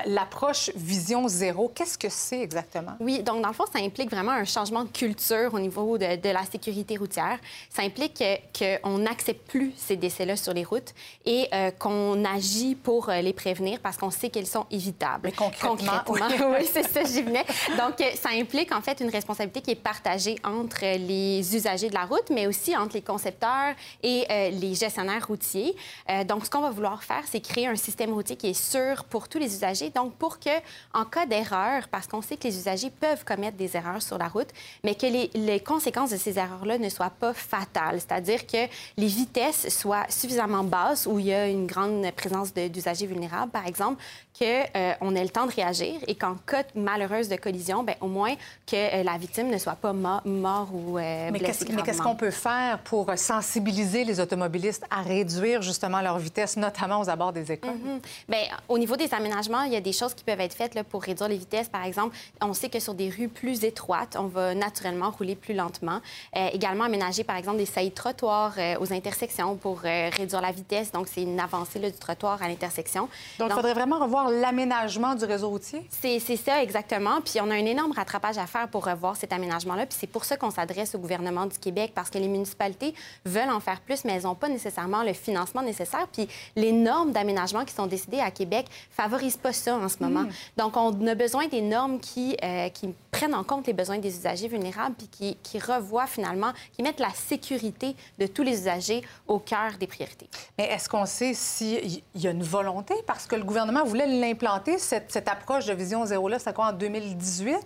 l'approche 0.06 0.69
vision 0.75 1.27
zéro. 1.27 1.71
Qu'est-ce 1.73 1.97
que 1.97 2.10
c'est 2.10 2.41
exactement? 2.41 2.93
Oui, 2.99 3.23
donc 3.23 3.41
dans 3.41 3.47
le 3.47 3.53
fond, 3.56 3.65
ça 3.73 3.80
implique 3.84 4.12
vraiment 4.12 4.34
un 4.34 4.45
changement 4.45 4.84
de 4.84 4.89
culture 4.89 5.07
au 5.54 5.60
niveau 5.60 5.98
de, 5.98 6.15
de 6.15 6.30
la 6.30 6.43
sécurité 6.46 6.98
routière. 6.98 7.39
Ça 7.70 7.82
implique 7.84 8.15
que- 8.54 8.82
qu'on 8.82 8.98
n'accepte 9.00 9.48
plus 9.50 9.74
ces 9.78 9.96
décès-là 9.96 10.36
sur 10.36 10.54
les 10.54 10.63
routes 10.63 10.93
et 11.26 11.48
euh, 11.54 11.72
qu'on 11.72 12.24
agit 12.26 12.76
pour 12.76 13.10
euh, 13.10 13.22
les 13.22 13.34
prévenir 13.34 13.80
parce 13.80 13.98
qu'on 13.98 14.12
sait 14.12 14.30
qu'ils 14.30 14.48
sont 14.48 14.65
évitables. 14.72 15.22
Mais 15.24 15.32
concrètement, 15.32 16.02
Concrètement, 16.06 16.50
oui. 16.52 16.58
oui, 16.62 16.70
c'est 16.72 16.84
ça, 16.88 17.04
j'y 17.04 17.22
venais. 17.24 17.46
Donc, 17.78 18.00
euh, 18.02 18.06
ça 18.15 18.30
implique 18.34 18.74
en 18.74 18.82
fait 18.82 19.00
une 19.00 19.10
responsabilité 19.10 19.62
qui 19.62 19.72
est 19.72 19.76
partagée 19.76 20.36
entre 20.43 20.82
les 20.98 21.56
usagers 21.56 21.89
de 21.89 21.93
la 21.96 22.06
route, 22.06 22.30
mais 22.30 22.48
aussi 22.48 22.76
entre 22.76 22.96
les 22.96 23.02
concepteurs 23.02 23.74
et 24.04 24.26
euh, 24.30 24.50
les 24.50 24.76
gestionnaires 24.76 25.26
routiers. 25.28 25.76
Euh, 26.10 26.24
donc, 26.24 26.46
ce 26.46 26.50
qu'on 26.50 26.62
va 26.62 26.70
vouloir 26.72 27.04
faire, 27.04 27.24
c'est 27.30 27.39
créer 27.41 27.67
un 27.67 27.76
système 27.76 28.13
routier 28.13 28.36
qui 28.36 28.50
est 28.50 28.54
sûr 28.72 29.04
pour 29.06 29.28
tous 29.28 29.38
les 29.39 29.54
usagers. 29.54 29.89
Donc, 29.89 30.13
pour 30.15 30.39
que, 30.39 30.50
en 30.93 31.06
cas 31.06 31.26
d'erreur, 31.26 31.88
parce 31.89 32.08
qu'on 32.08 32.22
sait 32.22 32.38
que 32.38 32.43
les 32.48 32.58
usagers 32.58 32.89
peuvent 32.89 33.24
commettre 33.26 33.58
des 33.58 33.76
erreurs 33.76 34.02
sur 34.02 34.17
la 34.17 34.28
route, 34.28 34.50
mais 34.84 34.96
que 34.97 35.05
les, 35.07 35.29
les 35.33 35.60
conséquences 35.60 36.10
de 36.10 36.17
ces 36.17 36.38
erreurs-là 36.38 36.77
ne 36.77 36.89
soient 36.89 37.10
pas 37.12 37.33
fatales, 37.33 37.99
c'est-à-dire 38.01 38.45
que 38.45 38.67
les 38.97 39.07
vitesses 39.07 39.69
soient 39.69 40.05
suffisamment 40.10 40.63
basses 40.63 41.05
où 41.05 41.19
il 41.19 41.27
y 41.27 41.33
a 41.33 41.47
une 41.47 41.67
grande 41.67 42.05
présence 42.15 42.53
d'usagers 42.53 43.05
vulnérables, 43.07 43.51
par 43.51 43.65
exemple, 43.67 44.01
qu'on 44.38 45.15
ait 45.15 45.23
le 45.23 45.29
temps 45.29 45.47
de 45.47 45.51
réagir 45.51 45.95
et 46.07 46.13
qu'en 46.15 46.36
cas 46.36 46.63
malheureuse 46.75 47.27
de 47.27 47.36
collision, 47.38 47.83
ben, 47.83 47.95
au 48.01 48.07
moins 48.07 48.36
que 48.67 48.75
euh, 48.75 49.03
la 49.03 49.17
victime 49.17 49.49
ne 49.49 49.57
soit 49.57 49.73
pas 49.75 49.93
mo- 49.93 50.21
mort 50.25 50.69
ou 50.73 50.97
euh, 50.99 51.29
Mais 51.31 51.39
blessée 51.39 51.65
mais 51.71 51.81
qu'est-ce 51.81 52.01
qu'on 52.01 52.15
peut 52.15 52.29
faire 52.31 52.79
pour 52.79 53.12
sensibiliser 53.15 54.03
les 54.03 54.19
automobilistes 54.19 54.83
à 54.91 55.01
réduire 55.01 55.62
justement 55.63 56.01
leur 56.01 56.19
vitesse, 56.19 56.55
notamment 56.57 56.99
aux 57.01 57.10
abords 57.10 57.33
des 57.33 57.51
écoles? 57.51 57.71
Mhm. 57.71 57.99
Bien, 58.29 58.39
au 58.69 58.77
niveau 58.77 58.95
des 58.95 59.12
aménagements, 59.13 59.63
il 59.63 59.73
y 59.73 59.75
a 59.75 59.81
des 59.81 59.93
choses 59.93 60.13
qui 60.13 60.23
peuvent 60.23 60.39
être 60.41 60.53
faites 60.53 60.75
là, 60.75 60.83
pour 60.83 61.01
réduire 61.01 61.29
les 61.29 61.38
vitesses. 61.38 61.67
Par 61.69 61.83
exemple, 61.86 62.15
on 62.41 62.53
sait 62.53 62.69
que 62.69 62.79
sur 62.79 62.93
des 62.93 63.10
rues 63.10 63.29
plus 63.29 63.63
étroites, 63.63 64.15
on 64.19 64.27
va 64.27 64.53
naturellement 64.53 64.87
rouler 65.17 65.36
plus 65.36 65.54
lentement. 65.54 66.00
Euh, 66.36 66.50
également, 66.54 66.86
aménager, 66.86 67.23
par 67.23 67.36
exemple, 67.36 67.58
des 67.58 67.65
saillies 67.65 67.89
de 67.89 67.95
trottoir 67.95 68.54
euh, 68.58 68.76
aux 68.80 68.93
intersections 68.93 69.56
pour 69.56 69.82
euh, 69.86 70.10
réduire 70.15 70.41
la 70.41 70.52
vitesse. 70.52 70.91
Donc, 70.91 71.08
c'est 71.08 71.23
une 71.23 71.39
avancée 71.39 71.80
là, 71.80 71.89
du 71.89 71.97
trottoir 71.97 72.41
à 72.41 72.47
l'intersection. 72.47 73.10
Donc, 73.39 73.50
il 73.50 73.56
faudrait 73.56 73.73
vraiment 73.73 74.00
revoir 74.00 74.30
l'aménagement 74.30 75.15
du 75.15 75.26
réseau 75.26 75.50
routier? 75.50 75.86
C'est 75.89 76.19
ça, 76.19 76.62
exactement. 76.62 77.21
Puis 77.21 77.39
on 77.41 77.50
a 77.50 77.54
un 77.54 77.65
énorme 77.65 77.91
rattrapage 77.91 78.38
à 78.38 78.45
faire 78.45 78.67
pour 78.67 78.86
revoir 78.86 79.15
cet 79.15 79.34
aménagement-là. 79.34 79.86
Puis 79.86 79.97
c'est 80.00 80.08
pour 80.08 80.26
ça 80.26 80.38
qu'on 80.38 80.52
s'adresse 80.52 80.95
au 80.95 81.00
gouvernement 81.00 81.45
du 81.45 81.58
Québec, 81.58 81.91
parce 81.93 82.10
que 82.10 82.17
les 82.17 82.28
municipalités 82.28 82.93
veulent 83.26 83.50
en 83.50 83.60
faire 83.60 83.82
plus, 83.82 84.04
mais 84.06 84.13
elles 84.13 84.23
n'ont 84.23 84.36
pas 84.36 84.50
nécessairement 84.50 85.04
le 85.04 85.13
financement 85.13 85.62
nécessaire. 85.62 86.08
Puis 86.12 86.28
les 86.56 86.71
normes 86.71 87.12
d'aménagement 87.12 87.65
qui 87.65 87.73
sont 87.73 87.88
décidées 87.88 88.19
à 88.19 88.32
Québec 88.32 88.67
favorisent 88.91 89.38
pas 89.38 89.54
ça 89.54 89.76
en 89.76 89.89
ce 89.89 89.97
moment. 90.02 90.21
Mm. 90.21 90.30
Donc 90.58 90.78
on 90.78 91.08
a 91.08 91.15
besoin 91.15 91.47
des 91.47 91.62
normes 91.62 92.00
qui, 92.00 92.38
qui 92.73 92.93
prennent 93.12 93.34
en 93.34 93.43
compte 93.43 93.67
les 93.67 93.73
besoins 93.73 93.97
des 93.97 94.15
usagers 94.15 94.47
vulnérables, 94.47 94.76
puis 94.97 95.07
qui, 95.07 95.35
qui 95.43 95.59
revoient 95.59 96.07
finalement, 96.07 96.53
qui 96.73 96.83
mettent 96.83 96.99
la 96.99 97.11
sécurité 97.11 97.95
de 98.19 98.27
tous 98.27 98.43
les 98.43 98.53
usagers 98.59 99.01
au 99.27 99.39
cœur 99.39 99.71
des 99.80 99.88
priorités. 99.88 100.30
Mais 100.57 100.65
est-ce 100.65 100.88
qu'on 100.89 101.05
sait 101.05 101.34
s'il 101.34 102.01
y 102.15 102.28
a 102.28 102.32
une 102.32 102.43
volonté? 102.43 102.93
Parce 103.05 103.25
que 103.28 103.36
le 103.36 103.43
gouvernement 103.43 103.84
voulait 103.84 104.07
l'implanter, 104.07 104.78
cette, 104.78 105.11
cette 105.11 105.28
approche 105.28 105.65
de 105.65 105.73
vision 105.73 106.05
zéro-là, 106.05 106.39
c'est 106.39 106.53
quoi, 106.53 106.67
en 106.67 106.73
2018? 106.73 107.57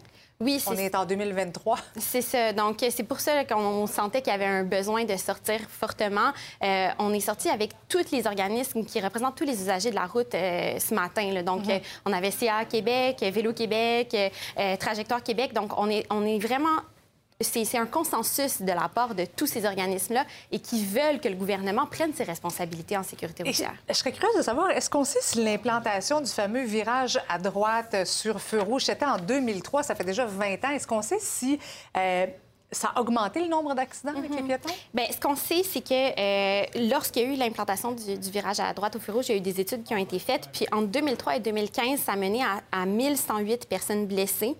Oui, 0.43 0.59
On 0.65 0.75
c'est- 0.75 0.85
est 0.85 0.95
en 0.95 1.05
2023. 1.05 1.77
C'est 1.99 2.23
ça. 2.23 2.51
Donc, 2.51 2.83
c'est 2.89 3.03
pour 3.03 3.19
ça 3.19 3.45
qu'on 3.45 3.85
sentait 3.85 4.23
qu'il 4.23 4.31
y 4.31 4.35
avait 4.35 4.47
un 4.47 4.63
besoin 4.63 5.03
de 5.03 5.15
sortir 5.15 5.59
fortement. 5.69 6.31
Euh, 6.63 6.87
on 6.97 7.13
est 7.13 7.19
sorti 7.19 7.47
avec 7.47 7.69
tous 7.87 8.09
les 8.11 8.25
organismes 8.25 8.83
qui 8.83 8.99
représentent 8.99 9.35
tous 9.35 9.43
les 9.45 9.61
usagers 9.61 9.91
de 9.91 9.95
la 9.95 10.07
route 10.07 10.33
euh, 10.33 10.79
ce 10.79 10.95
matin. 10.95 11.31
là. 11.31 11.43
Donc, 11.43 11.65
Mhm. 11.65 11.69
euh, 11.73 11.79
on 12.07 12.11
avait 12.13 12.31
CA 12.31 12.65
Québec, 12.65 13.19
Vélo 13.21 13.53
Québec, 13.53 14.15
euh, 14.57 14.75
Trajectoire 14.77 15.21
Québec. 15.21 15.53
Donc, 15.53 15.77
on 15.77 15.87
est, 15.91 16.07
on 16.09 16.25
est 16.25 16.39
vraiment 16.39 16.79
C'est 17.43 17.77
un 17.77 17.85
consensus 17.85 18.61
de 18.61 18.71
la 18.71 18.89
part 18.89 19.15
de 19.15 19.25
tous 19.25 19.47
ces 19.47 19.65
organismes-là 19.65 20.25
et 20.51 20.59
qui 20.59 20.85
veulent 20.85 21.19
que 21.19 21.27
le 21.27 21.35
gouvernement 21.35 21.85
prenne 21.85 22.13
ses 22.13 22.23
responsabilités 22.23 22.97
en 22.97 23.03
sécurité 23.03 23.43
routière. 23.43 23.73
Je, 23.87 23.93
je 23.93 23.99
serais 23.99 24.11
curieuse 24.11 24.35
de 24.37 24.41
savoir, 24.41 24.69
est-ce 24.71 24.89
qu'on 24.89 25.03
sait 25.03 25.19
si 25.21 25.43
l'implantation 25.43 26.21
du 26.21 26.29
fameux 26.29 26.63
virage 26.63 27.19
à 27.29 27.37
droite 27.39 28.05
sur 28.05 28.39
feu 28.41 28.61
rouge, 28.61 28.83
c'était 28.85 29.05
en 29.05 29.17
2003, 29.17 29.83
ça 29.83 29.95
fait 29.95 30.03
déjà 30.03 30.25
20 30.25 30.65
ans, 30.65 30.69
est-ce 30.71 30.87
qu'on 30.87 31.01
sait 31.01 31.19
si... 31.19 31.59
euh, 31.97 32.25
ça 32.73 32.93
a 32.95 33.01
augmenté 33.01 33.41
le 33.41 33.49
nombre 33.49 33.73
d'accidents 33.75 34.13
avec 34.17 34.33
les 34.33 34.41
piétons? 34.43 34.69
Bien, 34.93 35.03
ce 35.11 35.19
qu'on 35.19 35.35
sait, 35.35 35.61
c'est 35.63 35.81
que 35.81 35.91
euh, 35.93 36.65
lorsqu'il 36.89 37.23
y 37.23 37.25
a 37.25 37.27
eu 37.33 37.35
l'implantation 37.35 37.91
du, 37.91 38.17
du 38.17 38.29
virage 38.31 38.61
à 38.61 38.73
droite 38.73 38.95
au 38.95 38.99
feu 38.99 39.11
rouge, 39.11 39.25
il 39.27 39.31
y 39.33 39.35
a 39.35 39.37
eu 39.39 39.41
des 39.41 39.59
études 39.59 39.83
qui 39.83 39.93
ont 39.93 39.97
été 39.97 40.19
faites. 40.19 40.47
Puis 40.53 40.65
en 40.71 40.81
2003 40.81 41.35
et 41.35 41.39
2015, 41.41 41.99
ça 41.99 42.13
a 42.13 42.15
mené 42.15 42.41
à, 42.41 42.61
à 42.71 42.85
1108 42.85 43.67
personnes 43.67 44.05
blessées. 44.05 44.55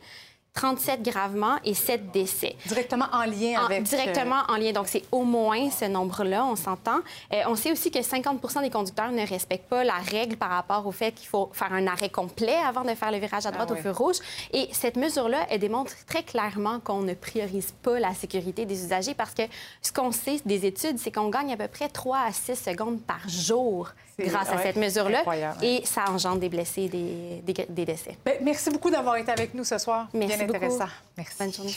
37 0.61 1.01
gravement 1.01 1.55
et 1.63 1.73
7 1.73 2.11
décès. 2.11 2.55
Directement 2.65 3.05
en 3.13 3.23
lien 3.23 3.61
En- 3.61 3.65
avec... 3.65 3.83
Directement 3.83 4.41
en 4.49 4.57
lien. 4.57 4.73
Donc, 4.73 4.87
c'est 4.89 5.03
au 5.11 5.23
moins 5.23 5.69
ce 5.69 5.85
nombre-là, 5.85 6.45
on 6.45 6.57
s'entend. 6.57 6.99
Euh, 7.33 7.41
on 7.47 7.55
sait 7.55 7.71
aussi 7.71 7.89
que 7.89 7.99
50% 7.99 8.61
des 8.61 8.69
conducteurs 8.69 9.11
ne 9.11 9.25
respectent 9.25 9.69
pas 9.69 9.83
la 9.85 9.93
règle 9.93 10.35
par 10.35 10.49
rapport 10.49 10.85
au 10.85 10.91
fait 10.91 11.13
qu'il 11.13 11.27
faut 11.27 11.49
faire 11.53 11.71
un 11.71 11.87
arrêt 11.87 12.09
complet 12.09 12.55
avant 12.67 12.81
de 12.83 12.93
faire 12.95 13.11
le 13.11 13.17
virage 13.19 13.45
à 13.45 13.51
droite 13.51 13.69
Ah 13.71 13.73
au 13.73 13.75
oui. 13.77 13.81
feu 13.81 13.91
rouge. 13.91 14.17
Et 14.51 14.67
cette 14.73 14.97
mesure-là, 14.97 15.45
elle 15.49 15.59
démontre 15.59 15.93
très 16.05 16.23
clairement 16.23 16.79
qu'on 16.81 17.01
ne 17.01 17.13
priorise 17.13 17.73
pas 17.81 17.99
la 17.99 18.13
sécurité 18.13 18.65
des 18.65 18.83
usagers 18.83 19.13
parce 19.13 19.33
que 19.33 19.43
ce 19.81 19.91
qu'on 19.93 20.11
sait 20.11 20.41
des 20.45 20.65
études, 20.65 20.99
c'est 20.99 21.11
qu'on 21.11 21.29
gagne 21.29 21.53
à 21.53 21.57
peu 21.57 21.69
près 21.69 21.87
3 21.87 22.17
à 22.27 22.31
6 22.33 22.55
secondes 22.55 22.99
par 23.01 23.27
jour 23.29 23.89
grâce 24.19 24.49
à 24.49 24.57
cette 24.59 24.75
mesure-là. 24.75 25.23
Et 25.63 25.81
ça 25.85 26.05
engendre 26.09 26.39
des 26.39 26.49
blessés 26.49 26.83
et 26.83 26.89
des, 26.89 27.41
des- 27.53 27.65
des 27.67 27.85
décès. 27.85 28.17
Ben, 28.23 28.35
merci 28.43 28.69
beaucoup 28.69 28.91
d'avoir 28.91 29.15
été 29.15 29.31
avec 29.31 29.53
nous 29.55 29.63
ce 29.63 29.77
soir. 29.79 30.07
Merci 30.13 30.37
Bien 30.37 30.40
beaucoup. 30.45 30.57
intéressant. 30.57 30.91
Merci. 31.17 31.35
Bonne 31.39 31.53
journée. 31.53 31.75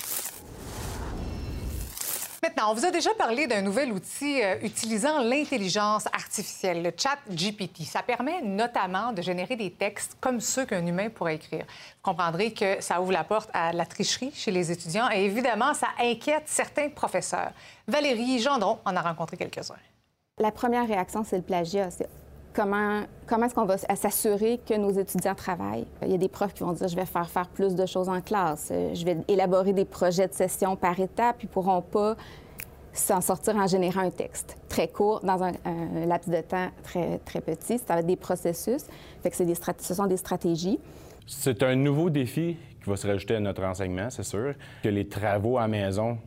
Maintenant, 2.45 2.73
on 2.73 2.75
vous 2.75 2.85
a 2.85 2.91
déjà 2.91 3.09
parlé 3.15 3.47
d'un 3.47 3.63
nouvel 3.63 3.91
outil 3.91 4.43
euh, 4.43 4.57
utilisant 4.63 5.23
l'intelligence 5.23 6.07
artificielle, 6.13 6.83
le 6.83 6.93
chat 6.95 7.17
GPT. 7.31 7.85
Ça 7.85 8.03
permet 8.03 8.43
notamment 8.43 9.15
de 9.15 9.23
générer 9.23 9.57
des 9.57 9.71
textes 9.71 10.19
comme 10.21 10.41
ceux 10.41 10.67
qu'un 10.67 10.85
humain 10.85 11.09
pourrait 11.09 11.37
écrire. 11.37 11.65
Vous 11.65 12.03
comprendrez 12.13 12.53
que 12.53 12.83
ça 12.83 13.01
ouvre 13.01 13.13
la 13.13 13.25
porte 13.25 13.49
à 13.55 13.73
la 13.73 13.87
tricherie 13.87 14.31
chez 14.35 14.51
les 14.51 14.71
étudiants 14.71 15.09
et 15.11 15.25
évidemment, 15.25 15.73
ça 15.73 15.89
inquiète 15.99 16.43
certains 16.45 16.91
professeurs. 16.91 17.53
Valérie 17.89 18.39
Gendron 18.41 18.79
en 18.85 18.95
a 18.95 19.01
rencontré 19.01 19.39
quelques-uns. 19.39 19.77
La 20.39 20.53
première 20.53 20.87
réaction, 20.87 21.25
c'est 21.25 21.39
le 21.39 21.45
plagiat. 21.45 21.89
Comment, 22.55 23.03
comment 23.27 23.47
est-ce 23.47 23.55
qu'on 23.55 23.65
va 23.65 23.79
s'assurer 23.79 24.61
que 24.65 24.75
nos 24.75 24.93
étudiants 24.93 25.35
travaillent? 25.35 25.87
Il 26.03 26.13
y 26.13 26.15
a 26.15 26.19
des 26.19 26.29
profs 26.29 26.55
qui 26.55 26.63
vont 26.63 26.73
dire 26.73 26.87
je 26.87 26.95
vais 26.95 27.05
faire 27.05 27.29
faire 27.29 27.49
plus 27.49 27.75
de 27.75 27.85
choses 27.85 28.09
en 28.09 28.21
classe, 28.21 28.71
je 28.71 29.05
vais 29.05 29.19
élaborer 29.27 29.73
des 29.73 29.85
projets 29.85 30.29
de 30.29 30.33
session 30.33 30.77
par 30.77 30.99
étape, 31.01 31.43
ils 31.43 31.47
ne 31.47 31.51
pourront 31.51 31.83
pas 31.83 32.17
s'en 32.95 33.21
sortir 33.21 33.57
en 33.57 33.67
générant 33.67 34.03
un 34.03 34.11
texte 34.11 34.57
très 34.69 34.89
court 34.89 35.21
dans 35.23 35.43
un, 35.43 35.53
laps 36.07 36.29
de 36.29 36.41
temps 36.43 36.69
très, 36.83 37.19
très 37.19 37.41
petit. 37.41 37.79
Ça 37.79 37.95
va 37.95 38.01
être 38.01 38.07
des 38.07 38.17
processus. 38.17 38.85
Fait 39.23 39.31
que 39.31 39.43
des 39.43 39.55
ce 39.81 39.95
sont 39.95 40.07
des 40.07 40.17
stratégies. 40.17 40.79
C'est 41.27 41.63
un 41.63 41.75
nouveau 41.75 42.09
défi 42.11 42.57
qui 42.83 42.91
va 42.91 42.97
se 42.97 43.07
rajouter 43.07 43.37
à 43.37 43.41
notre 43.41 43.65
enseignement, 43.65 44.11
c'est 44.11 44.23
sûr. 44.23 44.55
Que 44.83 44.89
les 44.89 45.09
travaux 45.09 45.59
à 45.59 45.67
maison 45.67 46.19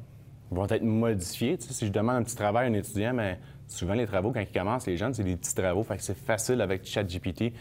vont 0.51 0.67
être 0.67 0.83
modifiés. 0.83 1.57
Si 1.59 1.85
je 1.85 1.91
demande 1.91 2.17
un 2.17 2.23
petit 2.23 2.35
travail 2.35 2.67
à 2.67 2.69
un 2.69 2.73
étudiant, 2.73 3.13
mais 3.13 3.39
souvent 3.67 3.93
les 3.93 4.07
travaux, 4.07 4.31
quand 4.31 4.39
ils 4.39 4.51
commencent, 4.51 4.87
les 4.87 4.97
jeunes, 4.97 5.13
c'est 5.13 5.23
des 5.23 5.35
petits 5.35 5.55
travaux. 5.55 5.83
Fait 5.83 5.97
que 5.97 6.03
c'est 6.03 6.17
facile 6.17 6.61
avec 6.61 6.85
ChatGPT 6.85 7.53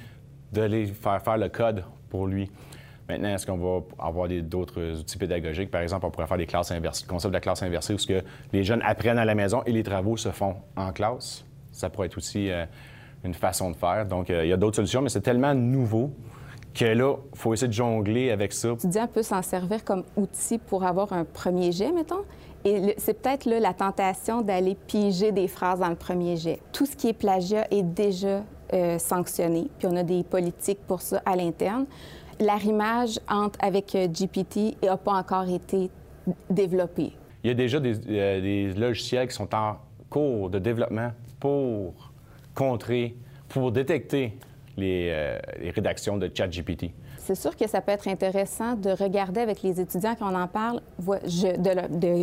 de 0.53 0.63
les 0.63 0.87
faire 0.87 1.21
faire 1.23 1.39
le 1.39 1.49
code 1.49 1.85
pour 2.09 2.27
lui. 2.27 2.51
Maintenant, 3.09 3.29
est-ce 3.29 3.47
qu'on 3.47 3.57
va 3.57 3.85
avoir 3.99 4.29
d'autres 4.29 4.99
outils 4.99 5.19
pédagogiques? 5.19 5.71
Par 5.71 5.81
exemple, 5.81 6.07
on 6.07 6.11
pourrait 6.11 6.27
faire 6.27 6.39
des 6.39 6.47
classes 6.47 6.73
inversées, 6.73 7.05
le 7.07 7.11
concept 7.11 7.31
de 7.31 7.37
la 7.37 7.41
classe 7.41 7.63
inversée, 7.63 7.95
où 7.95 7.99
ce 7.99 8.07
que 8.07 8.23
les 8.53 8.65
jeunes 8.65 8.83
apprennent 8.83 9.19
à 9.19 9.25
la 9.25 9.35
maison 9.35 9.63
et 9.65 9.73
les 9.73 9.85
travaux 9.85 10.17
se 10.17 10.31
font 10.31 10.57
en 10.77 10.93
classe. 10.93 11.45
Ça 11.71 11.89
pourrait 11.89 12.07
être 12.07 12.17
aussi 12.17 12.51
euh, 12.51 12.65
une 13.23 13.35
façon 13.35 13.71
de 13.71 13.77
faire. 13.77 14.07
Donc, 14.07 14.31
euh, 14.31 14.45
il 14.45 14.49
y 14.49 14.53
a 14.53 14.57
d'autres 14.57 14.77
solutions, 14.77 15.03
mais 15.03 15.09
c'est 15.09 15.21
tellement 15.21 15.55
nouveau 15.55 16.11
que 16.75 16.85
là, 16.85 17.15
il 17.33 17.39
faut 17.39 17.55
essayer 17.55 17.69
de 17.69 17.73
jongler 17.73 18.31
avec 18.31 18.53
ça. 18.53 18.71
L'étudiant 18.71 19.07
peut 19.07 19.23
s'en 19.23 19.43
servir 19.43 19.85
comme 19.85 20.05
outil 20.17 20.59
pour 20.59 20.85
avoir 20.85 21.13
un 21.13 21.25
premier 21.25 21.71
jet, 21.71 21.93
mettons. 21.93 22.25
Et 22.67 22.95
c'est 22.99 23.23
peut-être 23.23 23.49
la 23.49 23.73
tentation 23.73 24.43
d'aller 24.43 24.75
piger 24.89 25.31
des 25.31 25.47
phrases 25.47 25.79
dans 25.79 25.89
le 25.89 25.95
premier 25.95 26.37
jet. 26.37 26.59
Tout 26.73 26.85
ce 26.85 26.97
qui 26.97 27.09
est 27.09 27.13
plagiat 27.13 27.65
est 27.71 27.85
déjà 27.85 28.43
euh, 28.73 28.99
sanctionné, 28.99 29.69
puis 29.79 29.87
on 29.87 29.95
a 29.95 30.03
des 30.03 30.25
politiques 30.25 30.81
pour 30.85 31.01
ça 31.01 31.23
à 31.25 31.37
l'interne. 31.37 31.87
L'arrimage 32.41 33.21
entre 33.29 33.57
avec 33.63 33.95
euh, 33.95 34.09
GPT 34.09 34.83
n'a 34.83 34.97
pas 34.97 35.13
encore 35.13 35.49
été 35.49 35.91
développé. 36.51 37.13
Il 37.45 37.49
y 37.49 37.51
a 37.53 37.55
déjà 37.55 37.79
des, 37.79 38.01
euh, 38.09 38.41
des 38.41 38.73
logiciels 38.75 39.29
qui 39.29 39.35
sont 39.37 39.55
en 39.55 39.77
cours 40.11 40.51
de 40.51 40.59
développement 40.59 41.13
pour 41.39 42.11
contrer, 42.53 43.15
pour 43.49 43.71
détecter 43.71 44.37
les, 44.77 45.39
les 45.61 45.71
rédactions 45.71 46.17
de 46.17 46.29
ChatGPT. 46.35 46.91
C'est 47.27 47.35
sûr 47.35 47.57
que 47.57 47.69
ça 47.69 47.81
peut 47.81 47.91
être 47.91 48.07
intéressant 48.07 48.77
de 48.77 48.91
regarder 48.91 49.41
avec 49.41 49.61
les 49.65 49.81
étudiants 49.81 50.15
quand 50.17 50.33
on 50.33 50.39
en 50.39 50.47
parle, 50.47 50.81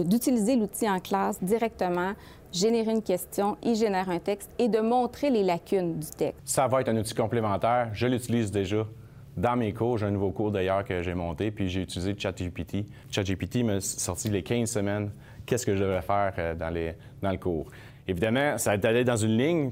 d'utiliser 0.06 0.56
l'outil 0.56 0.90
en 0.90 1.02
classe 1.02 1.44
directement, 1.44 2.14
générer 2.54 2.92
une 2.92 3.02
question, 3.02 3.58
y 3.62 3.76
génère 3.76 4.10
un 4.10 4.20
texte 4.20 4.50
et 4.58 4.70
de 4.70 4.80
montrer 4.80 5.30
les 5.30 5.44
lacunes 5.44 6.00
du 6.00 6.08
texte. 6.08 6.40
Ça 6.46 6.70
va 6.70 6.80
être 6.80 6.88
un 6.88 6.96
outil 6.96 7.14
complémentaire. 7.14 7.90
Je 7.92 8.08
l'utilise 8.08 8.50
déjà 8.50 8.88
dans 9.36 9.58
mes 9.58 9.74
cours. 9.74 9.98
J'ai 9.98 10.06
un 10.06 10.12
nouveau 10.12 10.32
cours 10.32 10.52
d'ailleurs 10.52 10.86
que 10.86 11.02
j'ai 11.02 11.16
monté, 11.16 11.52
puis 11.52 11.68
j'ai 11.68 11.82
utilisé 11.82 12.16
ChatGPT. 12.18 12.86
ChatGPT 13.12 13.66
m'a 13.66 13.82
sorti 13.82 14.30
les 14.30 14.42
15 14.42 14.72
semaines 14.72 15.12
qu'est-ce 15.46 15.66
que 15.66 15.76
je 15.76 15.84
devrais 15.84 16.02
faire 16.02 16.34
euh, 16.38 16.56
dans, 16.56 17.30
le 17.30 17.38
cours. 17.38 17.66
Évidemment, 18.08 18.58
ça 18.58 18.72
allé 18.72 19.04
dans 19.04 19.18
une 19.18 19.38
ligne, 19.38 19.72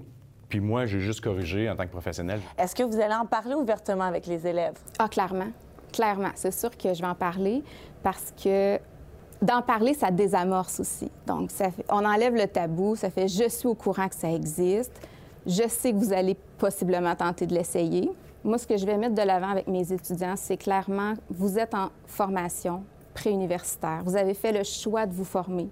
puis 0.51 0.59
moi, 0.59 0.85
j'ai 0.85 0.99
juste 0.99 1.21
corrigé 1.21 1.69
en 1.69 1.77
tant 1.77 1.85
que 1.85 1.91
professionnel. 1.91 2.41
Est-ce 2.57 2.75
que 2.75 2.83
vous 2.83 2.99
allez 2.99 3.15
en 3.15 3.25
parler 3.25 3.55
ouvertement 3.55 4.03
avec 4.03 4.27
les 4.27 4.45
élèves? 4.45 4.73
Ah, 4.99 5.07
clairement. 5.07 5.47
Clairement. 5.93 6.31
C'est 6.35 6.51
sûr 6.51 6.69
que 6.77 6.93
je 6.93 7.01
vais 7.01 7.07
en 7.07 7.15
parler 7.15 7.63
parce 8.03 8.33
que 8.43 8.77
d'en 9.41 9.61
parler, 9.61 9.93
ça 9.93 10.11
désamorce 10.11 10.81
aussi. 10.81 11.09
Donc, 11.25 11.51
ça 11.51 11.71
fait- 11.71 11.85
on 11.89 12.03
enlève 12.05 12.35
le 12.35 12.47
tabou. 12.47 12.97
Ça 12.97 13.09
fait 13.09 13.29
je 13.29 13.47
suis 13.47 13.67
au 13.67 13.75
courant 13.75 14.09
que 14.09 14.15
ça 14.15 14.29
existe. 14.29 14.91
Je 15.47 15.67
sais 15.69 15.91
que 15.93 15.97
vous 15.97 16.11
allez 16.11 16.35
possiblement 16.57 17.15
tenter 17.15 17.47
de 17.47 17.53
l'essayer. 17.53 18.11
Moi, 18.43 18.57
ce 18.57 18.67
que 18.67 18.75
je 18.75 18.85
vais 18.85 18.97
mettre 18.97 19.15
de 19.15 19.21
l'avant 19.21 19.49
avec 19.51 19.67
mes 19.67 19.89
étudiants, 19.93 20.35
c'est 20.35 20.57
clairement, 20.57 21.13
vous 21.29 21.57
êtes 21.57 21.73
en 21.73 21.89
formation 22.07 22.83
préuniversitaire. 23.13 24.01
Vous 24.03 24.17
avez 24.17 24.33
fait 24.33 24.51
le 24.51 24.63
choix 24.65 25.05
de 25.05 25.13
vous 25.13 25.23
former. 25.25 25.69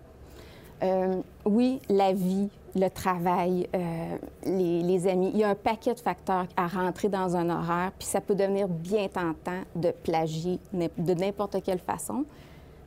Euh, 0.82 1.16
oui, 1.46 1.82
la 1.90 2.14
vie, 2.14 2.50
le 2.76 2.90
travail, 2.90 3.68
euh, 3.76 4.18
les, 4.44 4.82
les 4.82 5.08
amis, 5.08 5.32
il 5.34 5.40
y 5.40 5.44
a 5.44 5.50
un 5.50 5.56
paquet 5.56 5.94
de 5.94 6.00
facteurs 6.00 6.48
à 6.56 6.68
rentrer 6.68 7.10
dans 7.10 7.36
un 7.36 7.50
horaire, 7.50 7.92
puis 7.98 8.08
ça 8.08 8.22
peut 8.22 8.36
devenir 8.36 8.68
bien 8.68 9.08
tentant 9.08 9.62
de 9.76 9.92
plagier 9.92 10.60
de 10.74 11.14
n'importe 11.14 11.62
quelle 11.64 11.80
façon. 11.80 12.26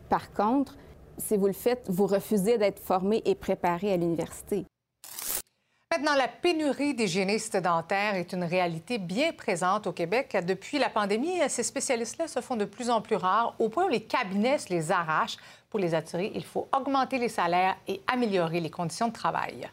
Par 0.09 0.33
contre, 0.33 0.77
si 1.19 1.37
vous 1.37 1.47
le 1.47 1.53
faites, 1.53 1.87
vous 1.89 2.07
refusez 2.07 2.59
d'être 2.59 2.79
formé 2.79 3.23
et 3.25 3.35
préparé 3.35 3.93
à 3.93 3.97
l'université. 3.97 4.65
Maintenant, 5.93 6.15
la 6.17 6.29
pénurie 6.29 6.95
d'hygiénistes 6.95 7.59
dentaires 7.59 8.15
est 8.15 8.33
une 8.33 8.45
réalité 8.45 8.97
bien 8.97 9.33
présente 9.33 9.87
au 9.87 9.93
Québec. 9.93 10.35
Depuis 10.47 10.79
la 10.79 10.89
pandémie, 10.89 11.39
ces 11.49 11.63
spécialistes-là 11.63 12.29
se 12.29 12.41
font 12.41 12.57
de 12.57 12.65
plus 12.65 12.89
en 12.89 13.03
plus 13.03 13.17
rares, 13.17 13.55
au 13.59 13.69
point 13.69 13.85
où 13.85 13.89
les 13.89 14.03
cabinets 14.03 14.57
se 14.57 14.71
les 14.71 14.91
arrachent. 14.91 15.37
Pour 15.73 15.81
les 15.81 15.95
attirer, 15.95 16.31
il 16.35 16.45
faut 16.45 16.69
augmenter 16.71 17.17
les 17.19 17.31
salaires 17.31 17.77
et 17.89 18.03
améliorer 18.07 18.61
les 18.61 18.69
conditions 18.69 19.09
de 19.09 19.15
travail. 19.15 19.71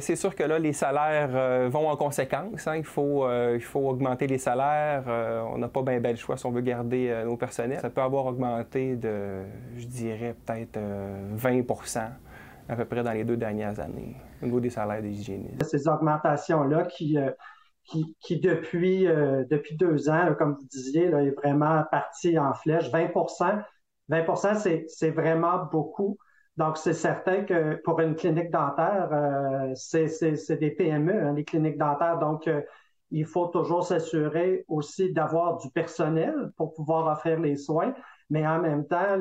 C'est 0.00 0.16
sûr 0.16 0.34
que 0.34 0.44
là, 0.44 0.58
les 0.58 0.72
salaires 0.72 1.28
euh, 1.34 1.68
vont 1.70 1.90
en 1.90 1.96
conséquence. 1.96 2.66
hein. 2.66 2.76
Il, 2.76 2.84
faut, 2.84 3.26
euh, 3.26 3.52
il 3.56 3.60
faut 3.62 3.80
augmenter 3.80 4.26
les 4.26 4.38
salaires. 4.38 5.04
Euh, 5.08 5.42
on 5.52 5.58
n'a 5.58 5.68
pas 5.68 5.82
bien 5.82 5.98
le 6.00 6.16
choix 6.16 6.38
si 6.38 6.46
on 6.46 6.52
veut 6.52 6.62
garder 6.62 7.10
euh, 7.10 7.24
nos 7.26 7.36
personnels. 7.36 7.80
Ça 7.80 7.90
peut 7.90 8.00
avoir 8.00 8.24
augmenté 8.24 8.96
de, 8.96 9.42
je 9.76 9.84
dirais, 9.84 10.34
peut-être 10.46 10.78
euh, 10.78 11.36
20% 11.36 12.00
à 12.70 12.76
peu 12.76 12.86
près 12.86 13.02
dans 13.02 13.12
les 13.12 13.24
deux 13.24 13.36
dernières 13.36 13.78
années 13.78 14.16
au 14.40 14.46
niveau 14.46 14.60
des 14.60 14.70
salaires 14.70 15.02
des 15.02 15.10
hygiénistes. 15.10 15.62
ces 15.64 15.86
augmentations-là 15.86 16.84
qui, 16.84 17.18
euh, 17.18 17.30
qui, 17.84 18.16
qui 18.20 18.40
depuis, 18.40 19.06
euh, 19.06 19.44
depuis 19.50 19.76
deux 19.76 20.08
ans, 20.08 20.24
là, 20.24 20.34
comme 20.34 20.54
vous 20.54 20.66
disiez, 20.70 21.08
là, 21.10 21.22
est 21.22 21.30
vraiment 21.32 21.82
parti 21.90 22.38
en 22.38 22.54
flèche. 22.54 22.88
20 22.90 23.08
20 24.12 24.54
c'est, 24.54 24.84
c'est 24.88 25.10
vraiment 25.10 25.64
beaucoup. 25.70 26.18
Donc, 26.56 26.76
c'est 26.76 26.92
certain 26.92 27.44
que 27.44 27.76
pour 27.82 28.00
une 28.00 28.14
clinique 28.14 28.50
dentaire, 28.50 29.08
euh, 29.12 29.72
c'est, 29.74 30.58
des 30.58 30.70
PME, 30.70 31.28
hein, 31.28 31.32
les 31.32 31.44
cliniques 31.44 31.78
dentaires. 31.78 32.18
Donc, 32.18 32.46
euh, 32.46 32.60
il 33.10 33.24
faut 33.24 33.46
toujours 33.46 33.84
s'assurer 33.84 34.64
aussi 34.68 35.12
d'avoir 35.12 35.58
du 35.58 35.70
personnel 35.70 36.52
pour 36.56 36.74
pouvoir 36.74 37.06
offrir 37.10 37.40
les 37.40 37.56
soins, 37.56 37.94
mais 38.30 38.46
en 38.46 38.60
même 38.60 38.86
temps, 38.86 39.16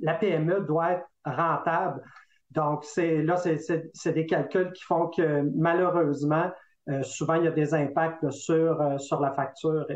la, 0.00 0.14
PME 0.14 0.60
doit 0.62 0.92
être 0.92 1.06
rentable. 1.24 2.02
Donc, 2.50 2.84
c'est, 2.84 3.22
là, 3.22 3.36
c'est, 3.36 4.12
des 4.12 4.26
calculs 4.26 4.72
qui 4.72 4.82
font 4.82 5.08
que 5.08 5.42
malheureusement, 5.54 6.50
euh, 6.88 7.02
souvent, 7.02 7.34
il 7.34 7.44
y 7.44 7.48
a 7.48 7.52
des 7.52 7.72
impacts 7.74 8.28
sur, 8.30 9.00
sur 9.00 9.20
la 9.20 9.32
facture 9.32 9.86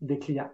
des 0.00 0.18
clients. 0.18 0.50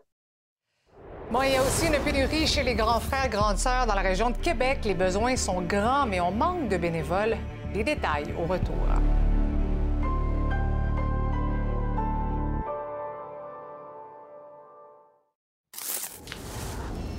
Bon, 1.32 1.42
il 1.42 1.52
y 1.52 1.56
a 1.56 1.62
aussi 1.62 1.86
une 1.86 2.02
pénurie 2.02 2.44
chez 2.44 2.64
les 2.64 2.74
grands 2.74 2.98
frères, 2.98 3.28
grandes 3.28 3.58
sœurs 3.58 3.86
dans 3.86 3.94
la 3.94 4.02
région 4.02 4.30
de 4.30 4.36
Québec. 4.36 4.80
Les 4.84 4.94
besoins 4.94 5.36
sont 5.36 5.62
grands, 5.62 6.04
mais 6.04 6.18
on 6.18 6.32
manque 6.32 6.68
de 6.68 6.76
bénévoles. 6.76 7.36
Les 7.72 7.84
détails 7.84 8.34
au 8.36 8.46
retour. 8.46 8.74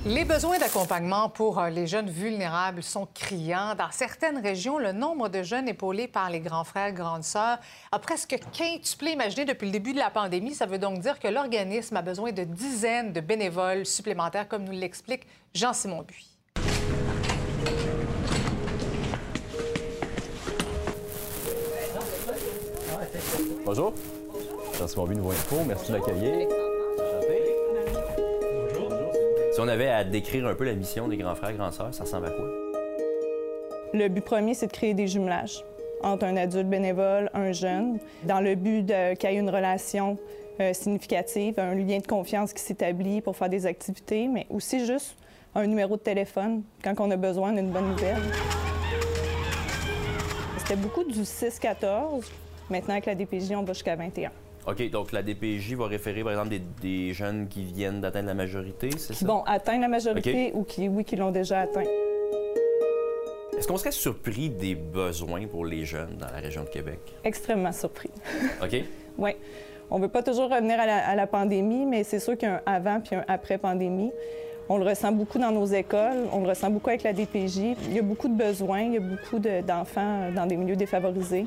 Les 0.03 0.25
besoins 0.25 0.57
d'accompagnement 0.57 1.29
pour 1.29 1.59
euh, 1.59 1.69
les 1.69 1.85
jeunes 1.85 2.09
vulnérables 2.09 2.81
sont 2.81 3.07
criants. 3.13 3.75
Dans 3.75 3.91
certaines 3.91 4.39
régions, 4.39 4.79
le 4.79 4.93
nombre 4.93 5.29
de 5.29 5.43
jeunes 5.43 5.67
épaulés 5.67 6.07
par 6.07 6.31
les 6.31 6.39
grands 6.39 6.63
frères, 6.63 6.91
grandes 6.91 7.23
sœurs 7.23 7.59
a 7.91 7.99
presque 7.99 8.35
quintuplé. 8.51 9.11
Imaginez, 9.11 9.45
depuis 9.45 9.67
le 9.67 9.71
début 9.71 9.93
de 9.93 9.99
la 9.99 10.09
pandémie, 10.09 10.55
ça 10.55 10.65
veut 10.65 10.79
donc 10.79 10.97
dire 11.01 11.19
que 11.19 11.27
l'organisme 11.27 11.97
a 11.97 12.01
besoin 12.01 12.31
de 12.31 12.43
dizaines 12.43 13.13
de 13.13 13.19
bénévoles 13.19 13.85
supplémentaires, 13.85 14.47
comme 14.47 14.63
nous 14.63 14.71
l'explique 14.71 15.27
Jean-Simon 15.53 16.01
Buis. 16.01 16.35
Bonjour. 23.63 23.93
Jean-Simon 24.79 25.05
Buis, 25.05 25.17
Nouveau 25.17 25.31
Info. 25.31 25.57
Merci 25.63 25.91
de 25.91 25.97
l'accueillir. 25.97 26.47
On 29.63 29.67
avait 29.67 29.89
à 29.89 30.03
décrire 30.03 30.47
un 30.47 30.55
peu 30.55 30.63
la 30.63 30.73
mission 30.73 31.07
des 31.07 31.17
grands 31.17 31.35
frères, 31.35 31.53
grands 31.53 31.71
sœurs, 31.71 31.93
ça 31.93 32.03
ressemble 32.03 32.25
à 32.25 32.31
quoi? 32.31 32.47
Le 33.93 34.07
but 34.07 34.25
premier, 34.25 34.55
c'est 34.55 34.65
de 34.65 34.71
créer 34.71 34.95
des 34.95 35.05
jumelages 35.05 35.63
entre 36.01 36.25
un 36.25 36.35
adulte 36.35 36.67
bénévole, 36.67 37.29
un 37.35 37.51
jeune, 37.51 37.99
dans 38.23 38.39
le 38.39 38.55
but 38.55 38.91
qu'il 39.19 39.29
y 39.29 39.33
ait 39.35 39.37
une 39.37 39.51
relation 39.51 40.17
euh, 40.59 40.73
significative, 40.73 41.59
un 41.59 41.75
lien 41.75 41.99
de 41.99 42.07
confiance 42.07 42.53
qui 42.53 42.63
s'établit 42.63 43.21
pour 43.21 43.37
faire 43.37 43.49
des 43.49 43.67
activités, 43.67 44.27
mais 44.27 44.47
aussi 44.49 44.83
juste 44.83 45.15
un 45.53 45.67
numéro 45.67 45.95
de 45.95 46.01
téléphone 46.01 46.63
quand 46.83 46.99
on 46.99 47.11
a 47.11 47.15
besoin 47.15 47.53
d'une 47.53 47.69
bonne 47.69 47.89
nouvelle. 47.89 48.17
C'était 50.57 50.75
beaucoup 50.75 51.03
du 51.03 51.21
6-14. 51.21 52.23
Maintenant, 52.71 52.95
avec 52.95 53.05
la 53.05 53.13
DPJ, 53.13 53.51
on 53.51 53.61
va 53.61 53.73
jusqu'à 53.73 53.95
21. 53.95 54.31
OK, 54.67 54.89
donc 54.91 55.11
la 55.11 55.23
DPJ 55.23 55.73
va 55.73 55.87
référer, 55.87 56.23
par 56.23 56.33
exemple, 56.33 56.49
des, 56.49 56.61
des 56.81 57.13
jeunes 57.13 57.47
qui 57.47 57.63
viennent 57.63 58.01
d'atteindre 58.01 58.27
la 58.27 58.33
majorité, 58.33 58.89
c'est 58.97 59.13
ça? 59.13 59.25
Bon, 59.25 59.43
atteindre 59.45 59.81
la 59.81 59.87
majorité 59.87 60.51
ou 60.53 60.63
qui, 60.63 60.87
oui, 60.87 61.03
qui 61.03 61.15
l'ont 61.15 61.31
déjà 61.31 61.61
atteint. 61.61 61.83
Est-ce 63.57 63.67
qu'on 63.67 63.77
serait 63.77 63.91
surpris 63.91 64.49
des 64.49 64.75
besoins 64.75 65.47
pour 65.47 65.65
les 65.65 65.85
jeunes 65.85 66.17
dans 66.17 66.27
la 66.27 66.39
région 66.39 66.63
de 66.63 66.69
Québec? 66.69 66.99
Extrêmement 67.23 67.71
surpris. 67.71 68.09
OK. 68.63 68.83
oui. 69.17 69.31
On 69.93 69.97
ne 69.97 70.03
veut 70.03 70.09
pas 70.09 70.23
toujours 70.23 70.49
revenir 70.49 70.79
à 70.79 70.85
la, 70.85 71.05
à 71.05 71.15
la 71.15 71.27
pandémie, 71.27 71.85
mais 71.85 72.03
c'est 72.05 72.19
sûr 72.19 72.37
qu'il 72.37 72.47
y 72.47 72.51
a 72.51 72.55
un 72.55 72.61
avant 72.65 73.01
puis 73.01 73.15
un 73.15 73.25
après 73.27 73.57
pandémie. 73.57 74.11
On 74.69 74.77
le 74.77 74.85
ressent 74.85 75.11
beaucoup 75.11 75.37
dans 75.37 75.51
nos 75.51 75.65
écoles, 75.65 76.29
on 76.31 76.39
le 76.41 76.47
ressent 76.47 76.69
beaucoup 76.69 76.89
avec 76.89 77.03
la 77.03 77.11
DPJ. 77.11 77.57
Il 77.89 77.93
y 77.93 77.99
a 77.99 78.01
beaucoup 78.01 78.29
de 78.29 78.37
besoins, 78.37 78.83
il 78.83 78.93
y 78.93 78.97
a 78.97 79.01
beaucoup 79.01 79.37
d'enfants 79.39 80.31
dans 80.33 80.45
des 80.45 80.55
milieux 80.55 80.77
défavorisés. 80.77 81.45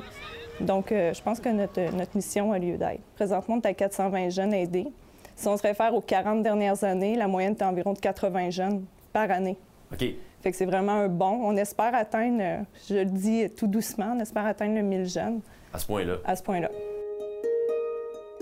Donc, 0.61 0.91
euh, 0.91 1.13
je 1.13 1.21
pense 1.21 1.39
que 1.39 1.49
notre, 1.49 1.81
notre 1.95 2.15
mission 2.15 2.51
a 2.51 2.59
lieu 2.59 2.77
d'être. 2.77 3.01
Présentement, 3.15 3.55
on 3.55 3.61
est 3.61 3.67
à 3.67 3.73
420 3.73 4.29
jeunes 4.29 4.53
aidés. 4.53 4.87
Si 5.35 5.47
on 5.47 5.57
se 5.57 5.63
réfère 5.63 5.93
aux 5.93 6.01
40 6.01 6.43
dernières 6.43 6.83
années, 6.83 7.15
la 7.15 7.27
moyenne 7.27 7.55
est 7.59 7.63
environ 7.63 7.93
de 7.93 7.99
80 7.99 8.51
jeunes 8.51 8.85
par 9.11 9.29
année. 9.31 9.57
OK. 9.91 10.05
Fait 10.41 10.51
que 10.51 10.57
c'est 10.57 10.65
vraiment 10.65 10.93
un 10.93 11.07
bon. 11.07 11.39
On 11.43 11.57
espère 11.57 11.93
atteindre, 11.95 12.39
euh, 12.41 12.57
je 12.87 12.95
le 12.95 13.05
dis 13.05 13.49
tout 13.49 13.67
doucement, 13.67 14.13
on 14.15 14.19
espère 14.19 14.45
atteindre 14.45 14.75
le 14.75 14.83
1000 14.83 15.05
jeunes. 15.07 15.41
À 15.73 15.79
ce 15.79 15.85
point-là? 15.87 16.17
À 16.23 16.35
ce 16.35 16.43
point-là. 16.43 16.69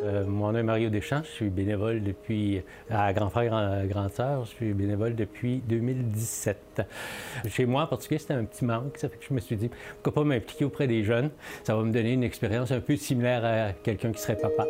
Euh, 0.04 0.26
mon 0.26 0.51
nom 0.51 0.60
est 0.60 0.64
Mario 0.64 0.89
Deschamps. 0.89 1.24
Je 1.24 1.30
suis 1.30 1.49
bénévole 1.49 2.04
depuis, 2.04 2.62
à 2.89 3.14
Grand 3.14 3.30
Frère, 3.30 3.49
Grand, 3.49 3.86
Grande 3.86 4.12
Sœur, 4.12 4.45
je 4.45 4.49
suis 4.49 4.74
bénévole 4.74 5.16
depuis 5.16 5.62
2017. 5.68 6.82
Chez 7.47 7.66
moi, 7.66 7.84
en 7.84 7.88
particulier, 7.88 8.20
c'était 8.20 8.34
un 8.34 8.43
petit 8.43 8.66
manque. 8.66 8.97
Ça 8.97 9.08
fait 9.08 9.18
que 9.18 9.26
je 9.28 9.34
me 9.34 9.39
suis 9.39 9.56
dit, 9.56 9.70
pourquoi 10.01 10.24
pas 10.24 10.28
m'impliquer 10.28 10.66
auprès 10.66 10.88
des 10.88 11.04
jeunes? 11.04 11.30
Ça 11.64 11.76
va 11.76 11.84
me 11.84 11.91
donner 11.91 12.14
une 12.14 12.24
expérience 12.24 12.72
un 12.72 12.82
peu 12.82 12.97
similaire 12.97 13.45
à 13.45 13.74
quelqu'un 13.74 14.12
qui 14.12 14.22
serait 14.22 14.38
papa. 14.38 14.66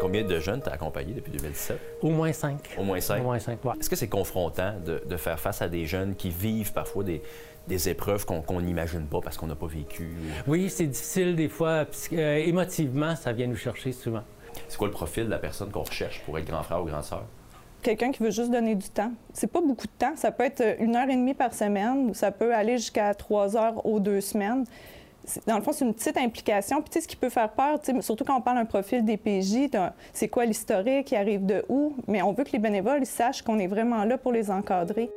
Combien 0.00 0.24
de 0.24 0.40
jeunes 0.40 0.60
t'as 0.60 0.72
accompagné 0.72 1.14
depuis 1.14 1.30
2017? 1.30 1.78
Au 2.00 2.10
moins 2.10 2.32
cinq. 2.32 2.70
Au 2.76 2.82
moins 2.82 3.00
cinq? 3.00 3.20
Au 3.20 3.24
moins 3.24 3.38
cinq, 3.38 3.64
ouais. 3.64 3.74
Est-ce 3.78 3.88
que 3.88 3.94
c'est 3.94 4.08
confrontant 4.08 4.74
de, 4.84 5.00
de, 5.06 5.16
faire 5.16 5.38
face 5.38 5.62
à 5.62 5.68
des 5.68 5.86
jeunes 5.86 6.16
qui 6.16 6.30
vivent 6.30 6.72
parfois 6.72 7.04
des, 7.04 7.22
des 7.68 7.88
épreuves 7.88 8.26
qu'on 8.26 8.60
n'imagine 8.60 9.06
pas 9.06 9.20
parce 9.20 9.36
qu'on 9.36 9.46
n'a 9.46 9.54
pas 9.54 9.66
vécu? 9.66 10.10
Oui, 10.46 10.68
c'est 10.70 10.86
difficile 10.86 11.36
des 11.36 11.48
fois. 11.48 11.86
Euh, 12.12 12.36
émotivement, 12.36 13.16
ça 13.16 13.32
vient 13.32 13.46
nous 13.46 13.56
chercher 13.56 13.92
souvent. 13.92 14.22
C'est 14.68 14.76
quoi 14.76 14.88
le 14.88 14.92
profil 14.92 15.24
de 15.24 15.30
la 15.30 15.38
personne 15.38 15.70
qu'on 15.70 15.82
recherche 15.82 16.22
pour 16.24 16.38
être 16.38 16.46
grand 16.46 16.62
frère 16.62 16.82
ou 16.82 16.86
grand 16.86 17.02
sœur? 17.02 17.24
Quelqu'un 17.82 18.12
qui 18.12 18.22
veut 18.22 18.30
juste 18.30 18.50
donner 18.50 18.74
du 18.74 18.88
temps. 18.88 19.12
C'est 19.32 19.50
pas 19.50 19.60
beaucoup 19.60 19.86
de 19.86 19.92
temps. 19.98 20.14
Ça 20.14 20.30
peut 20.30 20.44
être 20.44 20.62
une 20.78 20.94
heure 20.94 21.08
et 21.08 21.16
demie 21.16 21.34
par 21.34 21.52
semaine. 21.52 22.14
Ça 22.14 22.30
peut 22.30 22.54
aller 22.54 22.76
jusqu'à 22.78 23.12
trois 23.14 23.56
heures 23.56 23.84
aux 23.84 23.98
deux 23.98 24.20
semaines 24.20 24.64
dans 25.46 25.56
le 25.56 25.62
fond, 25.62 25.72
c'est 25.72 25.84
une 25.84 25.94
petite 25.94 26.16
implication. 26.16 26.80
Puis, 26.80 26.90
tu 26.90 26.94
sais, 26.94 27.00
ce 27.02 27.08
qui 27.08 27.16
peut 27.16 27.28
faire 27.28 27.50
peur, 27.50 27.78
surtout 28.00 28.24
quand 28.24 28.36
on 28.36 28.40
parle 28.40 28.58
d'un 28.58 28.64
profil 28.64 29.04
DPJ, 29.04 29.70
c'est 30.12 30.28
quoi 30.28 30.44
l'historique, 30.44 31.12
il 31.12 31.16
arrive 31.16 31.46
de 31.46 31.64
où, 31.68 31.94
mais 32.08 32.22
on 32.22 32.32
veut 32.32 32.44
que 32.44 32.52
les 32.52 32.58
bénévoles 32.58 33.00
ils 33.02 33.06
sachent 33.06 33.42
qu'on 33.42 33.58
est 33.58 33.66
vraiment 33.66 34.04
là 34.04 34.18
pour 34.18 34.32
les 34.32 34.50
encadrer. 34.50 35.10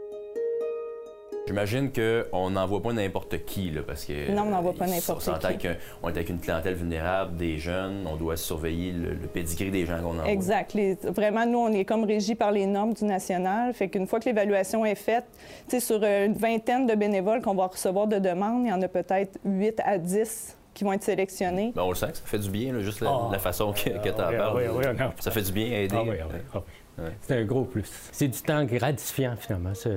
J'imagine 1.48 1.92
qu'on 1.92 2.50
n'envoie 2.50 2.82
pas 2.82 2.92
n'importe 2.92 3.46
qui, 3.46 3.70
là, 3.70 3.82
parce 3.86 4.06
que. 4.06 4.32
Non, 4.32 4.44
on 4.44 4.50
n'envoie 4.50 4.74
pas 4.74 4.88
n'importe 4.88 5.24
qui. 5.60 5.68
On 6.02 6.10
est 6.10 6.12
avec 6.12 6.30
une 6.30 6.40
clientèle 6.40 6.74
vulnérable, 6.74 7.38
des 7.38 7.58
jeunes, 7.58 8.08
on 8.08 8.16
doit 8.16 8.36
surveiller 8.36 8.92
le, 8.92 9.14
le 9.14 9.28
pédigré 9.28 9.70
des 9.70 9.86
gens 9.86 10.00
qu'on 10.02 10.18
envoie. 10.18 10.28
Exact. 10.28 10.74
Les, 10.74 10.96
vraiment, 10.96 11.46
nous, 11.46 11.60
on 11.60 11.72
est 11.72 11.86
comme 11.86 12.04
régi 12.04 12.34
par 12.34 12.52
les 12.52 12.66
normes 12.66 12.94
du 12.94 13.06
national. 13.06 13.74
Fait 13.74 13.90
qu'une 13.90 14.08
fois 14.08 14.20
que 14.20 14.26
l'évaluation 14.26 14.86
est 14.86 14.96
faite, 14.96 15.26
tu 15.70 15.80
sais, 15.80 15.80
sur 15.80 16.04
une 16.04 16.34
vingtaine 16.34 16.88
de 16.88 16.96
bénévoles 16.96 17.42
qu'on 17.42 17.56
va 17.56 17.68
recevoir 17.68 18.08
de 18.08 18.18
demandes, 18.18 18.66
il 18.66 18.70
y 18.70 18.74
en 18.74 18.82
a 18.82 18.88
peut-être 18.88 19.38
8 19.46 19.82
à 19.86 20.00
10 20.00 20.58
qui 20.74 20.84
vont 20.84 20.94
être 20.94 21.04
sélectionnés. 21.04 21.72
Bien, 21.74 21.84
on 21.84 21.90
le 21.90 21.96
sent 21.96 22.08
que 22.08 22.18
ça 22.18 22.24
fait 22.26 22.40
du 22.40 22.50
bien, 22.50 22.74
là, 22.74 22.80
juste 22.82 23.02
la, 23.02 23.12
oh. 23.12 23.30
la, 23.32 23.40
façon 23.40 23.72
que, 23.72 23.90
que 23.90 24.10
tu 24.10 24.22
en 24.22 24.30
oui, 24.30 24.38
parles. 24.38 24.58
Oui, 24.58 24.64
oui, 24.76 24.86
non. 25.00 25.12
Ça 25.20 25.32
fait 25.32 25.44
du 25.44 25.52
bien 25.52 25.72
à 25.72 25.80
aider. 25.82 25.96
Ah, 25.96 26.04
oui, 26.04 26.18
oui. 26.54 26.62
Ouais. 26.98 27.18
C'est 27.22 27.40
un 27.40 27.44
gros 27.44 27.66
plus. 27.66 27.90
C'est 28.12 28.28
du 28.28 28.42
temps 28.42 28.64
gratifiant, 28.64 29.36
finalement, 29.38 29.74
ce, 29.74 29.90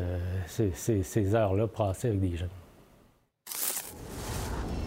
ces, 0.46 1.03
ces 1.03 1.34
heures-là 1.34 1.68
passées 1.68 2.09
avec 2.09 2.20
des 2.20 2.36
jeunes. 2.36 2.49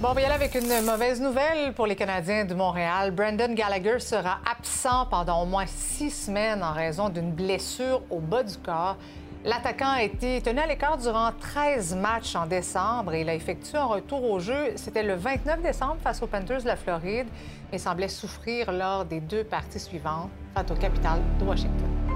Bon, 0.01 0.09
on 0.09 0.13
va 0.13 0.21
y 0.21 0.25
aller 0.25 0.33
avec 0.33 0.55
une 0.55 0.83
mauvaise 0.83 1.21
nouvelle 1.21 1.73
pour 1.73 1.85
les 1.85 1.95
Canadiens 1.95 2.43
de 2.43 2.55
Montréal. 2.55 3.11
Brandon 3.11 3.53
Gallagher 3.53 3.99
sera 3.99 4.39
absent 4.49 5.05
pendant 5.11 5.43
au 5.43 5.45
moins 5.45 5.67
six 5.67 6.09
semaines 6.09 6.63
en 6.63 6.73
raison 6.73 7.09
d'une 7.09 7.31
blessure 7.31 8.01
au 8.09 8.19
bas 8.19 8.41
du 8.41 8.57
corps. 8.57 8.97
L'attaquant 9.45 9.91
a 9.91 10.01
été 10.01 10.41
tenu 10.41 10.59
à 10.59 10.65
l'écart 10.65 10.97
durant 10.97 11.31
13 11.39 11.95
matchs 11.95 12.35
en 12.35 12.47
décembre 12.47 13.13
et 13.13 13.21
il 13.21 13.29
a 13.29 13.35
effectué 13.35 13.77
un 13.77 13.85
retour 13.85 14.23
au 14.23 14.39
jeu. 14.39 14.71
C'était 14.75 15.03
le 15.03 15.13
29 15.13 15.61
décembre 15.61 15.97
face 16.03 16.19
aux 16.23 16.27
Panthers 16.27 16.63
de 16.63 16.67
la 16.67 16.75
Floride, 16.75 17.27
mais 17.71 17.77
semblait 17.77 18.07
souffrir 18.07 18.71
lors 18.71 19.05
des 19.05 19.19
deux 19.19 19.43
parties 19.43 19.79
suivantes 19.79 20.31
Capital 20.53 21.21
de 21.39 21.45
Washington. 21.45 22.10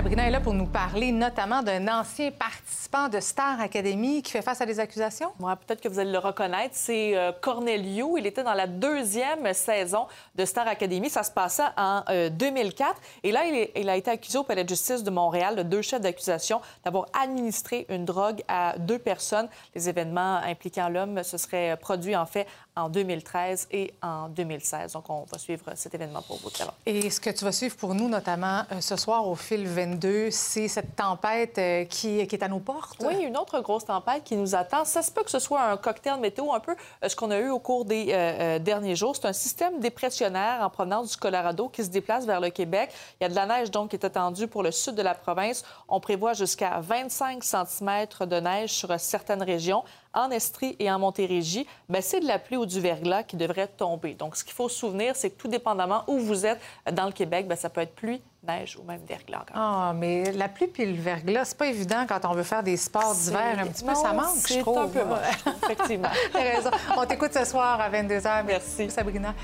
Sabrina 0.00 0.26
est 0.26 0.30
là 0.30 0.40
pour 0.40 0.54
nous 0.54 0.64
parler 0.64 1.12
notamment 1.12 1.62
d'un 1.62 1.86
ancien 1.86 2.30
participant 2.30 3.10
de 3.10 3.20
Star 3.20 3.60
Academy 3.60 4.22
qui 4.22 4.32
fait 4.32 4.40
face 4.40 4.62
à 4.62 4.64
des 4.64 4.80
accusations. 4.80 5.30
Ouais, 5.38 5.52
Peut-être 5.56 5.82
que 5.82 5.88
vous 5.88 5.98
allez 5.98 6.10
le 6.10 6.18
reconnaître. 6.18 6.70
C'est 6.72 7.18
euh, 7.18 7.32
Cornelio. 7.38 8.16
Il 8.16 8.26
était 8.26 8.42
dans 8.42 8.54
la 8.54 8.66
deuxième 8.66 9.52
saison 9.52 10.06
de 10.34 10.46
Star 10.46 10.66
Academy. 10.66 11.10
Ça 11.10 11.22
se 11.22 11.30
passait 11.30 11.64
en 11.76 12.02
euh, 12.08 12.30
2004. 12.30 12.94
Et 13.24 13.30
là, 13.30 13.44
il, 13.44 13.68
il, 13.76 13.90
a 13.90 13.96
été 13.96 14.10
accusé 14.10 14.38
au 14.38 14.42
palais 14.42 14.64
de 14.64 14.70
justice 14.70 15.04
de 15.04 15.10
Montréal 15.10 15.54
de 15.54 15.62
deux 15.62 15.82
chefs 15.82 16.00
d'accusation 16.00 16.62
d'avoir 16.82 17.04
administré 17.12 17.84
une 17.90 18.06
drogue 18.06 18.42
à 18.48 18.78
deux 18.78 18.98
personnes. 18.98 19.50
Les 19.74 19.90
événements 19.90 20.36
impliquant 20.36 20.88
l'homme 20.88 21.22
se 21.22 21.36
seraient 21.36 21.76
produits 21.76 22.16
en 22.16 22.24
fait 22.24 22.46
en 22.76 22.88
2013 22.88 23.68
et 23.70 23.92
en 24.02 24.28
2016. 24.28 24.92
Donc, 24.92 25.08
on 25.08 25.24
va 25.30 25.38
suivre 25.38 25.64
cet 25.74 25.94
événement 25.94 26.22
pour 26.22 26.38
vous. 26.38 26.50
Et 26.86 27.10
ce 27.10 27.20
que 27.20 27.30
tu 27.30 27.44
vas 27.44 27.52
suivre 27.52 27.76
pour 27.76 27.94
nous, 27.94 28.08
notamment 28.08 28.62
euh, 28.72 28.80
ce 28.80 28.96
soir 28.96 29.26
au 29.26 29.34
fil 29.34 29.66
22, 29.66 30.30
c'est 30.30 30.68
cette 30.68 30.96
tempête 30.96 31.58
euh, 31.58 31.84
qui, 31.84 32.26
qui, 32.26 32.34
est 32.34 32.42
à 32.42 32.48
nos 32.48 32.58
portes. 32.58 32.96
Oui, 33.00 33.22
une 33.22 33.36
autre 33.36 33.60
grosse 33.60 33.84
tempête 33.84 34.24
qui 34.24 34.36
nous 34.36 34.54
attend. 34.54 34.84
Ça 34.84 35.02
se 35.02 35.10
peut 35.10 35.22
que 35.22 35.30
ce 35.30 35.38
soit 35.38 35.62
un 35.62 35.76
cocktail 35.76 36.18
météo, 36.20 36.52
un 36.52 36.60
peu 36.60 36.74
euh, 37.04 37.08
ce 37.08 37.16
qu'on 37.16 37.30
a 37.30 37.38
eu 37.38 37.50
au 37.50 37.58
cours 37.58 37.84
des 37.84 38.08
euh, 38.10 38.58
derniers 38.58 38.96
jours. 38.96 39.16
C'est 39.16 39.26
un 39.26 39.32
système 39.32 39.80
dépressionnaire 39.80 40.60
en 40.62 40.70
provenance 40.70 41.10
du 41.10 41.16
Colorado 41.16 41.68
qui 41.68 41.84
se 41.84 41.90
déplace 41.90 42.26
vers 42.26 42.40
le 42.40 42.50
Québec. 42.50 42.90
Il 43.20 43.24
y 43.24 43.26
a 43.26 43.28
de 43.28 43.34
la 43.34 43.46
neige, 43.46 43.70
donc, 43.70 43.90
qui 43.90 43.96
est 43.96 44.04
attendue 44.04 44.46
pour 44.46 44.62
le 44.62 44.70
sud 44.70 44.94
de 44.94 45.02
la 45.02 45.14
province. 45.14 45.64
On 45.88 46.00
prévoit 46.00 46.32
jusqu'à 46.32 46.80
25 46.80 47.42
cm 47.42 48.06
de 48.20 48.40
neige 48.40 48.70
sur 48.70 48.98
certaines 48.98 49.42
régions 49.42 49.84
en 50.12 50.30
Estrie 50.30 50.76
et 50.78 50.90
en 50.90 50.98
Montérégie, 50.98 51.66
ben, 51.88 52.02
c'est 52.02 52.20
de 52.20 52.26
la 52.26 52.38
pluie 52.38 52.56
ou 52.56 52.66
du 52.66 52.80
verglas 52.80 53.22
qui 53.22 53.36
devrait 53.36 53.68
tomber. 53.68 54.14
Donc, 54.14 54.36
ce 54.36 54.44
qu'il 54.44 54.52
faut 54.52 54.68
se 54.68 54.76
souvenir, 54.76 55.14
c'est 55.16 55.30
que 55.30 55.40
tout 55.40 55.48
dépendamment 55.48 56.04
où 56.06 56.18
vous 56.18 56.46
êtes 56.46 56.60
dans 56.92 57.06
le 57.06 57.12
Québec, 57.12 57.46
ben, 57.46 57.56
ça 57.56 57.70
peut 57.70 57.80
être 57.80 57.94
pluie 57.94 58.20
neige 58.46 58.78
ou 58.80 58.82
même 58.84 59.02
verglas. 59.06 59.44
Ah, 59.54 59.92
mais 59.94 60.32
la 60.32 60.48
pluie 60.48 60.66
puis 60.66 60.86
le 60.86 61.00
verglas, 61.00 61.46
c'est 61.46 61.58
pas 61.58 61.66
évident 61.66 62.06
quand 62.08 62.24
on 62.24 62.32
veut 62.32 62.42
faire 62.42 62.62
des 62.62 62.76
sports 62.76 63.14
d'hiver 63.14 63.58
un 63.58 63.66
petit 63.66 63.84
peu. 63.84 63.94
Ça 63.94 64.12
manque, 64.12 64.36
je 64.36 64.54
c'est 64.54 64.60
trouve. 64.60 64.78
un 64.78 64.88
peu 64.88 65.04
moche, 65.04 65.44
effectivement. 65.64 66.08
T'as 66.32 66.42
raison. 66.42 66.70
On 66.96 67.04
t'écoute 67.04 67.32
ce 67.34 67.44
soir 67.44 67.80
à 67.80 67.90
22h. 67.90 68.44
Merci. 68.46 68.90
Sabrina. 68.90 69.34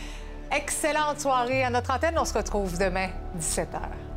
Excellente 0.51 1.21
soirée 1.21 1.65
à 1.65 1.71
notre 1.71 1.93
antenne. 1.93 2.19
On 2.19 2.25
se 2.25 2.35
retrouve 2.35 2.79
demain, 2.79 3.09
17h. 3.39 4.16